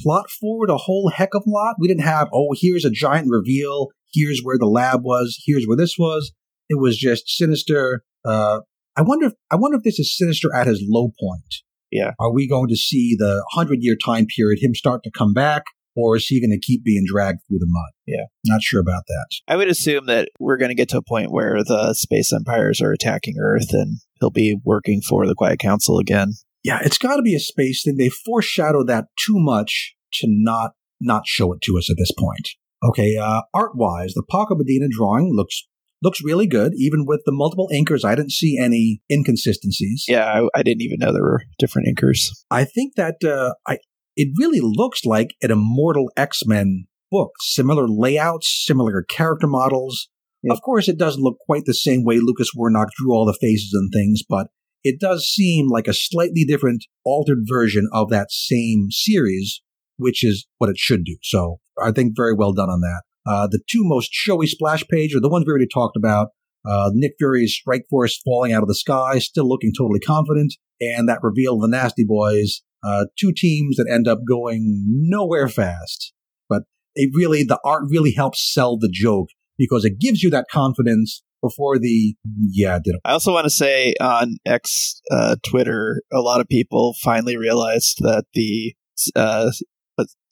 plot 0.00 0.30
forward 0.30 0.70
a 0.70 0.76
whole 0.76 1.10
heck 1.14 1.34
of 1.34 1.42
a 1.46 1.50
lot. 1.50 1.76
We 1.78 1.88
didn't 1.88 2.04
have 2.04 2.28
oh 2.32 2.54
here's 2.54 2.84
a 2.84 2.90
giant 2.90 3.28
reveal, 3.30 3.88
here's 4.12 4.40
where 4.42 4.58
the 4.58 4.66
lab 4.66 5.00
was, 5.02 5.42
here's 5.46 5.64
where 5.66 5.76
this 5.76 5.96
was. 5.98 6.32
It 6.68 6.78
was 6.80 6.96
just 6.96 7.28
sinister. 7.28 8.04
Uh, 8.24 8.60
I 8.96 9.02
wonder 9.02 9.26
if 9.26 9.32
I 9.50 9.56
wonder 9.56 9.76
if 9.76 9.84
this 9.84 9.98
is 9.98 10.16
sinister 10.16 10.54
at 10.54 10.66
his 10.66 10.84
low 10.86 11.10
point. 11.20 11.54
Yeah. 11.90 12.12
Are 12.18 12.32
we 12.32 12.48
going 12.48 12.68
to 12.68 12.76
see 12.76 13.14
the 13.18 13.44
hundred 13.52 13.78
year 13.80 13.96
time 14.02 14.26
period 14.26 14.62
him 14.62 14.74
start 14.74 15.02
to 15.04 15.10
come 15.10 15.32
back, 15.32 15.64
or 15.94 16.16
is 16.16 16.26
he 16.26 16.40
going 16.40 16.58
to 16.58 16.66
keep 16.66 16.84
being 16.84 17.04
dragged 17.06 17.40
through 17.48 17.58
the 17.58 17.68
mud? 17.68 17.92
Yeah. 18.06 18.24
Not 18.46 18.62
sure 18.62 18.80
about 18.80 19.04
that. 19.08 19.26
I 19.46 19.56
would 19.56 19.68
assume 19.68 20.06
that 20.06 20.28
we're 20.40 20.56
going 20.56 20.70
to 20.70 20.74
get 20.74 20.88
to 20.90 20.98
a 20.98 21.02
point 21.02 21.30
where 21.30 21.62
the 21.62 21.94
space 21.94 22.32
empires 22.32 22.80
are 22.80 22.92
attacking 22.92 23.36
Earth 23.40 23.72
and 23.72 23.98
he'll 24.20 24.30
be 24.30 24.58
working 24.64 25.02
for 25.06 25.26
the 25.26 25.34
Quiet 25.34 25.58
Council 25.58 25.98
again. 25.98 26.32
Yeah, 26.64 26.80
it's 26.82 26.98
got 26.98 27.16
to 27.16 27.22
be 27.22 27.34
a 27.34 27.40
space 27.40 27.82
thing. 27.84 27.96
They 27.96 28.08
foreshadow 28.08 28.84
that 28.84 29.06
too 29.26 29.38
much 29.38 29.94
to 30.14 30.26
not 30.28 30.72
not 31.00 31.26
show 31.26 31.52
it 31.52 31.60
to 31.62 31.76
us 31.76 31.90
at 31.90 31.96
this 31.98 32.12
point. 32.16 32.50
Okay, 32.84 33.16
uh, 33.16 33.42
art 33.54 33.72
wise, 33.74 34.14
the 34.14 34.22
Paco 34.28 34.54
Medina 34.56 34.86
drawing 34.90 35.32
looks 35.34 35.66
looks 36.02 36.22
really 36.22 36.46
good. 36.46 36.72
Even 36.76 37.04
with 37.06 37.22
the 37.24 37.32
multiple 37.32 37.68
inkers, 37.72 38.04
I 38.04 38.14
didn't 38.14 38.32
see 38.32 38.58
any 38.58 39.00
inconsistencies. 39.10 40.04
Yeah, 40.08 40.24
I, 40.24 40.58
I 40.58 40.62
didn't 40.62 40.82
even 40.82 40.98
know 40.98 41.12
there 41.12 41.22
were 41.22 41.42
different 41.58 41.88
inkers. 41.88 42.18
I 42.50 42.64
think 42.64 42.94
that 42.96 43.24
uh, 43.24 43.54
I 43.66 43.78
it 44.16 44.28
really 44.38 44.60
looks 44.60 45.04
like 45.04 45.34
an 45.42 45.50
Immortal 45.50 46.10
X 46.16 46.42
Men 46.46 46.84
book. 47.10 47.30
Similar 47.40 47.86
layouts, 47.88 48.64
similar 48.66 49.04
character 49.08 49.46
models. 49.46 50.08
Yeah. 50.42 50.52
Of 50.52 50.62
course, 50.62 50.88
it 50.88 50.98
doesn't 50.98 51.22
look 51.22 51.36
quite 51.46 51.64
the 51.66 51.74
same 51.74 52.04
way 52.04 52.18
Lucas 52.18 52.50
Werneck 52.56 52.88
drew 52.96 53.12
all 53.12 53.24
the 53.24 53.38
faces 53.40 53.72
and 53.72 53.90
things, 53.92 54.22
but 54.28 54.48
it 54.82 54.98
does 54.98 55.24
seem 55.24 55.68
like 55.68 55.86
a 55.86 55.94
slightly 55.94 56.44
different, 56.44 56.84
altered 57.04 57.44
version 57.44 57.88
of 57.92 58.10
that 58.10 58.32
same 58.32 58.88
series, 58.90 59.62
which 59.96 60.24
is 60.24 60.46
what 60.58 60.70
it 60.70 60.78
should 60.78 61.04
do. 61.04 61.16
So 61.22 61.60
I 61.80 61.92
think 61.92 62.14
very 62.16 62.34
well 62.34 62.52
done 62.52 62.68
on 62.68 62.80
that. 62.80 63.02
Uh, 63.26 63.46
the 63.46 63.60
two 63.70 63.82
most 63.84 64.10
showy 64.12 64.46
splash 64.46 64.84
page 64.88 65.14
are 65.14 65.20
the 65.20 65.28
ones 65.28 65.44
we 65.46 65.50
already 65.50 65.68
talked 65.72 65.96
about. 65.96 66.28
Uh, 66.64 66.90
Nick 66.94 67.12
Fury's 67.18 67.54
Strike 67.54 67.84
Force 67.90 68.20
falling 68.24 68.52
out 68.52 68.62
of 68.62 68.68
the 68.68 68.74
sky, 68.74 69.18
still 69.18 69.48
looking 69.48 69.72
totally 69.76 70.00
confident, 70.00 70.54
and 70.80 71.08
that 71.08 71.18
reveal 71.22 71.56
of 71.56 71.62
the 71.62 71.68
Nasty 71.68 72.04
Boys. 72.04 72.62
Uh, 72.84 73.06
two 73.18 73.32
teams 73.36 73.76
that 73.76 73.88
end 73.92 74.08
up 74.08 74.20
going 74.28 74.84
nowhere 74.86 75.48
fast, 75.48 76.12
but 76.48 76.62
it 76.94 77.10
really 77.14 77.44
the 77.44 77.60
art 77.64 77.84
really 77.88 78.12
helps 78.12 78.52
sell 78.52 78.76
the 78.76 78.90
joke 78.92 79.28
because 79.56 79.84
it 79.84 80.00
gives 80.00 80.22
you 80.22 80.30
that 80.30 80.46
confidence 80.50 81.22
before 81.42 81.78
the 81.78 82.14
yeah 82.50 82.78
I 83.04 83.12
also 83.12 83.32
want 83.32 83.44
to 83.44 83.50
say 83.50 83.94
on 84.00 84.36
X 84.46 85.00
uh, 85.10 85.36
Twitter, 85.48 86.02
a 86.12 86.20
lot 86.20 86.40
of 86.40 86.48
people 86.48 86.94
finally 87.02 87.36
realized 87.36 87.98
that 88.00 88.24
the 88.34 88.74
uh, 89.16 89.50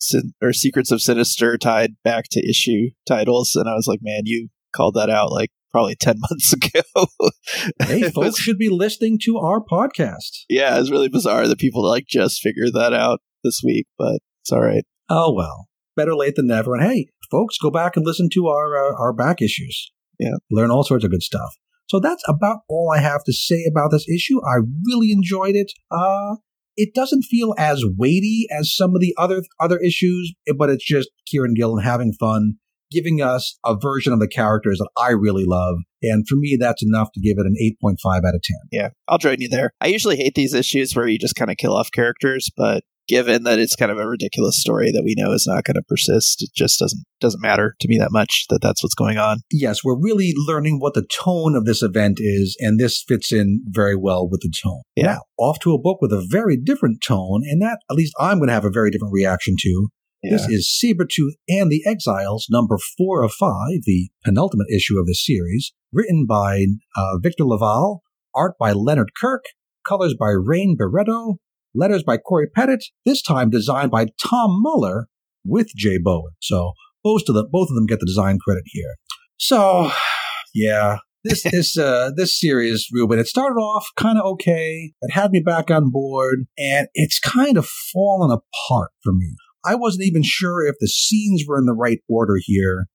Sin- 0.00 0.32
or 0.42 0.52
Secrets 0.52 0.90
of 0.90 1.00
Sinister 1.02 1.58
tied 1.58 1.92
back 2.04 2.24
to 2.32 2.48
issue 2.48 2.90
titles, 3.06 3.52
and 3.54 3.68
I 3.68 3.74
was 3.74 3.86
like, 3.86 4.00
man, 4.02 4.22
you 4.24 4.48
called 4.74 4.94
that 4.94 5.10
out 5.10 5.30
like 5.30 5.50
probably 5.72 5.94
ten 5.96 6.16
months 6.30 6.52
ago. 6.52 6.80
hey 7.82 8.02
folks 8.10 8.16
was- 8.16 8.36
should 8.38 8.58
be 8.58 8.68
listening 8.68 9.18
to 9.24 9.38
our 9.38 9.60
podcast. 9.60 10.44
yeah, 10.48 10.78
it's 10.78 10.90
really 10.90 11.08
bizarre 11.08 11.46
that 11.48 11.58
people 11.58 11.86
like 11.86 12.06
just 12.08 12.40
figured 12.40 12.72
that 12.74 12.92
out 12.94 13.20
this 13.44 13.60
week, 13.64 13.86
but 13.98 14.18
it's 14.42 14.52
all 14.52 14.60
right. 14.62 14.84
Oh 15.08 15.32
well, 15.34 15.68
better 15.96 16.14
late 16.14 16.34
than 16.36 16.46
never. 16.46 16.74
And 16.74 16.84
hey, 16.84 17.06
folks, 17.30 17.58
go 17.58 17.70
back 17.70 17.96
and 17.96 18.04
listen 18.06 18.28
to 18.34 18.48
our 18.48 18.76
uh, 18.76 18.94
our 18.98 19.12
back 19.12 19.40
issues. 19.42 19.92
Yeah. 20.18 20.34
learn 20.50 20.70
all 20.70 20.84
sorts 20.84 21.02
of 21.04 21.10
good 21.10 21.22
stuff. 21.22 21.48
So 21.88 21.98
that's 21.98 22.22
about 22.28 22.58
all 22.68 22.92
I 22.94 23.00
have 23.00 23.24
to 23.24 23.32
say 23.32 23.64
about 23.70 23.90
this 23.90 24.06
issue. 24.08 24.38
I 24.46 24.58
really 24.86 25.10
enjoyed 25.12 25.56
it. 25.56 25.72
Uh, 25.90 26.36
it 26.80 26.94
doesn't 26.94 27.24
feel 27.24 27.54
as 27.58 27.84
weighty 27.98 28.46
as 28.50 28.74
some 28.74 28.94
of 28.94 29.02
the 29.02 29.14
other 29.18 29.42
other 29.60 29.78
issues, 29.78 30.32
eh, 30.48 30.54
but 30.56 30.70
it's 30.70 30.84
just 30.84 31.10
Kieron 31.28 31.54
Gillen 31.54 31.84
having 31.84 32.14
fun, 32.18 32.54
giving 32.90 33.20
us 33.20 33.58
a 33.66 33.76
version 33.78 34.14
of 34.14 34.18
the 34.18 34.26
characters 34.26 34.78
that 34.78 34.88
I 34.96 35.10
really 35.10 35.44
love. 35.46 35.76
And 36.02 36.26
for 36.26 36.36
me, 36.36 36.56
that's 36.58 36.82
enough 36.82 37.08
to 37.12 37.20
give 37.20 37.36
it 37.38 37.46
an 37.46 37.54
8.5 37.84 37.96
out 38.26 38.34
of 38.34 38.42
10. 38.42 38.56
Yeah, 38.72 38.88
I'll 39.08 39.18
join 39.18 39.36
you 39.40 39.48
there. 39.50 39.72
I 39.80 39.88
usually 39.88 40.16
hate 40.16 40.34
these 40.34 40.54
issues 40.54 40.96
where 40.96 41.06
you 41.06 41.18
just 41.18 41.34
kind 41.36 41.50
of 41.50 41.58
kill 41.58 41.76
off 41.76 41.90
characters, 41.92 42.50
but 42.56 42.82
given 43.10 43.42
that 43.42 43.58
it's 43.58 43.74
kind 43.74 43.90
of 43.90 43.98
a 43.98 44.06
ridiculous 44.06 44.60
story 44.60 44.92
that 44.92 45.02
we 45.04 45.16
know 45.18 45.32
is 45.32 45.44
not 45.44 45.64
going 45.64 45.74
to 45.74 45.82
persist, 45.82 46.42
it 46.42 46.50
just 46.54 46.78
doesn't 46.78 47.02
doesn't 47.20 47.42
matter 47.42 47.74
to 47.80 47.88
me 47.88 47.98
that 47.98 48.12
much 48.12 48.46
that 48.48 48.60
that's 48.62 48.82
what's 48.84 48.94
going 48.94 49.18
on. 49.18 49.38
yes, 49.50 49.82
we're 49.82 50.00
really 50.00 50.32
learning 50.36 50.78
what 50.78 50.94
the 50.94 51.06
tone 51.12 51.56
of 51.56 51.64
this 51.64 51.82
event 51.82 52.18
is, 52.20 52.56
and 52.60 52.78
this 52.78 53.02
fits 53.06 53.32
in 53.32 53.62
very 53.66 53.96
well 53.96 54.28
with 54.28 54.42
the 54.42 54.52
tone. 54.62 54.82
Yeah. 54.94 55.06
Now, 55.06 55.20
off 55.38 55.58
to 55.60 55.74
a 55.74 55.78
book 55.78 55.98
with 56.00 56.12
a 56.12 56.24
very 56.24 56.56
different 56.56 57.02
tone, 57.02 57.42
and 57.44 57.60
that 57.60 57.80
at 57.90 57.96
least 57.96 58.14
I'm 58.20 58.38
going 58.38 58.46
to 58.46 58.54
have 58.54 58.64
a 58.64 58.70
very 58.70 58.92
different 58.92 59.12
reaction 59.12 59.56
to. 59.58 59.88
Yeah. 60.22 60.32
This 60.32 60.46
is 60.48 60.80
Sabretooth 60.84 61.32
and 61.48 61.70
the 61.70 61.82
Exiles, 61.84 62.46
number 62.48 62.78
four 62.96 63.24
of 63.24 63.32
five, 63.32 63.80
the 63.84 64.10
penultimate 64.24 64.68
issue 64.74 64.98
of 64.98 65.06
the 65.06 65.14
series, 65.14 65.72
written 65.92 66.26
by 66.28 66.66
uh, 66.94 67.18
Victor 67.18 67.44
LaValle, 67.44 68.00
art 68.34 68.54
by 68.60 68.72
Leonard 68.72 69.10
Kirk, 69.20 69.44
colors 69.84 70.14
by 70.18 70.28
Rain 70.28 70.76
Beredo, 70.78 71.36
letters 71.74 72.02
by 72.02 72.16
Cory 72.16 72.48
Petit, 72.48 72.92
this 73.04 73.22
time 73.22 73.50
designed 73.50 73.90
by 73.90 74.06
Tom 74.22 74.62
Muller 74.62 75.08
with 75.44 75.68
Jay 75.76 75.98
Bowen. 75.98 76.32
So 76.40 76.72
both 77.02 77.22
of 77.28 77.34
them, 77.34 77.46
both 77.50 77.68
of 77.70 77.74
them 77.74 77.86
get 77.86 78.00
the 78.00 78.06
design 78.06 78.38
credit 78.38 78.64
here. 78.66 78.96
So, 79.36 79.90
yeah, 80.54 80.98
this 81.24 81.42
this 81.50 81.76
uh, 81.78 82.10
this 82.16 82.38
series, 82.38 82.88
Ruben, 82.92 83.18
it 83.18 83.26
started 83.26 83.58
off 83.58 83.88
kind 83.96 84.18
of 84.18 84.24
okay. 84.32 84.92
It 85.00 85.12
had 85.12 85.30
me 85.30 85.40
back 85.40 85.70
on 85.70 85.90
board, 85.90 86.46
and 86.58 86.88
it's 86.94 87.18
kind 87.18 87.56
of 87.56 87.66
fallen 87.66 88.30
apart 88.30 88.90
for 89.02 89.12
me. 89.12 89.36
I 89.64 89.74
wasn't 89.74 90.04
even 90.06 90.22
sure 90.22 90.66
if 90.66 90.76
the 90.80 90.88
scenes 90.88 91.44
were 91.46 91.58
in 91.58 91.66
the 91.66 91.74
right 91.74 92.00
order 92.08 92.36
here. 92.40 92.86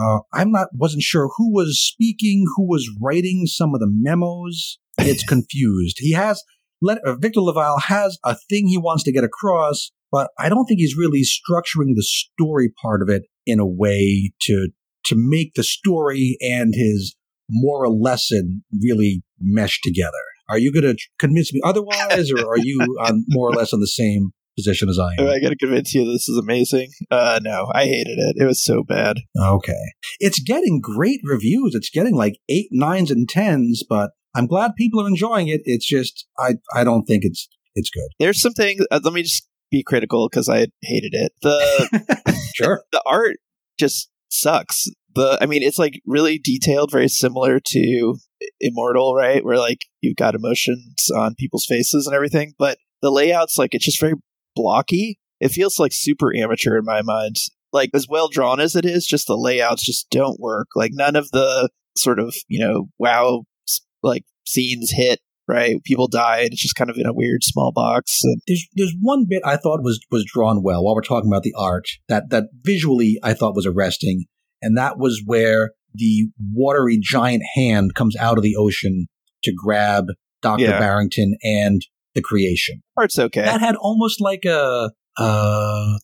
Uh, 0.00 0.20
I'm 0.32 0.50
not 0.50 0.68
wasn't 0.74 1.02
sure 1.02 1.30
who 1.36 1.52
was 1.52 1.80
speaking, 1.80 2.46
who 2.56 2.66
was 2.66 2.88
writing 3.00 3.44
some 3.46 3.74
of 3.74 3.80
the 3.80 3.90
memos. 3.90 4.78
It's 4.98 5.24
confused. 5.28 5.96
He 5.98 6.12
has 6.12 6.42
let, 6.84 6.98
uh, 7.04 7.16
Victor 7.16 7.40
LaValle 7.40 7.80
has 7.86 8.18
a 8.24 8.36
thing 8.48 8.68
he 8.68 8.78
wants 8.78 9.02
to 9.04 9.12
get 9.12 9.24
across, 9.24 9.90
but 10.12 10.30
I 10.38 10.48
don't 10.48 10.66
think 10.66 10.78
he's 10.78 10.96
really 10.96 11.22
structuring 11.22 11.94
the 11.94 12.02
story 12.04 12.70
part 12.82 13.02
of 13.02 13.08
it 13.08 13.22
in 13.46 13.58
a 13.58 13.66
way 13.66 14.32
to 14.42 14.68
to 15.06 15.16
make 15.18 15.52
the 15.54 15.62
story 15.62 16.38
and 16.40 16.72
his 16.74 17.14
moral 17.50 18.00
lesson 18.00 18.64
really 18.82 19.22
mesh 19.38 19.80
together. 19.82 20.12
Are 20.48 20.58
you 20.58 20.72
going 20.72 20.94
to 20.94 20.96
convince 21.18 21.52
me 21.52 21.60
otherwise, 21.64 22.30
or 22.30 22.46
are 22.46 22.58
you 22.58 22.78
on 23.00 23.24
more 23.28 23.50
or 23.50 23.52
less 23.52 23.72
on 23.72 23.80
the 23.80 23.86
same 23.86 24.30
position 24.56 24.88
as 24.88 24.98
I 24.98 25.20
Am 25.20 25.26
am? 25.26 25.32
I 25.32 25.40
got 25.40 25.50
to 25.50 25.56
convince 25.56 25.94
you 25.94 26.04
this 26.04 26.28
is 26.28 26.38
amazing? 26.38 26.90
Uh, 27.10 27.40
no, 27.42 27.70
I 27.74 27.84
hated 27.84 28.18
it. 28.18 28.36
It 28.38 28.46
was 28.46 28.64
so 28.64 28.82
bad. 28.82 29.18
Okay. 29.38 29.72
It's 30.20 30.40
getting 30.40 30.80
great 30.80 31.20
reviews. 31.24 31.74
It's 31.74 31.90
getting 31.90 32.14
like 32.14 32.34
eight, 32.48 32.68
nines, 32.70 33.10
and 33.10 33.28
tens, 33.28 33.82
but 33.88 34.10
I'm 34.34 34.46
glad 34.46 34.74
people 34.76 35.00
are 35.00 35.08
enjoying 35.08 35.48
it. 35.48 35.62
It's 35.64 35.86
just 35.86 36.26
I 36.38 36.54
I 36.74 36.84
don't 36.84 37.04
think 37.04 37.24
it's 37.24 37.48
it's 37.74 37.90
good. 37.90 38.08
There's 38.18 38.40
some 38.40 38.52
things. 38.52 38.84
Uh, 38.90 39.00
let 39.02 39.12
me 39.12 39.22
just 39.22 39.48
be 39.70 39.82
critical 39.82 40.28
because 40.28 40.48
I 40.48 40.68
hated 40.82 41.14
it. 41.14 41.32
The 41.42 42.34
Sure. 42.54 42.82
the 42.92 43.02
art 43.04 43.36
just 43.78 44.10
sucks. 44.28 44.86
The 45.14 45.38
I 45.40 45.46
mean, 45.46 45.62
it's 45.62 45.78
like 45.78 46.00
really 46.06 46.38
detailed, 46.38 46.90
very 46.90 47.08
similar 47.08 47.60
to 47.60 48.16
Immortal, 48.60 49.14
right? 49.14 49.44
Where 49.44 49.58
like 49.58 49.78
you've 50.00 50.16
got 50.16 50.34
emotions 50.34 51.08
on 51.14 51.34
people's 51.34 51.66
faces 51.66 52.06
and 52.06 52.14
everything, 52.14 52.54
but 52.58 52.78
the 53.02 53.10
layouts 53.10 53.58
like 53.58 53.74
it's 53.74 53.84
just 53.84 54.00
very 54.00 54.14
blocky. 54.54 55.18
It 55.40 55.50
feels 55.50 55.78
like 55.78 55.92
super 55.92 56.34
amateur 56.36 56.78
in 56.78 56.84
my 56.84 57.02
mind. 57.02 57.36
Like 57.72 57.90
as 57.92 58.06
well 58.08 58.28
drawn 58.28 58.60
as 58.60 58.76
it 58.76 58.84
is, 58.84 59.06
just 59.06 59.26
the 59.26 59.36
layouts 59.36 59.84
just 59.84 60.08
don't 60.10 60.40
work. 60.40 60.68
Like 60.74 60.92
none 60.94 61.16
of 61.16 61.30
the 61.32 61.68
sort 61.96 62.18
of 62.18 62.34
you 62.48 62.58
know 62.58 62.88
wow 62.98 63.44
like 64.04 64.24
scenes 64.46 64.92
hit. 64.94 65.20
Right, 65.46 65.76
people 65.84 66.08
die, 66.08 66.38
and 66.38 66.52
it's 66.52 66.62
just 66.62 66.74
kind 66.74 66.88
of 66.88 66.96
in 66.96 67.04
a 67.04 67.12
weird 67.12 67.44
small 67.44 67.70
box. 67.70 68.20
And 68.22 68.40
There's 68.48 68.66
there's 68.76 68.94
one 69.02 69.26
bit 69.28 69.42
I 69.44 69.58
thought 69.58 69.82
was 69.82 70.00
was 70.10 70.24
drawn 70.24 70.62
well 70.62 70.82
while 70.82 70.94
we're 70.94 71.02
talking 71.02 71.28
about 71.30 71.42
the 71.42 71.52
art 71.58 71.84
that 72.08 72.30
that 72.30 72.44
visually 72.62 73.18
I 73.22 73.34
thought 73.34 73.54
was 73.54 73.66
arresting, 73.66 74.24
and 74.62 74.74
that 74.78 74.98
was 74.98 75.22
where 75.26 75.72
the 75.92 76.28
watery 76.54 76.98
giant 76.98 77.42
hand 77.54 77.94
comes 77.94 78.16
out 78.16 78.38
of 78.38 78.42
the 78.42 78.56
ocean 78.56 79.06
to 79.42 79.52
grab 79.54 80.06
Doctor 80.40 80.64
Yeah. 80.64 80.78
Barrington 80.78 81.36
and 81.42 81.82
the 82.14 82.22
creation. 82.22 82.80
part's 82.96 83.18
okay. 83.18 83.42
That 83.42 83.60
had 83.60 83.76
almost 83.76 84.22
like 84.22 84.46
a 84.46 84.92
uh 85.18 85.98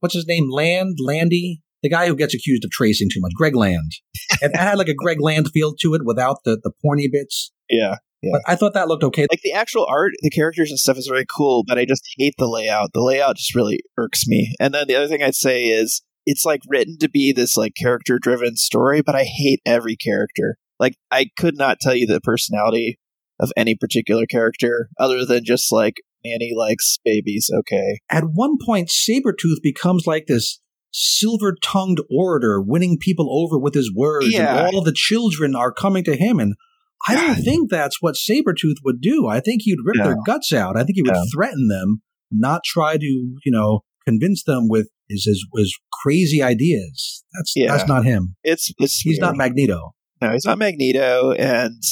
what's 0.00 0.14
his 0.14 0.26
name 0.26 0.50
Land 0.50 0.96
Landy 1.00 1.60
the 1.84 1.90
guy 1.90 2.06
who 2.08 2.16
gets 2.16 2.34
accused 2.34 2.64
of 2.64 2.70
tracing 2.70 3.08
too 3.12 3.20
much 3.20 3.32
Greg 3.36 3.54
Land. 3.54 3.92
it 4.40 4.56
had 4.56 4.78
like 4.78 4.88
a 4.88 4.94
Greg 4.94 5.20
Land 5.20 5.50
feel 5.52 5.74
to 5.80 5.94
it 5.94 6.00
without 6.04 6.38
the 6.44 6.58
the 6.62 6.72
pointy 6.84 7.08
bits. 7.12 7.52
yeah, 7.68 7.96
Yeah. 8.22 8.30
But 8.32 8.42
I 8.46 8.56
thought 8.56 8.72
that 8.74 8.88
looked 8.88 9.04
okay. 9.04 9.26
Like 9.30 9.42
the 9.42 9.52
actual 9.52 9.86
art, 9.88 10.12
the 10.22 10.30
characters 10.30 10.70
and 10.70 10.78
stuff 10.78 10.96
is 10.96 11.06
very 11.06 11.26
cool, 11.26 11.62
but 11.66 11.78
I 11.78 11.84
just 11.84 12.02
hate 12.16 12.34
the 12.38 12.48
layout. 12.48 12.90
The 12.94 13.02
layout 13.02 13.36
just 13.36 13.54
really 13.54 13.80
irks 13.98 14.26
me. 14.26 14.54
And 14.58 14.72
then 14.72 14.88
the 14.88 14.96
other 14.96 15.08
thing 15.08 15.22
I'd 15.22 15.34
say 15.34 15.66
is 15.66 16.02
it's 16.26 16.46
like 16.46 16.62
written 16.66 16.96
to 17.00 17.08
be 17.08 17.32
this 17.32 17.56
like 17.56 17.74
character 17.78 18.18
driven 18.18 18.56
story, 18.56 19.02
but 19.02 19.14
I 19.14 19.24
hate 19.24 19.60
every 19.66 19.94
character. 19.94 20.56
Like 20.80 20.96
I 21.10 21.26
could 21.38 21.58
not 21.58 21.80
tell 21.80 21.94
you 21.94 22.06
the 22.06 22.20
personality 22.20 22.98
of 23.38 23.52
any 23.56 23.74
particular 23.74 24.24
character 24.24 24.88
other 24.98 25.26
than 25.26 25.44
just 25.44 25.70
like 25.70 25.96
Annie 26.24 26.54
likes 26.56 26.98
babies. 27.04 27.50
Okay. 27.54 28.00
At 28.10 28.24
one 28.32 28.56
point, 28.64 28.88
Sabretooth 28.88 29.60
becomes 29.62 30.06
like 30.06 30.26
this 30.26 30.60
silver 30.96 31.56
tongued 31.60 31.98
orator, 32.08 32.60
winning 32.62 32.96
people 33.00 33.26
over 33.30 33.58
with 33.58 33.74
his 33.74 33.92
words, 33.92 34.28
Yeah. 34.32 34.56
and 34.66 34.66
all 34.66 34.78
of 34.78 34.84
the 34.84 34.92
children 34.94 35.56
are 35.56 35.72
coming 35.72 36.04
to 36.04 36.14
him. 36.16 36.38
And 36.38 36.54
I 37.08 37.16
don't 37.16 37.42
think 37.42 37.68
that's 37.68 38.00
what 38.00 38.14
Sabretooth 38.14 38.76
would 38.84 39.00
do. 39.00 39.26
I 39.26 39.40
think 39.40 39.62
he'd 39.62 39.78
rip 39.84 39.96
their 39.96 40.16
guts 40.24 40.52
out. 40.52 40.76
I 40.76 40.84
think 40.84 40.94
he 40.94 41.02
would 41.02 41.12
No. 41.12 41.24
threaten 41.34 41.66
them, 41.68 42.02
not 42.30 42.62
try 42.64 42.96
to, 42.96 43.04
you 43.04 43.52
know, 43.52 43.80
convince 44.06 44.44
them 44.44 44.68
with 44.68 44.88
his 45.08 45.24
his, 45.24 45.44
his 45.56 45.76
crazy 46.02 46.40
ideas. 46.42 47.24
That's 47.34 47.52
Yeah. 47.56 47.76
that's 47.76 47.88
not 47.88 48.04
him. 48.04 48.36
It's 48.44 48.70
it's 48.78 49.00
He's 49.00 49.18
not. 49.18 49.36
Magneto. 49.36 49.94
No, 50.22 50.32
he's 50.32 50.44
not 50.44 50.58
Magneto, 50.58 51.32
and 51.32 51.82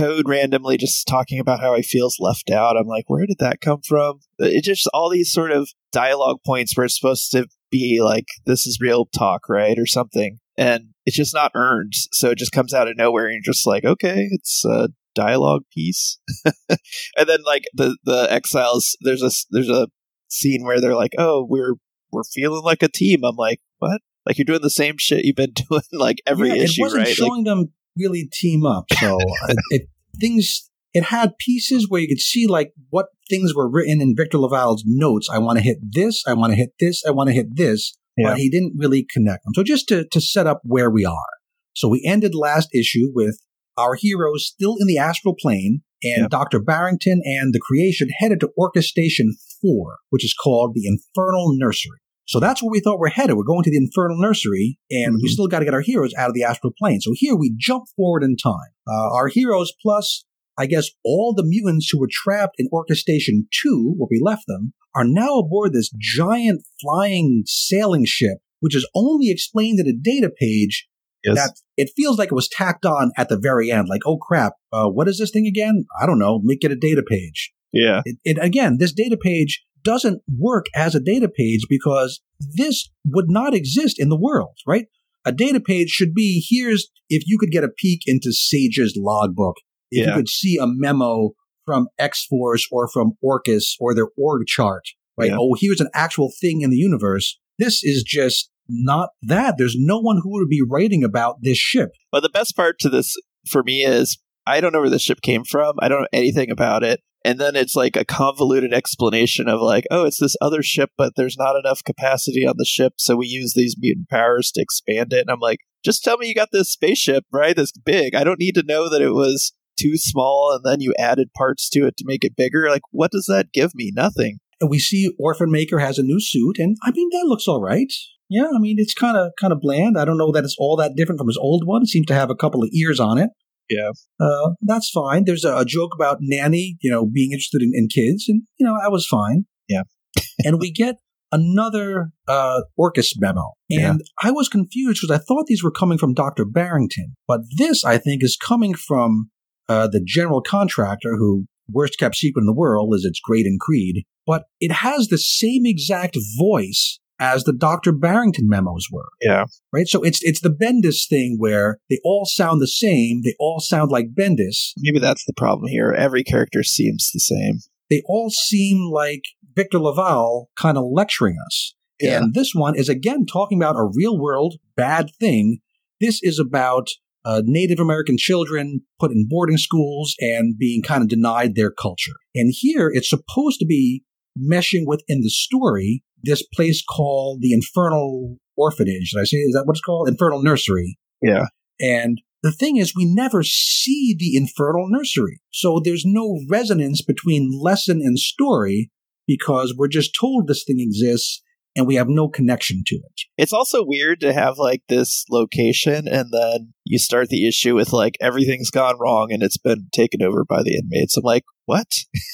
Toad 0.00 0.28
randomly 0.28 0.78
just 0.78 1.06
talking 1.06 1.38
about 1.38 1.60
how 1.60 1.76
he 1.76 1.82
feels 1.82 2.16
left 2.18 2.50
out. 2.50 2.76
I'm 2.76 2.86
like, 2.86 3.04
where 3.08 3.26
did 3.26 3.38
that 3.40 3.60
come 3.60 3.80
from? 3.86 4.20
It 4.38 4.64
just 4.64 4.88
all 4.94 5.10
these 5.10 5.30
sort 5.30 5.50
of 5.50 5.68
dialogue 5.92 6.38
points 6.44 6.76
where 6.76 6.86
it's 6.86 6.98
supposed 6.98 7.30
to 7.32 7.46
be 7.70 8.00
like 8.02 8.24
this 8.46 8.66
is 8.66 8.78
real 8.80 9.06
talk, 9.06 9.48
right, 9.48 9.78
or 9.78 9.86
something, 9.86 10.38
and 10.56 10.94
it's 11.04 11.16
just 11.16 11.34
not 11.34 11.52
earned. 11.54 11.92
So 12.12 12.30
it 12.30 12.38
just 12.38 12.52
comes 12.52 12.72
out 12.72 12.88
of 12.88 12.96
nowhere, 12.96 13.26
and 13.26 13.34
you're 13.34 13.52
just 13.52 13.66
like, 13.66 13.84
okay, 13.84 14.28
it's 14.30 14.64
a 14.64 14.88
dialogue 15.14 15.64
piece. 15.74 16.18
and 16.68 17.28
then 17.28 17.42
like 17.44 17.64
the 17.74 17.96
the 18.04 18.26
exiles, 18.30 18.96
there's 19.02 19.22
a 19.22 19.30
there's 19.50 19.68
a 19.68 19.88
scene 20.28 20.64
where 20.64 20.80
they're 20.80 20.94
like, 20.94 21.12
oh, 21.18 21.46
we're 21.46 21.74
we're 22.10 22.24
feeling 22.24 22.62
like 22.62 22.82
a 22.82 22.88
team. 22.88 23.22
I'm 23.22 23.36
like, 23.36 23.60
what? 23.78 24.00
Like 24.26 24.38
you're 24.38 24.44
doing 24.44 24.62
the 24.62 24.70
same 24.70 24.96
shit 24.98 25.24
you've 25.24 25.36
been 25.36 25.52
doing 25.70 25.82
like 25.92 26.22
every 26.26 26.48
Yeah, 26.48 26.64
issue, 26.64 26.80
it 26.80 26.84
wasn't 26.84 27.00
right? 27.00 27.08
Like, 27.08 27.16
showing 27.16 27.44
them 27.44 27.72
really 28.00 28.28
team 28.32 28.64
up. 28.64 28.86
So 28.98 29.18
it, 29.20 29.28
uh, 29.50 29.54
it 29.70 29.82
things 30.18 30.70
it 30.92 31.04
had 31.04 31.38
pieces 31.38 31.86
where 31.88 32.00
you 32.00 32.08
could 32.08 32.20
see 32.20 32.46
like 32.46 32.72
what 32.90 33.06
things 33.28 33.54
were 33.54 33.70
written 33.70 34.00
in 34.00 34.14
Victor 34.16 34.38
LaValle's 34.38 34.82
notes. 34.86 35.28
I 35.32 35.38
want 35.38 35.58
to 35.58 35.64
hit 35.64 35.78
this. 35.82 36.24
I 36.26 36.32
want 36.32 36.52
to 36.52 36.56
hit 36.56 36.70
this. 36.80 37.02
I 37.06 37.12
want 37.12 37.28
to 37.28 37.34
hit 37.34 37.56
this. 37.56 37.96
Yeah. 38.16 38.30
But 38.30 38.38
he 38.38 38.50
didn't 38.50 38.74
really 38.76 39.06
connect 39.08 39.44
them. 39.44 39.52
So 39.54 39.62
just 39.62 39.88
to 39.88 40.06
to 40.10 40.20
set 40.20 40.46
up 40.46 40.60
where 40.64 40.90
we 40.90 41.04
are. 41.04 41.30
So 41.74 41.88
we 41.88 42.02
ended 42.06 42.34
last 42.34 42.68
issue 42.74 43.10
with 43.14 43.38
our 43.78 43.94
heroes 43.94 44.46
still 44.46 44.76
in 44.80 44.86
the 44.86 44.98
astral 44.98 45.34
plane. 45.38 45.82
And 46.02 46.22
Yeah. 46.22 46.28
Dr. 46.30 46.60
Barrington 46.60 47.20
and 47.24 47.52
the 47.52 47.60
creation 47.60 48.08
headed 48.18 48.40
to 48.40 48.50
Orchis 48.56 48.88
Station 48.88 49.36
4, 49.60 49.98
which 50.08 50.24
is 50.24 50.34
called 50.34 50.72
the 50.74 50.86
Infernal 50.86 51.54
Nursery. 51.56 51.98
So 52.30 52.38
that's 52.38 52.62
where 52.62 52.70
we 52.70 52.78
thought 52.78 53.00
we're 53.00 53.08
headed. 53.08 53.36
We're 53.36 53.42
going 53.42 53.64
to 53.64 53.70
the 53.72 53.76
Infernal 53.76 54.16
Nursery, 54.16 54.78
and 54.88 55.16
we 55.20 55.28
Mhm. 55.28 55.32
still 55.32 55.48
got 55.48 55.58
to 55.58 55.64
get 55.64 55.74
our 55.74 55.80
heroes 55.80 56.14
out 56.16 56.28
of 56.28 56.34
the 56.34 56.44
astral 56.44 56.72
plane. 56.78 57.00
So 57.00 57.10
here 57.12 57.34
we 57.34 57.52
jump 57.58 57.86
forward 57.96 58.22
in 58.22 58.36
time. 58.36 58.70
Uh, 58.88 59.10
our 59.12 59.26
heroes, 59.26 59.72
plus, 59.82 60.24
I 60.56 60.66
guess, 60.66 60.90
all 61.04 61.34
the 61.34 61.42
mutants 61.44 61.88
who 61.90 61.98
were 61.98 62.08
trapped 62.08 62.54
in 62.58 62.68
Orchis 62.72 63.00
Station 63.00 63.48
2, 63.50 63.94
where 63.98 64.06
we 64.08 64.20
left 64.22 64.44
them, 64.46 64.74
are 64.94 65.04
now 65.04 65.38
aboard 65.40 65.72
this 65.72 65.90
giant 65.98 66.62
flying 66.80 67.42
sailing 67.46 68.04
ship, 68.06 68.38
which 68.60 68.76
is 68.76 68.88
only 68.94 69.28
explained 69.28 69.80
in 69.80 69.88
a 69.88 69.92
data 69.92 70.30
page 70.30 70.86
yes. 71.24 71.34
that 71.34 71.54
it 71.76 71.90
feels 71.96 72.16
like 72.16 72.28
it 72.28 72.34
was 72.36 72.48
tacked 72.48 72.86
on 72.86 73.10
at 73.16 73.28
the 73.28 73.40
very 73.40 73.72
end. 73.72 73.88
Like, 73.88 74.02
oh 74.06 74.18
crap, 74.18 74.52
uh, 74.72 74.86
what 74.86 75.08
is 75.08 75.18
this 75.18 75.32
thing 75.32 75.48
again? 75.48 75.84
I 76.00 76.06
don't 76.06 76.20
know. 76.20 76.40
Make 76.44 76.62
it 76.62 76.70
a 76.70 76.76
data 76.76 77.02
page. 77.02 77.52
yeah. 77.72 78.02
It, 78.04 78.18
it 78.24 78.38
again, 78.40 78.76
this 78.78 78.92
data 78.92 79.16
page 79.16 79.64
doesn't 79.82 80.22
work 80.38 80.66
as 80.74 80.94
a 80.94 81.00
data 81.00 81.28
page 81.28 81.62
because 81.68 82.20
this 82.38 82.90
would 83.06 83.26
not 83.28 83.54
exist 83.54 84.00
in 84.00 84.08
the 84.08 84.18
world, 84.18 84.56
right? 84.66 84.86
A 85.24 85.32
data 85.32 85.60
page 85.60 85.90
should 85.90 86.14
be 86.14 86.44
here's 86.48 86.88
if 87.08 87.24
you 87.26 87.38
could 87.38 87.50
get 87.50 87.64
a 87.64 87.68
peek 87.68 88.00
into 88.06 88.32
Sage's 88.32 88.94
logbook, 88.96 89.56
if 89.90 90.06
Yeah. 90.06 90.10
you 90.12 90.16
could 90.16 90.28
see 90.28 90.56
a 90.56 90.66
memo 90.66 91.30
from 91.66 91.88
X 91.98 92.24
Force 92.26 92.66
or 92.72 92.88
from 92.88 93.12
Orchis 93.22 93.74
or 93.78 93.94
their 93.94 94.08
org 94.16 94.46
chart, 94.46 94.82
right? 95.18 95.30
Yeah. 95.30 95.36
Oh, 95.38 95.56
here's 95.58 95.80
an 95.80 95.90
actual 95.94 96.32
thing 96.40 96.62
in 96.62 96.70
the 96.70 96.76
universe. 96.76 97.38
This 97.58 97.84
is 97.84 98.02
just 98.02 98.50
not 98.68 99.10
that. 99.22 99.56
There's 99.58 99.76
no 99.78 99.98
one 100.00 100.20
who 100.22 100.30
would 100.32 100.48
be 100.48 100.62
writing 100.66 101.04
about 101.04 101.36
this 101.42 101.58
ship. 101.58 101.90
But 102.10 102.22
the 102.22 102.28
best 102.30 102.56
part 102.56 102.78
to 102.80 102.88
this 102.88 103.14
for 103.48 103.62
me 103.62 103.84
is 103.84 104.18
I 104.46 104.60
don't 104.60 104.72
know 104.72 104.80
where 104.80 104.90
this 104.90 105.02
ship 105.02 105.20
came 105.20 105.44
from. 105.44 105.74
I 105.80 105.88
don't 105.88 106.02
know 106.02 106.08
anything 106.12 106.50
about 106.50 106.82
it. 106.82 107.00
And 107.24 107.38
then 107.38 107.54
it's 107.54 107.76
like 107.76 107.96
a 107.96 108.04
convoluted 108.04 108.72
explanation 108.72 109.48
of 109.48 109.60
like, 109.60 109.84
oh, 109.90 110.04
it's 110.04 110.20
this 110.20 110.36
other 110.40 110.62
ship, 110.62 110.90
but 110.96 111.14
there's 111.16 111.36
not 111.38 111.56
enough 111.56 111.84
capacity 111.84 112.46
on 112.46 112.54
the 112.56 112.64
ship, 112.64 112.94
so 112.96 113.16
we 113.16 113.26
use 113.26 113.52
these 113.54 113.76
mutant 113.78 114.08
powers 114.08 114.50
to 114.52 114.62
expand 114.62 115.12
it. 115.12 115.20
And 115.20 115.30
I'm 115.30 115.40
like, 115.40 115.58
just 115.84 116.02
tell 116.02 116.16
me 116.16 116.28
you 116.28 116.34
got 116.34 116.48
this 116.52 116.70
spaceship, 116.70 117.24
right? 117.32 117.54
This 117.54 117.72
big. 117.72 118.14
I 118.14 118.24
don't 118.24 118.38
need 118.38 118.54
to 118.54 118.62
know 118.62 118.88
that 118.88 119.02
it 119.02 119.12
was 119.12 119.52
too 119.78 119.96
small 119.96 120.52
and 120.54 120.64
then 120.64 120.80
you 120.80 120.94
added 120.98 121.32
parts 121.34 121.68
to 121.70 121.86
it 121.86 121.96
to 121.96 122.04
make 122.06 122.24
it 122.24 122.36
bigger. 122.36 122.68
Like, 122.68 122.82
what 122.90 123.10
does 123.10 123.26
that 123.26 123.52
give 123.52 123.74
me? 123.74 123.92
Nothing. 123.94 124.38
And 124.60 124.70
we 124.70 124.78
see 124.78 125.10
Orphan 125.18 125.50
Maker 125.50 125.78
has 125.78 125.98
a 125.98 126.02
new 126.02 126.20
suit, 126.20 126.58
and 126.58 126.76
I 126.84 126.90
mean 126.90 127.08
that 127.12 127.26
looks 127.26 127.48
all 127.48 127.62
right. 127.62 127.90
Yeah, 128.28 128.48
I 128.54 128.58
mean 128.58 128.76
it's 128.78 128.94
kind 128.94 129.16
of 129.16 129.32
kind 129.40 129.52
of 129.52 129.60
bland. 129.60 129.98
I 129.98 130.04
don't 130.04 130.18
know 130.18 130.30
that 130.32 130.44
it's 130.44 130.56
all 130.58 130.76
that 130.76 130.94
different 130.96 131.18
from 131.18 131.28
his 131.28 131.38
old 131.40 131.66
one. 131.66 131.82
It 131.82 131.88
seems 131.88 132.06
to 132.06 132.14
have 132.14 132.30
a 132.30 132.36
couple 132.36 132.62
of 132.62 132.68
ears 132.72 133.00
on 133.00 133.16
it. 133.16 133.30
Yeah. 133.70 133.90
uh, 134.18 134.50
that's 134.62 134.90
fine. 134.90 135.24
There's 135.24 135.44
a, 135.44 135.58
a 135.58 135.64
joke 135.64 135.92
about 135.94 136.18
Nanny, 136.20 136.76
you 136.80 136.90
know, 136.90 137.06
being 137.06 137.32
interested 137.32 137.62
in, 137.62 137.70
in 137.74 137.88
kids, 137.88 138.26
and 138.28 138.42
you 138.58 138.66
know 138.66 138.76
I 138.82 138.88
was 138.88 139.06
fine. 139.06 139.46
Yeah. 139.68 139.82
and 140.44 140.58
we 140.58 140.72
get 140.72 140.96
another 141.32 142.10
uh, 142.26 142.62
Orchis 142.78 143.12
memo, 143.18 143.52
and 143.70 144.02
I 144.22 144.32
was 144.32 144.48
confused 144.48 145.00
because 145.00 145.16
I 145.16 145.22
thought 145.24 145.46
these 145.46 145.62
were 145.62 145.70
coming 145.70 145.98
from 145.98 146.14
Doctor 146.14 146.44
Barrington, 146.44 147.14
but 147.28 147.42
this 147.56 147.84
I 147.84 147.98
think 147.98 148.22
is 148.24 148.36
coming 148.36 148.74
from 148.74 149.30
uh, 149.68 149.86
the 149.86 150.02
general 150.04 150.42
contractor 150.42 151.16
who 151.16 151.46
worst 151.72 151.98
kept 151.98 152.16
secret 152.16 152.42
in 152.42 152.46
the 152.46 152.52
world 152.52 152.92
is 152.94 153.04
its 153.04 153.20
Graydon 153.22 153.58
Creed, 153.60 154.04
but 154.26 154.44
it 154.60 154.72
has 154.72 155.08
the 155.08 155.18
same 155.18 155.62
exact 155.64 156.16
voice 156.38 156.99
as 157.20 157.44
the 157.44 157.52
Dr. 157.52 157.92
Barrington 157.92 158.48
memos 158.48 158.86
were. 158.90 159.10
Yeah. 159.20 159.44
Right? 159.72 159.86
So 159.86 160.02
it's 160.02 160.20
it's 160.22 160.40
the 160.40 160.50
Bendis 160.50 161.06
thing 161.08 161.36
where 161.38 161.78
they 161.88 161.98
all 162.02 162.24
sound 162.24 162.60
the 162.60 162.66
same, 162.66 163.20
they 163.22 163.34
all 163.38 163.60
sound 163.60 163.92
like 163.92 164.14
Bendis. 164.14 164.72
Maybe 164.78 164.98
that's 164.98 165.24
the 165.26 165.34
problem 165.36 165.68
here. 165.68 165.92
Every 165.92 166.24
character 166.24 166.62
seems 166.64 167.10
the 167.12 167.20
same. 167.20 167.60
They 167.90 168.02
all 168.06 168.30
seem 168.30 168.90
like 168.90 169.22
Victor 169.54 169.78
LaValle 169.78 170.46
kind 170.56 170.78
of 170.78 170.84
lecturing 170.90 171.36
us. 171.46 171.74
Yeah. 172.00 172.16
And 172.16 172.34
this 172.34 172.52
one 172.54 172.76
is 172.76 172.88
again 172.88 173.26
talking 173.26 173.58
about 173.58 173.76
a 173.76 173.90
real 173.94 174.18
world 174.18 174.54
bad 174.74 175.10
thing. 175.20 175.58
This 176.00 176.20
is 176.22 176.38
about 176.38 176.88
uh, 177.24 177.42
Native 177.44 177.78
American 177.78 178.16
children 178.16 178.80
put 178.98 179.10
in 179.10 179.26
boarding 179.28 179.58
schools 179.58 180.14
and 180.20 180.56
being 180.56 180.82
kind 180.82 181.02
of 181.02 181.08
denied 181.08 181.54
their 181.54 181.70
culture. 181.70 182.14
And 182.34 182.54
here 182.56 182.90
it's 182.92 183.10
supposed 183.10 183.58
to 183.60 183.66
be 183.66 184.04
meshing 184.38 184.84
within 184.86 185.20
the 185.20 185.30
story 185.30 186.02
this 186.22 186.42
place 186.54 186.82
called 186.82 187.40
the 187.40 187.52
Infernal 187.52 188.36
Orphanage. 188.56 189.12
Did 189.12 189.20
I 189.20 189.24
say 189.24 189.38
is 189.38 189.54
that 189.54 189.64
what 189.66 189.74
it's 189.74 189.80
called? 189.80 190.08
Infernal 190.08 190.42
Nursery. 190.42 190.98
Yeah. 191.22 191.46
And 191.80 192.20
the 192.42 192.52
thing 192.52 192.76
is, 192.76 192.94
we 192.94 193.04
never 193.04 193.42
see 193.42 194.14
the 194.18 194.36
Infernal 194.36 194.86
Nursery. 194.88 195.40
So 195.50 195.80
there's 195.82 196.04
no 196.06 196.40
resonance 196.48 197.02
between 197.02 197.58
lesson 197.60 198.00
and 198.02 198.18
story 198.18 198.90
because 199.26 199.74
we're 199.76 199.88
just 199.88 200.16
told 200.18 200.46
this 200.46 200.64
thing 200.64 200.76
exists 200.78 201.42
and 201.76 201.86
we 201.86 201.94
have 201.94 202.08
no 202.08 202.28
connection 202.28 202.82
to 202.86 202.96
it. 202.96 203.20
It's 203.38 203.52
also 203.52 203.84
weird 203.84 204.20
to 204.20 204.32
have 204.32 204.58
like 204.58 204.82
this 204.88 205.24
location 205.30 206.08
and 206.08 206.30
then 206.32 206.72
you 206.84 206.98
start 206.98 207.28
the 207.28 207.46
issue 207.46 207.74
with 207.74 207.92
like 207.92 208.16
everything's 208.20 208.70
gone 208.70 208.96
wrong 208.98 209.32
and 209.32 209.42
it's 209.42 209.58
been 209.58 209.88
taken 209.92 210.22
over 210.22 210.44
by 210.44 210.62
the 210.62 210.76
inmates. 210.76 211.16
I'm 211.16 211.24
like, 211.24 211.44
what? 211.66 211.88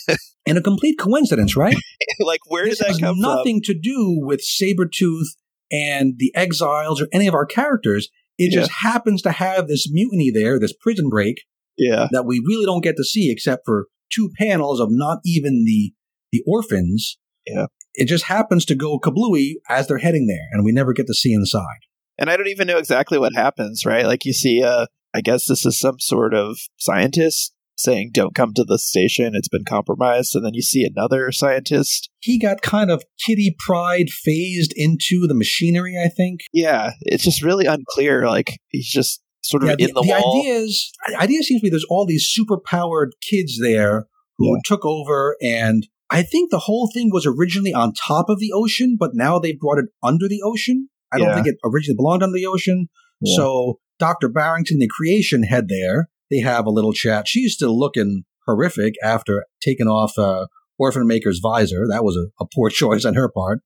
And 0.48 0.56
a 0.56 0.62
complete 0.62 0.96
coincidence, 0.96 1.56
right? 1.56 1.74
like, 2.20 2.38
where 2.46 2.66
did 2.66 2.78
that 2.78 2.86
has 2.86 2.98
come 2.98 3.18
nothing 3.18 3.60
to 3.64 3.74
do 3.74 4.16
with 4.22 4.40
Sabretooth 4.40 5.26
and 5.72 6.14
the 6.18 6.32
exiles 6.36 7.02
or 7.02 7.08
any 7.12 7.26
of 7.26 7.34
our 7.34 7.46
characters. 7.46 8.08
It 8.38 8.52
just 8.52 8.70
happens 8.70 9.22
to 9.22 9.32
have 9.32 9.66
this 9.66 9.90
mutiny 9.90 10.30
there, 10.30 10.60
this 10.60 10.72
prison 10.72 11.08
break? 11.08 11.38
Yeah. 11.78 12.08
that 12.12 12.24
we 12.24 12.42
really 12.46 12.64
don't 12.64 12.82
get 12.82 12.96
to 12.96 13.04
see 13.04 13.30
except 13.30 13.62
for 13.66 13.88
two 14.10 14.30
panels 14.38 14.80
of 14.80 14.88
not 14.90 15.18
even 15.24 15.64
the 15.66 15.92
the 16.32 16.42
orphans. 16.46 17.18
Yeah. 17.46 17.66
It 17.96 18.06
just 18.06 18.24
happens 18.24 18.64
to 18.66 18.74
go 18.74 18.98
kablooey 18.98 19.54
as 19.68 19.88
they're 19.88 19.98
heading 19.98 20.26
there, 20.26 20.46
and 20.52 20.64
we 20.64 20.72
never 20.72 20.92
get 20.92 21.06
to 21.08 21.14
see 21.14 21.32
inside. 21.32 21.80
And 22.18 22.30
I 22.30 22.36
don't 22.36 22.48
even 22.48 22.66
know 22.66 22.78
exactly 22.78 23.18
what 23.18 23.34
happens, 23.34 23.84
right? 23.84 24.06
Like 24.06 24.24
you 24.24 24.32
see, 24.32 24.62
uh, 24.62 24.86
I 25.14 25.20
guess 25.20 25.46
this 25.46 25.66
is 25.66 25.78
some 25.78 25.98
sort 25.98 26.34
of 26.34 26.56
scientist 26.76 27.52
saying, 27.78 28.10
don't 28.14 28.34
come 28.34 28.54
to 28.54 28.64
the 28.64 28.78
station. 28.78 29.32
It's 29.34 29.48
been 29.48 29.64
compromised. 29.68 30.34
And 30.34 30.44
then 30.44 30.54
you 30.54 30.62
see 30.62 30.84
another 30.84 31.30
scientist. 31.30 32.08
He 32.20 32.38
got 32.38 32.62
kind 32.62 32.90
of 32.90 33.04
Kitty 33.24 33.54
Pryde 33.58 34.08
phased 34.08 34.72
into 34.76 35.26
the 35.26 35.34
machinery, 35.34 35.94
I 36.02 36.08
think. 36.08 36.40
Yeah. 36.54 36.92
It's 37.02 37.24
just 37.24 37.42
really 37.42 37.66
unclear. 37.66 38.26
Like 38.26 38.58
he's 38.68 38.88
just 38.88 39.22
sort 39.42 39.62
of 39.62 39.68
Yeah, 39.68 39.76
in 39.88 39.94
the, 39.94 40.02
wall. 40.02 40.42
The 40.42 40.48
idea 40.48 40.54
is 40.54 40.90
the 41.08 41.16
idea 41.20 41.42
seems 41.42 41.60
to 41.60 41.64
be 41.66 41.70
there's 41.70 41.86
all 41.90 42.06
these 42.06 42.26
super 42.26 42.56
powered 42.58 43.12
kids 43.28 43.58
there 43.60 44.06
who 44.38 44.54
Yeah. 44.54 44.60
took 44.64 44.84
over 44.86 45.36
and 45.42 45.86
I 46.10 46.22
think 46.22 46.50
the 46.50 46.60
whole 46.60 46.90
thing 46.92 47.10
was 47.12 47.26
originally 47.26 47.72
on 47.72 47.92
top 47.92 48.28
of 48.28 48.38
the 48.38 48.52
ocean, 48.52 48.96
but 48.98 49.10
now 49.14 49.38
they 49.38 49.52
brought 49.52 49.78
it 49.78 49.86
under 50.02 50.28
the 50.28 50.40
ocean. 50.44 50.88
I 51.12 51.18
don't 51.18 51.28
Yeah. 51.28 51.34
think 51.34 51.46
it 51.48 51.56
originally 51.64 51.96
belonged 51.96 52.22
under 52.22 52.36
the 52.36 52.46
ocean. 52.46 52.88
Yeah. 53.20 53.36
So 53.36 53.78
Dr. 53.98 54.28
Barrington, 54.28 54.78
the 54.78 54.88
creation 54.88 55.42
head 55.44 55.68
there, 55.68 56.08
they 56.30 56.38
have 56.40 56.66
a 56.66 56.70
little 56.70 56.92
chat. 56.92 57.26
She's 57.28 57.54
still 57.54 57.78
looking 57.78 58.24
horrific 58.46 58.94
after 59.02 59.44
taking 59.62 59.88
off 59.88 60.16
uh, 60.18 60.46
Orphan 60.78 61.06
Maker's 61.06 61.40
visor. 61.42 61.86
That 61.88 62.04
was 62.04 62.16
a, 62.16 62.26
a 62.42 62.46
poor 62.54 62.70
choice 62.70 63.04
on 63.04 63.14
her 63.14 63.28
part. 63.30 63.60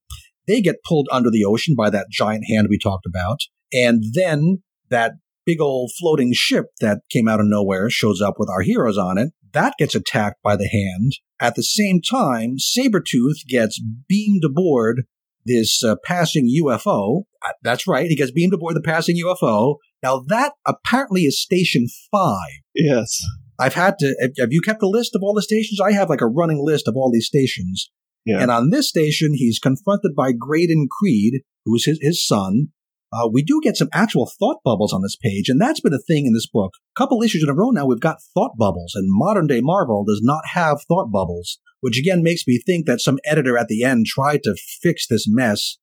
They 0.47 0.61
get 0.61 0.82
pulled 0.86 1.09
under 1.12 1.30
the 1.30 1.45
ocean 1.45 1.74
by 1.76 1.91
that 1.91 2.07
giant 2.11 2.45
hand 2.49 2.68
we 2.70 2.78
talked 2.78 3.07
about. 3.07 3.41
And 3.72 4.03
then 4.14 4.62
that 4.91 5.12
big 5.47 5.61
old 5.61 5.91
floating 5.99 6.32
ship 6.34 6.66
that 6.80 7.01
came 7.11 7.28
out 7.28 7.41
of 7.41 7.47
nowhere 7.47 7.91
shows 7.91 8.20
up 8.20 8.34
with 8.38 8.49
our 8.49 8.61
heroes 8.62 8.99
on 8.99 9.18
it. 9.18 9.30
That 9.53 9.74
gets 9.78 9.94
attacked 9.94 10.42
by 10.42 10.57
the 10.57 10.68
hand. 10.68 11.12
At 11.40 11.55
the 11.55 11.62
same 11.62 12.01
time, 12.01 12.57
Sabretooth 12.59 13.46
gets 13.48 13.80
beamed 14.09 14.44
aboard 14.44 15.05
this 15.46 15.82
uh, 15.82 15.96
passing 16.05 16.53
UFO. 16.62 17.22
Uh, 17.44 17.53
That's 17.62 17.86
right, 17.86 18.09
he 18.09 18.16
gets 18.16 18.30
beamed 18.30 18.55
aboard 18.55 18.76
the 18.76 18.82
passing 18.82 19.16
UFO. 19.16 19.76
Now, 20.03 20.22
that 20.28 20.53
apparently 20.66 21.22
is 21.22 21.40
Station 21.40 21.86
5. 22.11 22.36
Yes. 22.74 23.20
I've 23.59 23.74
had 23.74 23.98
to. 23.98 24.32
have- 24.38 24.53
you 24.53 24.61
kept 24.61 24.82
a 24.82 24.88
list 24.88 25.14
of 25.14 25.22
all 25.22 25.34
the 25.34 25.42
stations? 25.42 25.80
I 25.80 25.92
have 25.92 26.09
like 26.09 26.22
a 26.22 26.26
running 26.26 26.62
list 26.64 26.88
of 26.88 26.94
all 26.96 27.11
these 27.12 27.26
stations. 27.26 27.90
Yeah. 28.24 28.40
And 28.40 28.51
on 28.51 28.70
this 28.70 28.88
station, 28.88 29.30
he's 29.34 29.59
confronted 29.59 30.12
by 30.16 30.32
Graydon 30.32 30.88
Creed, 30.90 31.42
who's 31.64 31.84
his, 31.84 31.98
his 32.01 32.26
son. 32.26 32.68
Uh, 33.13 33.29
we 33.31 33.43
do 33.43 33.61
get 33.63 33.77
some 33.77 33.89
actual 33.93 34.31
thought 34.39 34.59
bubbles 34.65 34.93
on 34.93 35.03
this 35.03 35.17
page, 35.17 35.49
and 35.49 35.61
that's 35.61 35.81
been 35.81 35.95
a 35.95 35.99
thing 35.99 36.27
in 36.27 36.33
this 36.33 36.47
book. 36.47 36.73
A 36.97 36.99
couple 36.99 37.23
issues 37.23 37.43
in 37.43 37.49
a 37.49 37.55
row 37.55 37.71
now, 37.71 37.87
we've 37.87 38.01
got 38.01 38.23
thought 38.35 38.57
bubbles, 38.57 38.93
and 38.95 39.07
modern 39.09 39.47
day 39.47 39.61
Marvel 39.61 40.05
does 40.05 40.21
not 40.23 40.43
have 40.53 40.83
thought 40.83 41.11
bubbles, 41.11 41.59
which 41.81 41.99
again 41.99 42.23
makes 42.23 42.47
me 42.47 42.61
think 42.65 42.87
that 42.87 43.01
some 43.01 43.19
editor 43.25 43.59
at 43.59 43.69
the 43.69 43.83
end 43.83 44.07
tried 44.07 44.43
to 44.45 44.57
fix 44.81 45.07
this 45.09 45.27
mess 45.29 45.79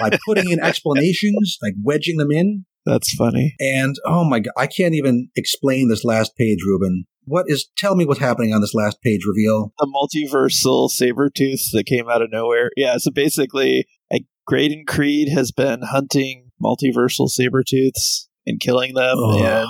by 0.00 0.10
putting 0.26 0.50
in 0.50 0.60
explanations, 0.60 1.58
like 1.60 1.74
wedging 1.82 2.16
them 2.16 2.30
in. 2.30 2.64
That's 2.86 3.12
funny. 3.12 3.54
And 3.58 3.96
oh 4.06 4.24
my 4.24 4.40
god, 4.40 4.54
I 4.56 4.66
can't 4.66 4.94
even 4.94 5.28
explain 5.36 5.88
this 5.88 6.04
last 6.04 6.36
page, 6.36 6.60
Ruben. 6.64 7.06
What 7.24 7.46
is? 7.48 7.68
Tell 7.76 7.96
me 7.96 8.06
what's 8.06 8.20
happening 8.20 8.54
on 8.54 8.60
this 8.60 8.72
last 8.72 9.02
page 9.02 9.22
reveal. 9.26 9.72
The 9.78 9.86
multiversal 9.86 10.88
Sabretooth 10.88 11.60
that 11.72 11.84
came 11.86 12.08
out 12.08 12.22
of 12.22 12.30
nowhere. 12.30 12.70
Yeah, 12.76 12.96
so 12.98 13.10
basically, 13.10 13.86
Graydon 14.48 14.84
Creed 14.86 15.28
has 15.28 15.52
been 15.52 15.82
hunting 15.82 16.47
multiversal 16.62 17.28
Sabretooths 17.30 18.26
and 18.46 18.60
killing 18.60 18.94
them, 18.94 19.18
Ugh. 19.18 19.40
and 19.40 19.68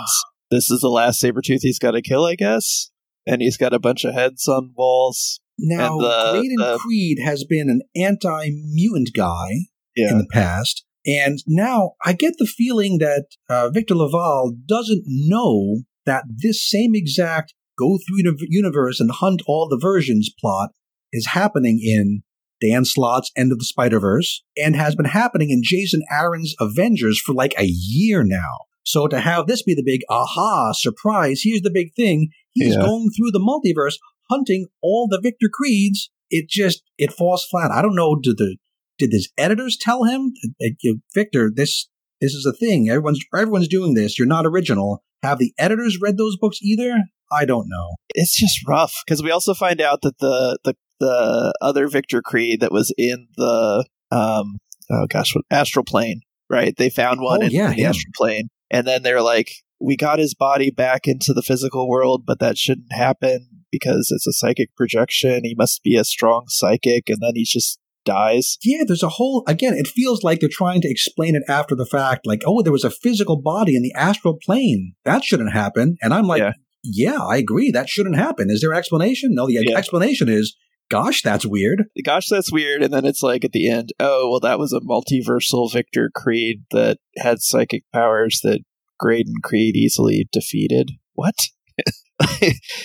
this 0.50 0.70
is 0.70 0.80
the 0.80 0.88
last 0.88 1.22
Sabretooth 1.22 1.60
he's 1.62 1.78
got 1.78 1.92
to 1.92 2.02
kill, 2.02 2.24
I 2.24 2.34
guess. 2.34 2.90
And 3.26 3.42
he's 3.42 3.56
got 3.58 3.74
a 3.74 3.78
bunch 3.78 4.04
of 4.04 4.14
heads 4.14 4.48
on 4.48 4.72
walls. 4.76 5.40
Now, 5.58 5.94
And 5.94 6.00
the- 6.04 6.30
Graydon 6.32 6.56
the- 6.58 6.78
Creed 6.78 7.18
has 7.24 7.44
been 7.44 7.68
an 7.68 7.82
anti-mutant 7.94 9.10
guy 9.14 9.66
Yeah. 9.96 10.12
in 10.12 10.18
the 10.18 10.26
past, 10.32 10.84
and 11.04 11.38
now 11.46 11.92
I 12.04 12.12
get 12.12 12.34
the 12.38 12.46
feeling 12.46 12.98
that 12.98 13.26
uh, 13.50 13.70
Victor 13.70 13.94
LaValle 13.94 14.52
doesn't 14.66 15.04
know 15.06 15.82
that 16.06 16.24
this 16.36 16.66
same 16.68 16.94
exact 16.94 17.54
go 17.78 17.98
through 17.98 18.22
the 18.22 18.36
universe 18.48 18.98
and 19.00 19.10
hunt 19.10 19.42
all 19.46 19.68
the 19.68 19.78
versions 19.80 20.30
plot 20.40 20.70
is 21.12 21.26
happening 21.28 21.80
in 21.82 22.22
Dan 22.60 22.84
Slott's 22.84 23.30
End 23.36 23.52
of 23.52 23.58
the 23.58 23.64
Spider 23.64 24.00
Verse 24.00 24.42
and 24.56 24.74
has 24.76 24.94
been 24.96 25.06
happening 25.06 25.50
in 25.50 25.60
Jason 25.62 26.02
Aaron's 26.10 26.54
Avengers 26.60 27.20
for 27.20 27.34
like 27.34 27.54
a 27.58 27.66
year 27.66 28.24
now. 28.24 28.66
So 28.84 29.06
to 29.06 29.20
have 29.20 29.46
this 29.46 29.62
be 29.62 29.74
the 29.74 29.82
big 29.84 30.00
aha 30.08 30.72
surprise, 30.72 31.42
here's 31.44 31.60
the 31.62 31.70
big 31.70 31.94
thing. 31.94 32.28
He's 32.52 32.74
Yeah. 32.74 32.80
going 32.80 33.10
through 33.16 33.30
the 33.32 33.38
multiverse 33.40 33.96
hunting 34.30 34.66
all 34.82 35.06
the 35.08 35.20
Victor 35.22 35.48
Creeds. 35.52 36.10
It 36.30 36.48
just 36.48 36.82
it 36.98 37.12
falls 37.12 37.44
flat. 37.44 37.70
I 37.70 37.82
don't 37.82 37.94
know. 37.94 38.16
Did 38.22 38.38
the 38.38 38.56
did 38.98 39.12
his 39.12 39.30
editors 39.38 39.76
tell 39.80 40.04
him, 40.04 40.32
Victor, 41.14 41.50
this 41.54 41.88
this 42.20 42.32
is 42.34 42.44
a 42.46 42.52
thing. 42.52 42.88
Everyone's 42.88 43.20
everyone's 43.34 43.68
doing 43.68 43.94
this. 43.94 44.18
You're 44.18 44.26
not 44.28 44.46
original. 44.46 45.02
Have 45.22 45.38
the 45.38 45.52
editors 45.58 45.98
read 46.00 46.16
those 46.16 46.36
books 46.36 46.58
either? 46.62 47.04
I 47.30 47.44
don't 47.44 47.68
know. 47.68 47.90
it's 48.14 48.36
just 48.38 48.66
rough 48.66 49.02
because 49.06 49.22
we 49.22 49.30
also 49.30 49.52
find 49.54 49.80
out 49.80 50.00
that 50.02 50.18
the 50.18 50.58
the 50.64 50.74
the 51.00 51.52
other 51.60 51.88
Victor 51.88 52.22
Creed 52.22 52.60
that 52.60 52.72
was 52.72 52.92
in 52.98 53.28
the 53.36 53.86
um 54.10 54.58
oh 54.90 55.06
gosh 55.08 55.34
what 55.34 55.44
astral 55.50 55.84
plane 55.84 56.20
right 56.48 56.76
they 56.76 56.90
found 56.90 57.20
one 57.20 57.42
Oh, 57.42 57.46
in, 57.46 57.50
yeah, 57.50 57.70
in 57.70 57.76
the 57.76 57.82
him. 57.82 57.88
astral 57.90 58.12
plane 58.16 58.48
and 58.70 58.86
then 58.86 59.02
they're 59.02 59.22
like 59.22 59.50
we 59.80 59.96
got 59.96 60.18
his 60.18 60.34
body 60.34 60.70
back 60.70 61.06
into 61.06 61.32
the 61.32 61.42
physical 61.42 61.88
world 61.88 62.24
but 62.26 62.38
that 62.40 62.56
shouldn't 62.58 62.92
happen 62.92 63.48
because 63.70 64.10
it's 64.10 64.26
a 64.26 64.32
psychic 64.32 64.74
projection 64.76 65.44
he 65.44 65.54
must 65.56 65.82
be 65.82 65.94
a 65.96 66.04
strong 66.04 66.44
psychic 66.48 67.04
and 67.08 67.18
then 67.20 67.32
he 67.34 67.44
just 67.44 67.78
dies 68.04 68.56
Yeah, 68.64 68.84
there's 68.86 69.02
a 69.02 69.08
whole 69.10 69.44
again. 69.46 69.74
It 69.74 69.86
feels 69.86 70.22
like 70.24 70.40
they're 70.40 70.48
trying 70.50 70.80
to 70.80 70.88
explain 70.90 71.34
it 71.34 71.42
after 71.46 71.74
the 71.74 71.84
fact. 71.84 72.26
Like, 72.26 72.40
oh, 72.46 72.62
there 72.62 72.72
was 72.72 72.84
a 72.84 72.90
physical 72.90 73.36
body 73.36 73.76
in 73.76 73.82
the 73.82 73.92
astral 73.94 74.38
plane. 74.42 74.94
That 75.04 75.24
shouldn't 75.24 75.52
happen. 75.52 75.96
And 76.00 76.14
I'm 76.14 76.24
like, 76.26 76.40
Yeah. 76.40 76.52
yeah, 76.82 77.18
I 77.22 77.36
agree. 77.36 77.70
That 77.70 77.90
shouldn't 77.90 78.16
happen. 78.16 78.48
Is 78.48 78.62
there 78.62 78.72
an 78.72 78.78
explanation? 78.78 79.34
No, 79.34 79.46
the 79.46 79.60
Yeah. 79.62 79.76
explanation 79.76 80.30
is, 80.30 80.56
gosh, 80.90 81.22
that's 81.22 81.46
weird. 81.46 81.84
gosh 82.04 82.28
that's 82.28 82.52
weird 82.52 82.82
and 82.82 82.92
then 82.92 83.04
it's 83.04 83.22
like 83.22 83.44
at 83.44 83.52
the 83.52 83.68
end 83.68 83.90
oh 84.00 84.28
well 84.30 84.40
that 84.40 84.58
was 84.58 84.72
a 84.72 84.80
multiversal 84.80 85.72
Victor 85.72 86.10
Creed 86.14 86.64
that 86.70 86.98
had 87.16 87.40
psychic 87.40 87.84
powers 87.92 88.40
that 88.42 88.60
Graydon 88.98 89.34
Creed 89.42 89.76
easily 89.76 90.28
defeated 90.32 90.92
what 91.14 91.34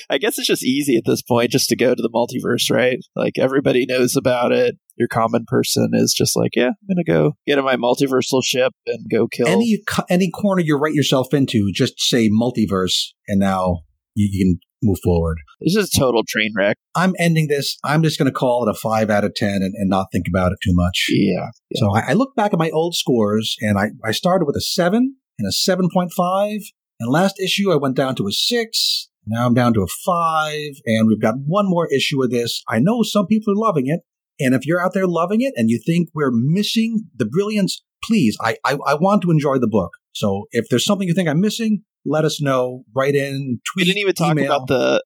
I 0.10 0.18
guess 0.20 0.38
it's 0.38 0.48
just 0.48 0.64
easy 0.64 0.96
at 0.96 1.04
this 1.06 1.22
point 1.22 1.52
just 1.52 1.70
to 1.70 1.76
go 1.76 1.96
to 1.96 2.02
the 2.02 2.10
multiverse, 2.10 2.70
right? 2.74 3.00
Like 3.16 3.34
everybody 3.40 3.86
knows 3.88 4.16
about 4.16 4.52
it. 4.52 4.76
Your 4.96 5.08
common 5.08 5.46
person 5.48 5.90
is 5.94 6.14
just 6.14 6.36
like, 6.36 6.52
yeah, 6.56 6.68
I'm 6.68 6.88
gonna 6.88 7.04
go 7.04 7.34
get 7.48 7.58
in 7.58 7.66
my 7.66 7.76
multiversal 7.76 8.44
ship 8.44 8.74
and 8.86 9.06
go 9.12 9.28
kill. 9.28 9.48
Any 9.48 9.80
any 10.10 10.30
corner 10.30 10.62
you 10.62 10.78
write 10.78 10.94
yourself 10.94 11.34
into, 11.34 11.72
just 11.74 12.00
say 12.00 12.30
multiverse, 12.30 13.14
and 13.28 13.40
now 13.40 13.80
you, 14.14 14.30
you 14.32 14.46
can 14.46 14.60
move 14.84 15.00
forward. 15.04 15.38
This 15.62 15.76
is 15.76 15.92
a 15.94 16.00
total 16.00 16.24
train 16.28 16.54
wreck. 16.56 16.78
I'm 16.96 17.14
ending 17.20 17.48
this. 17.48 17.78
I'm 17.84 18.04
just 18.04 18.18
going 18.18 18.32
to 18.32 18.38
call 18.38 18.68
it 18.68 18.72
a 18.72 18.80
five 18.80 19.10
out 19.10 19.24
of 19.24 19.34
ten 19.36 19.56
and, 19.56 19.74
and 19.76 19.90
not 19.90 20.08
think 20.12 20.26
about 20.28 20.52
it 20.52 20.60
too 20.64 20.74
much. 20.74 21.08
Yeah, 21.10 21.48
So 21.76 21.96
I, 21.96 22.10
I 22.10 22.14
look 22.14 22.36
back 22.36 22.54
at 22.54 22.60
my 22.60 22.70
old 22.70 22.96
scores, 22.96 23.56
and 23.62 23.78
I, 23.78 23.92
I 24.04 24.12
started 24.12 24.46
with 24.46 24.56
a 24.56 24.62
seven 24.62 25.16
and 25.40 25.48
a 25.48 25.52
seven 25.52 25.90
point 25.94 26.12
five, 26.16 26.60
and 27.00 27.12
last 27.12 27.40
issue 27.40 27.72
I 27.72 27.78
went 27.78 27.96
down 27.96 28.16
to 28.16 28.28
a 28.28 28.32
six. 28.32 29.10
Now 29.26 29.46
I'm 29.46 29.54
down 29.54 29.74
to 29.76 29.82
a 29.82 29.88
five, 30.06 30.72
and 30.86 31.08
we've 31.08 31.22
got 31.22 31.36
one 31.46 31.70
more 31.70 31.88
issue 31.92 32.22
of 32.22 32.30
this. 32.30 32.62
I 32.68 32.80
know 32.80 33.04
some 33.04 33.26
people 33.26 33.54
are 33.54 33.58
loving 33.58 33.88
it, 33.88 34.02
and 34.40 34.54
if 34.54 34.66
you're 34.66 34.84
out 34.84 34.94
there 34.94 35.08
loving 35.08 35.42
it 35.42 35.54
and 35.56 35.70
you 35.70 35.80
think 35.84 36.10
we're 36.14 36.32
missing 36.34 37.08
the 37.16 37.26
brilliance, 37.26 37.84
please, 38.04 38.38
I 38.42 38.58
I, 38.66 38.78
I 38.86 38.94
want 38.96 39.22
to 39.24 39.32
enjoy 39.32 39.60
the 39.60 39.68
book. 39.68 39.92
So 40.14 40.46
if 40.52 40.66
there's 40.70 40.86
something 40.86 41.08
you 41.08 41.14
think 41.14 41.28
I'm 41.30 41.42
missing, 41.42 41.84
let 42.06 42.26
us 42.26 42.42
know. 42.42 42.84
Write 42.96 43.16
in, 43.16 43.60
tweet. 43.74 43.82
we 43.82 43.84
didn't 43.86 43.98
even 44.02 44.14
talk 44.16 44.32
email. 44.32 44.46
about 44.56 44.68
the, 44.68 45.04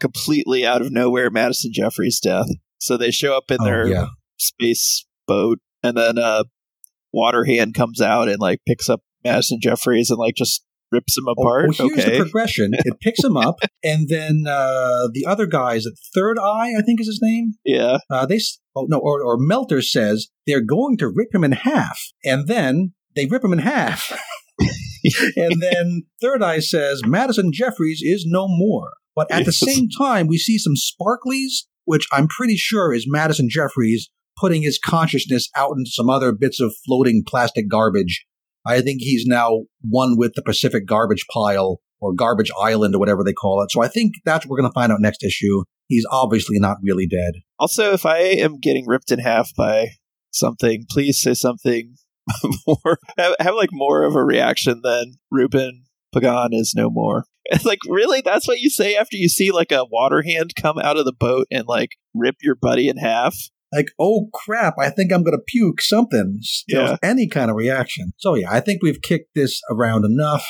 completely 0.00 0.66
out 0.66 0.82
of 0.82 0.90
nowhere 0.92 1.30
Madison 1.30 1.70
Jeffries 1.72 2.20
death. 2.20 2.46
So 2.78 2.96
they 2.96 3.10
show 3.10 3.36
up 3.36 3.50
in 3.50 3.58
Oh, 3.60 3.64
their 3.64 3.86
yeah. 3.86 4.06
space 4.38 5.06
boat, 5.26 5.58
and 5.82 5.96
then 5.96 6.18
uh, 6.18 6.44
Water 7.12 7.44
Hand 7.44 7.74
comes 7.74 8.00
out 8.00 8.28
and 8.28 8.38
like 8.40 8.60
picks 8.66 8.88
up 8.88 9.00
Madison 9.24 9.58
Jeffries 9.62 10.10
and 10.10 10.18
like 10.18 10.34
just 10.34 10.64
rips 10.92 11.16
him 11.16 11.24
Oh, 11.28 11.32
apart. 11.32 11.68
well, 11.78 11.88
here's 11.88 12.04
okay, 12.04 12.16
the 12.18 12.24
progression. 12.24 12.70
It 12.72 12.98
picks 13.00 13.22
him 13.22 13.36
up, 13.36 13.56
and 13.84 14.08
then 14.08 14.44
uh, 14.48 15.08
the 15.12 15.24
other 15.26 15.46
guy 15.46 15.74
is 15.74 15.90
Third 16.14 16.38
Eye, 16.38 16.72
I 16.76 16.82
think 16.82 17.00
is 17.00 17.06
his 17.06 17.20
name. 17.22 17.52
yeah, 17.64 17.98
Uh, 18.10 18.26
they 18.26 18.40
oh 18.74 18.86
no, 18.88 18.98
or, 18.98 19.22
or 19.22 19.36
Melter 19.38 19.82
says 19.82 20.28
they're 20.46 20.64
going 20.64 20.96
to 20.98 21.08
rip 21.08 21.34
him 21.34 21.44
in 21.44 21.52
half, 21.52 22.00
and 22.24 22.48
then 22.48 22.94
they 23.14 23.26
rip 23.26 23.44
him 23.44 23.52
in 23.52 23.58
half, 23.60 24.10
and 25.36 25.62
then 25.62 26.02
Third 26.20 26.42
Eye 26.42 26.60
says 26.60 27.02
Madison 27.04 27.52
Jeffries 27.52 28.00
is 28.02 28.24
no 28.26 28.46
more. 28.48 28.92
But 29.16 29.30
at 29.30 29.44
the 29.44 29.52
same 29.52 29.88
time, 29.98 30.28
we 30.28 30.38
see 30.38 30.56
some 30.56 30.74
sparklies, 30.74 31.64
which 31.84 32.06
I'm 32.12 32.28
pretty 32.28 32.56
sure 32.56 32.94
is 32.94 33.06
Madison 33.08 33.48
Jeffries 33.50 34.08
putting 34.38 34.62
his 34.62 34.78
consciousness 34.78 35.50
out 35.56 35.72
into 35.76 35.90
some 35.90 36.08
other 36.08 36.32
bits 36.32 36.60
of 36.60 36.74
floating 36.86 37.22
plastic 37.26 37.68
garbage. 37.68 38.24
I 38.64 38.80
think 38.80 39.00
he's 39.00 39.26
now 39.26 39.62
one 39.82 40.16
with 40.16 40.34
the 40.34 40.42
Pacific 40.42 40.86
garbage 40.86 41.26
pile 41.32 41.80
or 42.00 42.14
garbage 42.14 42.50
island 42.58 42.94
or 42.94 42.98
whatever 42.98 43.22
they 43.24 43.32
call 43.32 43.62
it. 43.62 43.70
So 43.70 43.82
I 43.82 43.88
think 43.88 44.14
that's 44.24 44.46
what 44.46 44.50
we're 44.50 44.60
going 44.60 44.70
to 44.70 44.74
find 44.74 44.92
out 44.92 45.00
next 45.00 45.22
issue. 45.22 45.64
He's 45.88 46.06
obviously 46.10 46.58
not 46.58 46.78
really 46.82 47.06
dead. 47.06 47.42
Also, 47.58 47.92
if 47.92 48.06
I 48.06 48.18
am 48.18 48.58
getting 48.58 48.86
ripped 48.86 49.10
in 49.10 49.18
half 49.18 49.54
by 49.56 49.88
something, 50.30 50.86
please 50.88 51.20
say 51.20 51.34
something 51.34 51.96
more. 52.66 52.98
Have, 53.18 53.34
have 53.40 53.54
like 53.54 53.70
more 53.72 54.02
of 54.04 54.14
a 54.14 54.24
reaction 54.24 54.80
than 54.82 55.14
Ruben 55.30 55.84
Pagan 56.14 56.50
is 56.52 56.74
no 56.76 56.90
more. 56.90 57.24
It's 57.52 57.64
like 57.64 57.80
really, 57.88 58.20
that's 58.24 58.46
what 58.46 58.60
you 58.60 58.70
say 58.70 58.94
after 58.94 59.16
you 59.16 59.28
see 59.28 59.50
like 59.50 59.72
a 59.72 59.84
water 59.84 60.22
hand 60.22 60.52
come 60.60 60.78
out 60.78 60.96
of 60.96 61.04
the 61.04 61.12
boat 61.12 61.48
and 61.50 61.66
like 61.66 61.90
rip 62.14 62.36
your 62.42 62.54
buddy 62.54 62.86
in 62.88 62.96
half. 62.96 63.34
like, 63.72 63.86
oh 63.98 64.28
crap, 64.32 64.74
I 64.78 64.90
think 64.90 65.12
I'm 65.12 65.24
going 65.24 65.36
to 65.36 65.42
puke, 65.44 65.80
something. 65.80 66.38
Still, 66.42 66.82
Yeah. 66.84 66.96
any 67.02 67.26
kind 67.26 67.50
of 67.50 67.56
reaction. 67.56 68.12
So, 68.18 68.34
yeah, 68.34 68.52
I 68.52 68.60
think 68.60 68.82
we've 68.84 69.02
kicked 69.02 69.30
this 69.34 69.60
around 69.68 70.04
enough. 70.04 70.46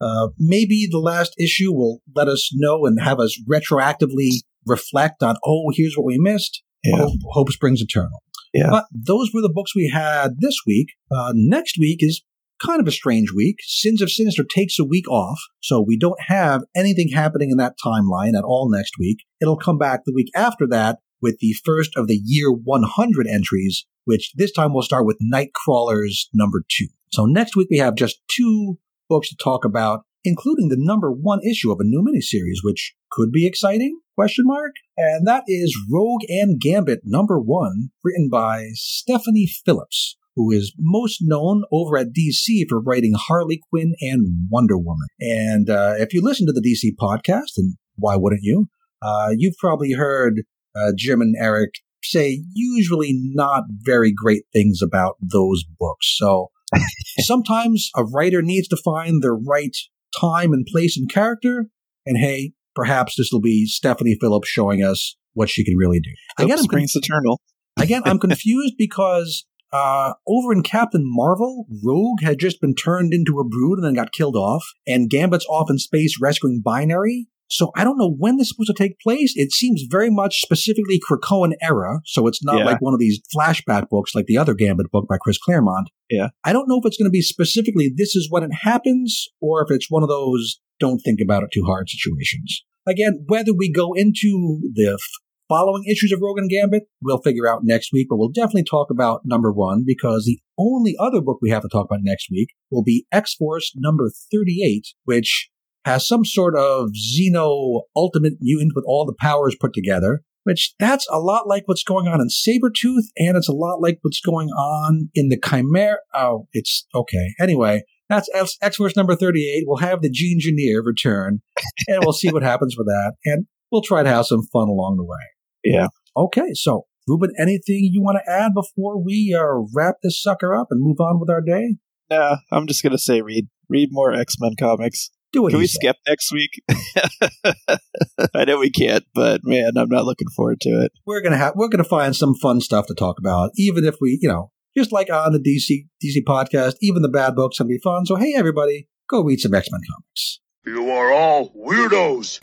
Uh, 0.00 0.28
maybe 0.38 0.86
the 0.90 0.98
last 1.00 1.34
issue 1.38 1.72
will 1.74 2.00
let 2.14 2.28
us 2.28 2.50
know 2.54 2.86
and 2.86 2.98
have 3.02 3.18
us 3.20 3.38
retroactively 3.46 4.40
reflect 4.66 5.22
on, 5.22 5.36
oh, 5.44 5.70
here's 5.74 5.94
what 5.94 6.06
we 6.06 6.16
missed. 6.18 6.62
Yeah. 6.82 6.96
Hope, 6.98 7.18
hope 7.32 7.50
springs 7.50 7.82
eternal. 7.82 8.22
Yeah. 8.52 8.70
But 8.70 8.84
those 8.92 9.30
were 9.32 9.42
the 9.42 9.52
books 9.52 9.74
we 9.74 9.90
had 9.92 10.38
this 10.38 10.56
week. 10.66 10.88
Uh, 11.10 11.32
next 11.34 11.76
week 11.78 11.98
is 12.00 12.22
kind 12.64 12.80
of 12.80 12.86
a 12.86 12.92
strange 12.92 13.32
week. 13.32 13.56
Sins 13.62 14.02
of 14.02 14.10
Sinister 14.10 14.44
takes 14.44 14.78
a 14.78 14.84
week 14.84 15.08
off, 15.08 15.40
so 15.60 15.80
we 15.80 15.96
don't 15.96 16.20
have 16.20 16.62
anything 16.74 17.08
happening 17.08 17.50
in 17.50 17.56
that 17.56 17.76
timeline 17.84 18.36
at 18.36 18.44
all 18.44 18.70
next 18.70 18.92
week. 18.98 19.18
It'll 19.40 19.56
come 19.56 19.78
back 19.78 20.00
the 20.04 20.14
week 20.14 20.30
after 20.34 20.66
that 20.68 20.98
with 21.22 21.38
the 21.38 21.54
first 21.64 21.96
of 21.96 22.06
the 22.06 22.20
year 22.24 22.50
100 22.50 23.26
entries, 23.26 23.86
which 24.04 24.32
this 24.34 24.52
time 24.52 24.72
will 24.72 24.82
start 24.82 25.06
with 25.06 25.18
Nightcrawlers 25.20 26.26
number 26.32 26.62
two. 26.68 26.86
So 27.12 27.26
next 27.26 27.56
week 27.56 27.68
we 27.70 27.78
have 27.78 27.94
just 27.94 28.20
two 28.34 28.78
books 29.08 29.28
to 29.30 29.36
talk 29.36 29.64
about, 29.64 30.04
including 30.24 30.68
the 30.68 30.76
number 30.78 31.10
one 31.10 31.40
issue 31.42 31.70
of 31.70 31.78
a 31.80 31.84
new 31.84 32.02
miniseries, 32.02 32.62
which 32.62 32.94
could 33.10 33.30
be 33.32 33.46
exciting? 33.46 34.00
Question 34.16 34.44
mark. 34.46 34.72
And 34.96 35.26
that 35.26 35.44
is 35.46 35.76
Rogue 35.90 36.22
and 36.28 36.60
Gambit 36.60 37.00
number 37.04 37.40
one, 37.40 37.90
written 38.04 38.28
by 38.30 38.68
Stephanie 38.74 39.48
Phillips, 39.64 40.16
who 40.36 40.50
is 40.50 40.74
most 40.78 41.18
known 41.20 41.62
over 41.72 41.96
at 41.96 42.08
DC 42.08 42.64
for 42.68 42.80
writing 42.80 43.14
Harley 43.16 43.60
Quinn 43.70 43.94
and 44.00 44.48
Wonder 44.50 44.78
Woman. 44.78 45.08
And 45.20 45.70
uh, 45.70 45.94
if 45.98 46.12
you 46.12 46.22
listen 46.22 46.46
to 46.46 46.52
the 46.52 46.60
DC 46.60 46.92
podcast, 47.00 47.56
and 47.56 47.76
why 47.96 48.16
wouldn't 48.16 48.42
you? 48.42 48.68
Uh, 49.02 49.28
you've 49.36 49.56
probably 49.58 49.92
heard 49.92 50.42
uh, 50.76 50.92
Jim 50.96 51.20
and 51.20 51.34
Eric 51.38 51.70
say 52.02 52.42
usually 52.54 53.12
not 53.12 53.64
very 53.82 54.12
great 54.12 54.44
things 54.52 54.80
about 54.82 55.16
those 55.20 55.64
books. 55.78 56.16
So 56.16 56.50
sometimes 57.20 57.90
a 57.96 58.04
writer 58.04 58.42
needs 58.42 58.68
to 58.68 58.76
find 58.84 59.22
the 59.22 59.32
right 59.32 59.76
time 60.18 60.52
and 60.52 60.66
place 60.66 60.96
and 60.96 61.10
character. 61.10 61.66
And 62.06 62.16
hey, 62.18 62.52
perhaps 62.74 63.14
this 63.16 63.30
will 63.32 63.40
be 63.40 63.66
Stephanie 63.66 64.16
Phillips 64.20 64.48
showing 64.48 64.82
us 64.82 65.16
what 65.34 65.48
she 65.48 65.64
can 65.64 65.76
really 65.76 66.00
do. 66.00 66.10
Again, 66.38 66.58
I'm, 66.58 66.66
con- 66.66 66.84
eternal. 66.84 67.40
again, 67.78 68.02
I'm 68.04 68.18
confused 68.20 68.74
because 68.76 69.44
uh, 69.72 70.14
over 70.26 70.52
in 70.52 70.62
Captain 70.62 71.02
Marvel, 71.04 71.66
Rogue 71.84 72.22
had 72.22 72.38
just 72.38 72.60
been 72.60 72.74
turned 72.74 73.12
into 73.12 73.38
a 73.38 73.48
brood 73.48 73.78
and 73.78 73.84
then 73.84 73.94
got 73.94 74.12
killed 74.12 74.36
off, 74.36 74.64
and 74.86 75.10
Gambit's 75.10 75.46
off 75.46 75.70
in 75.70 75.78
space 75.78 76.18
rescuing 76.20 76.60
Binary. 76.64 77.28
So 77.50 77.72
I 77.76 77.82
don't 77.84 77.98
know 77.98 78.14
when 78.16 78.36
this 78.36 78.46
is 78.46 78.50
supposed 78.54 78.74
to 78.76 78.82
take 78.82 78.98
place. 79.00 79.32
It 79.36 79.52
seems 79.52 79.82
very 79.90 80.08
much 80.10 80.40
specifically 80.40 81.00
Krakoan 81.00 81.52
era, 81.60 82.00
so 82.04 82.26
it's 82.26 82.42
not 82.44 82.58
Yeah. 82.58 82.64
like 82.64 82.80
one 82.80 82.94
of 82.94 83.00
these 83.00 83.20
flashback 83.36 83.88
books 83.88 84.14
like 84.14 84.26
the 84.26 84.36
other 84.38 84.54
Gambit 84.54 84.90
book 84.92 85.06
by 85.08 85.16
Chris 85.20 85.38
Claremont. 85.38 85.88
Yeah. 86.08 86.28
I 86.44 86.52
don't 86.52 86.68
know 86.68 86.78
if 86.78 86.86
it's 86.86 86.96
going 86.96 87.08
to 87.08 87.10
be 87.10 87.22
specifically 87.22 87.92
this 87.94 88.14
is 88.14 88.28
when 88.30 88.42
it 88.44 88.50
happens, 88.62 89.28
or 89.40 89.62
if 89.62 89.74
it's 89.74 89.90
one 89.90 90.02
of 90.02 90.08
those 90.08 90.60
don't 90.78 90.98
think 91.00 91.20
about 91.22 91.42
it 91.42 91.50
too 91.52 91.64
hard 91.64 91.88
situations. 91.90 92.62
Again, 92.88 93.24
whether 93.26 93.52
we 93.52 93.70
go 93.70 93.92
into 93.94 94.60
the 94.72 94.92
f- 94.94 95.00
following 95.48 95.82
issues 95.90 96.12
of 96.12 96.20
Rogue 96.22 96.38
and 96.38 96.48
Gambit, 96.48 96.84
we'll 97.02 97.20
figure 97.20 97.46
out 97.48 97.60
next 97.64 97.92
week, 97.92 98.06
but 98.08 98.16
we'll 98.16 98.30
definitely 98.30 98.64
talk 98.64 98.88
about 98.90 99.22
number 99.24 99.52
one 99.52 99.82
because 99.86 100.24
the 100.24 100.38
only 100.56 100.94
other 100.98 101.20
book 101.20 101.38
we 101.42 101.50
have 101.50 101.62
to 101.62 101.68
talk 101.68 101.86
about 101.86 102.00
next 102.02 102.28
week 102.30 102.48
will 102.70 102.82
be 102.84 103.06
X 103.12 103.34
Force 103.34 103.72
number 103.76 104.10
38, 104.32 104.84
which 105.04 105.50
has 105.84 106.06
some 106.06 106.24
sort 106.24 106.56
of 106.56 106.90
Xeno 106.90 107.82
ultimate 107.96 108.34
mutant 108.40 108.72
with 108.74 108.84
all 108.86 109.06
the 109.06 109.14
powers 109.18 109.56
put 109.58 109.72
together, 109.72 110.22
which 110.44 110.74
that's 110.78 111.06
a 111.10 111.18
lot 111.18 111.46
like 111.46 111.64
what's 111.66 111.84
going 111.84 112.08
on 112.08 112.20
in 112.20 112.28
Sabretooth, 112.28 113.04
and 113.16 113.36
it's 113.36 113.48
a 113.48 113.54
lot 113.54 113.80
like 113.80 113.98
what's 114.02 114.20
going 114.20 114.48
on 114.48 115.10
in 115.14 115.28
the 115.28 115.38
Chimera. 115.42 115.98
Oh, 116.14 116.48
it's 116.52 116.86
okay. 116.94 117.34
Anyway, 117.40 117.82
that's 118.08 118.28
X 118.60 118.76
Force 118.76 118.96
number 118.96 119.14
38. 119.14 119.64
We'll 119.66 119.78
have 119.78 120.02
the 120.02 120.10
Gene 120.10 120.36
Engineer 120.36 120.82
return, 120.82 121.40
and 121.88 122.02
we'll 122.04 122.12
see 122.12 122.30
what 122.30 122.42
happens 122.42 122.76
with 122.76 122.86
that, 122.86 123.14
and 123.24 123.46
we'll 123.70 123.82
try 123.82 124.02
to 124.02 124.08
have 124.08 124.26
some 124.26 124.42
fun 124.52 124.68
along 124.68 124.96
the 124.96 125.04
way. 125.04 125.18
Yeah. 125.64 125.88
Okay, 126.16 126.52
so 126.54 126.86
Ruben, 127.06 127.30
anything 127.38 127.88
you 127.92 128.02
want 128.02 128.18
to 128.24 128.30
add 128.30 128.52
before 128.54 129.02
we 129.02 129.36
uh, 129.38 129.64
wrap 129.74 129.96
this 130.02 130.20
sucker 130.20 130.54
up 130.54 130.68
and 130.70 130.82
move 130.82 131.00
on 131.00 131.20
with 131.20 131.30
our 131.30 131.40
day? 131.40 131.76
Nah, 132.10 132.36
I'm 132.52 132.66
just 132.66 132.82
gonna 132.82 132.98
say 132.98 133.22
read 133.22 133.48
read 133.68 133.90
more 133.92 134.12
X 134.12 134.34
Men 134.40 134.52
comics. 134.58 135.10
Do 135.32 135.42
what 135.42 135.50
Can 135.50 135.60
we 135.60 135.66
say. 135.68 135.78
skip 135.80 135.96
next 136.08 136.32
week? 136.32 136.60
I 138.34 138.44
know 138.44 138.58
we 138.58 138.70
can't, 138.70 139.04
but 139.14 139.42
man, 139.44 139.72
I'm 139.76 139.88
not 139.88 140.04
looking 140.04 140.26
forward 140.34 140.60
to 140.62 140.70
it. 140.82 140.92
we're 141.06 141.20
gonna 141.22 141.36
have 141.36 141.52
we're 141.54 141.68
gonna 141.68 141.84
find 141.84 142.16
some 142.16 142.34
fun 142.34 142.60
stuff 142.60 142.86
to 142.88 142.94
talk 142.94 143.16
about, 143.20 143.50
even 143.56 143.84
if 143.84 143.94
we, 144.00 144.18
you 144.20 144.28
know, 144.28 144.50
just 144.76 144.90
like 144.92 145.08
on 145.08 145.32
the 145.32 145.38
DC 145.38 145.86
DC 146.04 146.24
podcast, 146.26 146.74
even 146.82 147.02
the 147.02 147.08
bad 147.08 147.36
books 147.36 147.58
can 147.58 147.68
be 147.68 147.78
fun. 147.82 148.06
So 148.06 148.16
hey, 148.16 148.34
everybody, 148.36 148.88
go 149.08 149.22
read 149.22 149.38
some 149.40 149.54
X 149.54 149.68
Men 149.70 149.80
comics. 149.92 150.40
You 150.66 150.90
are 150.90 151.12
all 151.12 151.50
weirdos. 151.50 152.38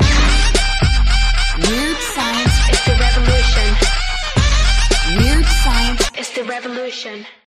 Weird 1.57 1.97
science 1.97 2.69
is 2.71 2.85
the 2.85 2.95
revolution. 2.99 3.75
Weird 5.17 5.45
science 5.45 6.11
is 6.17 6.31
the 6.31 6.43
revolution. 6.45 7.25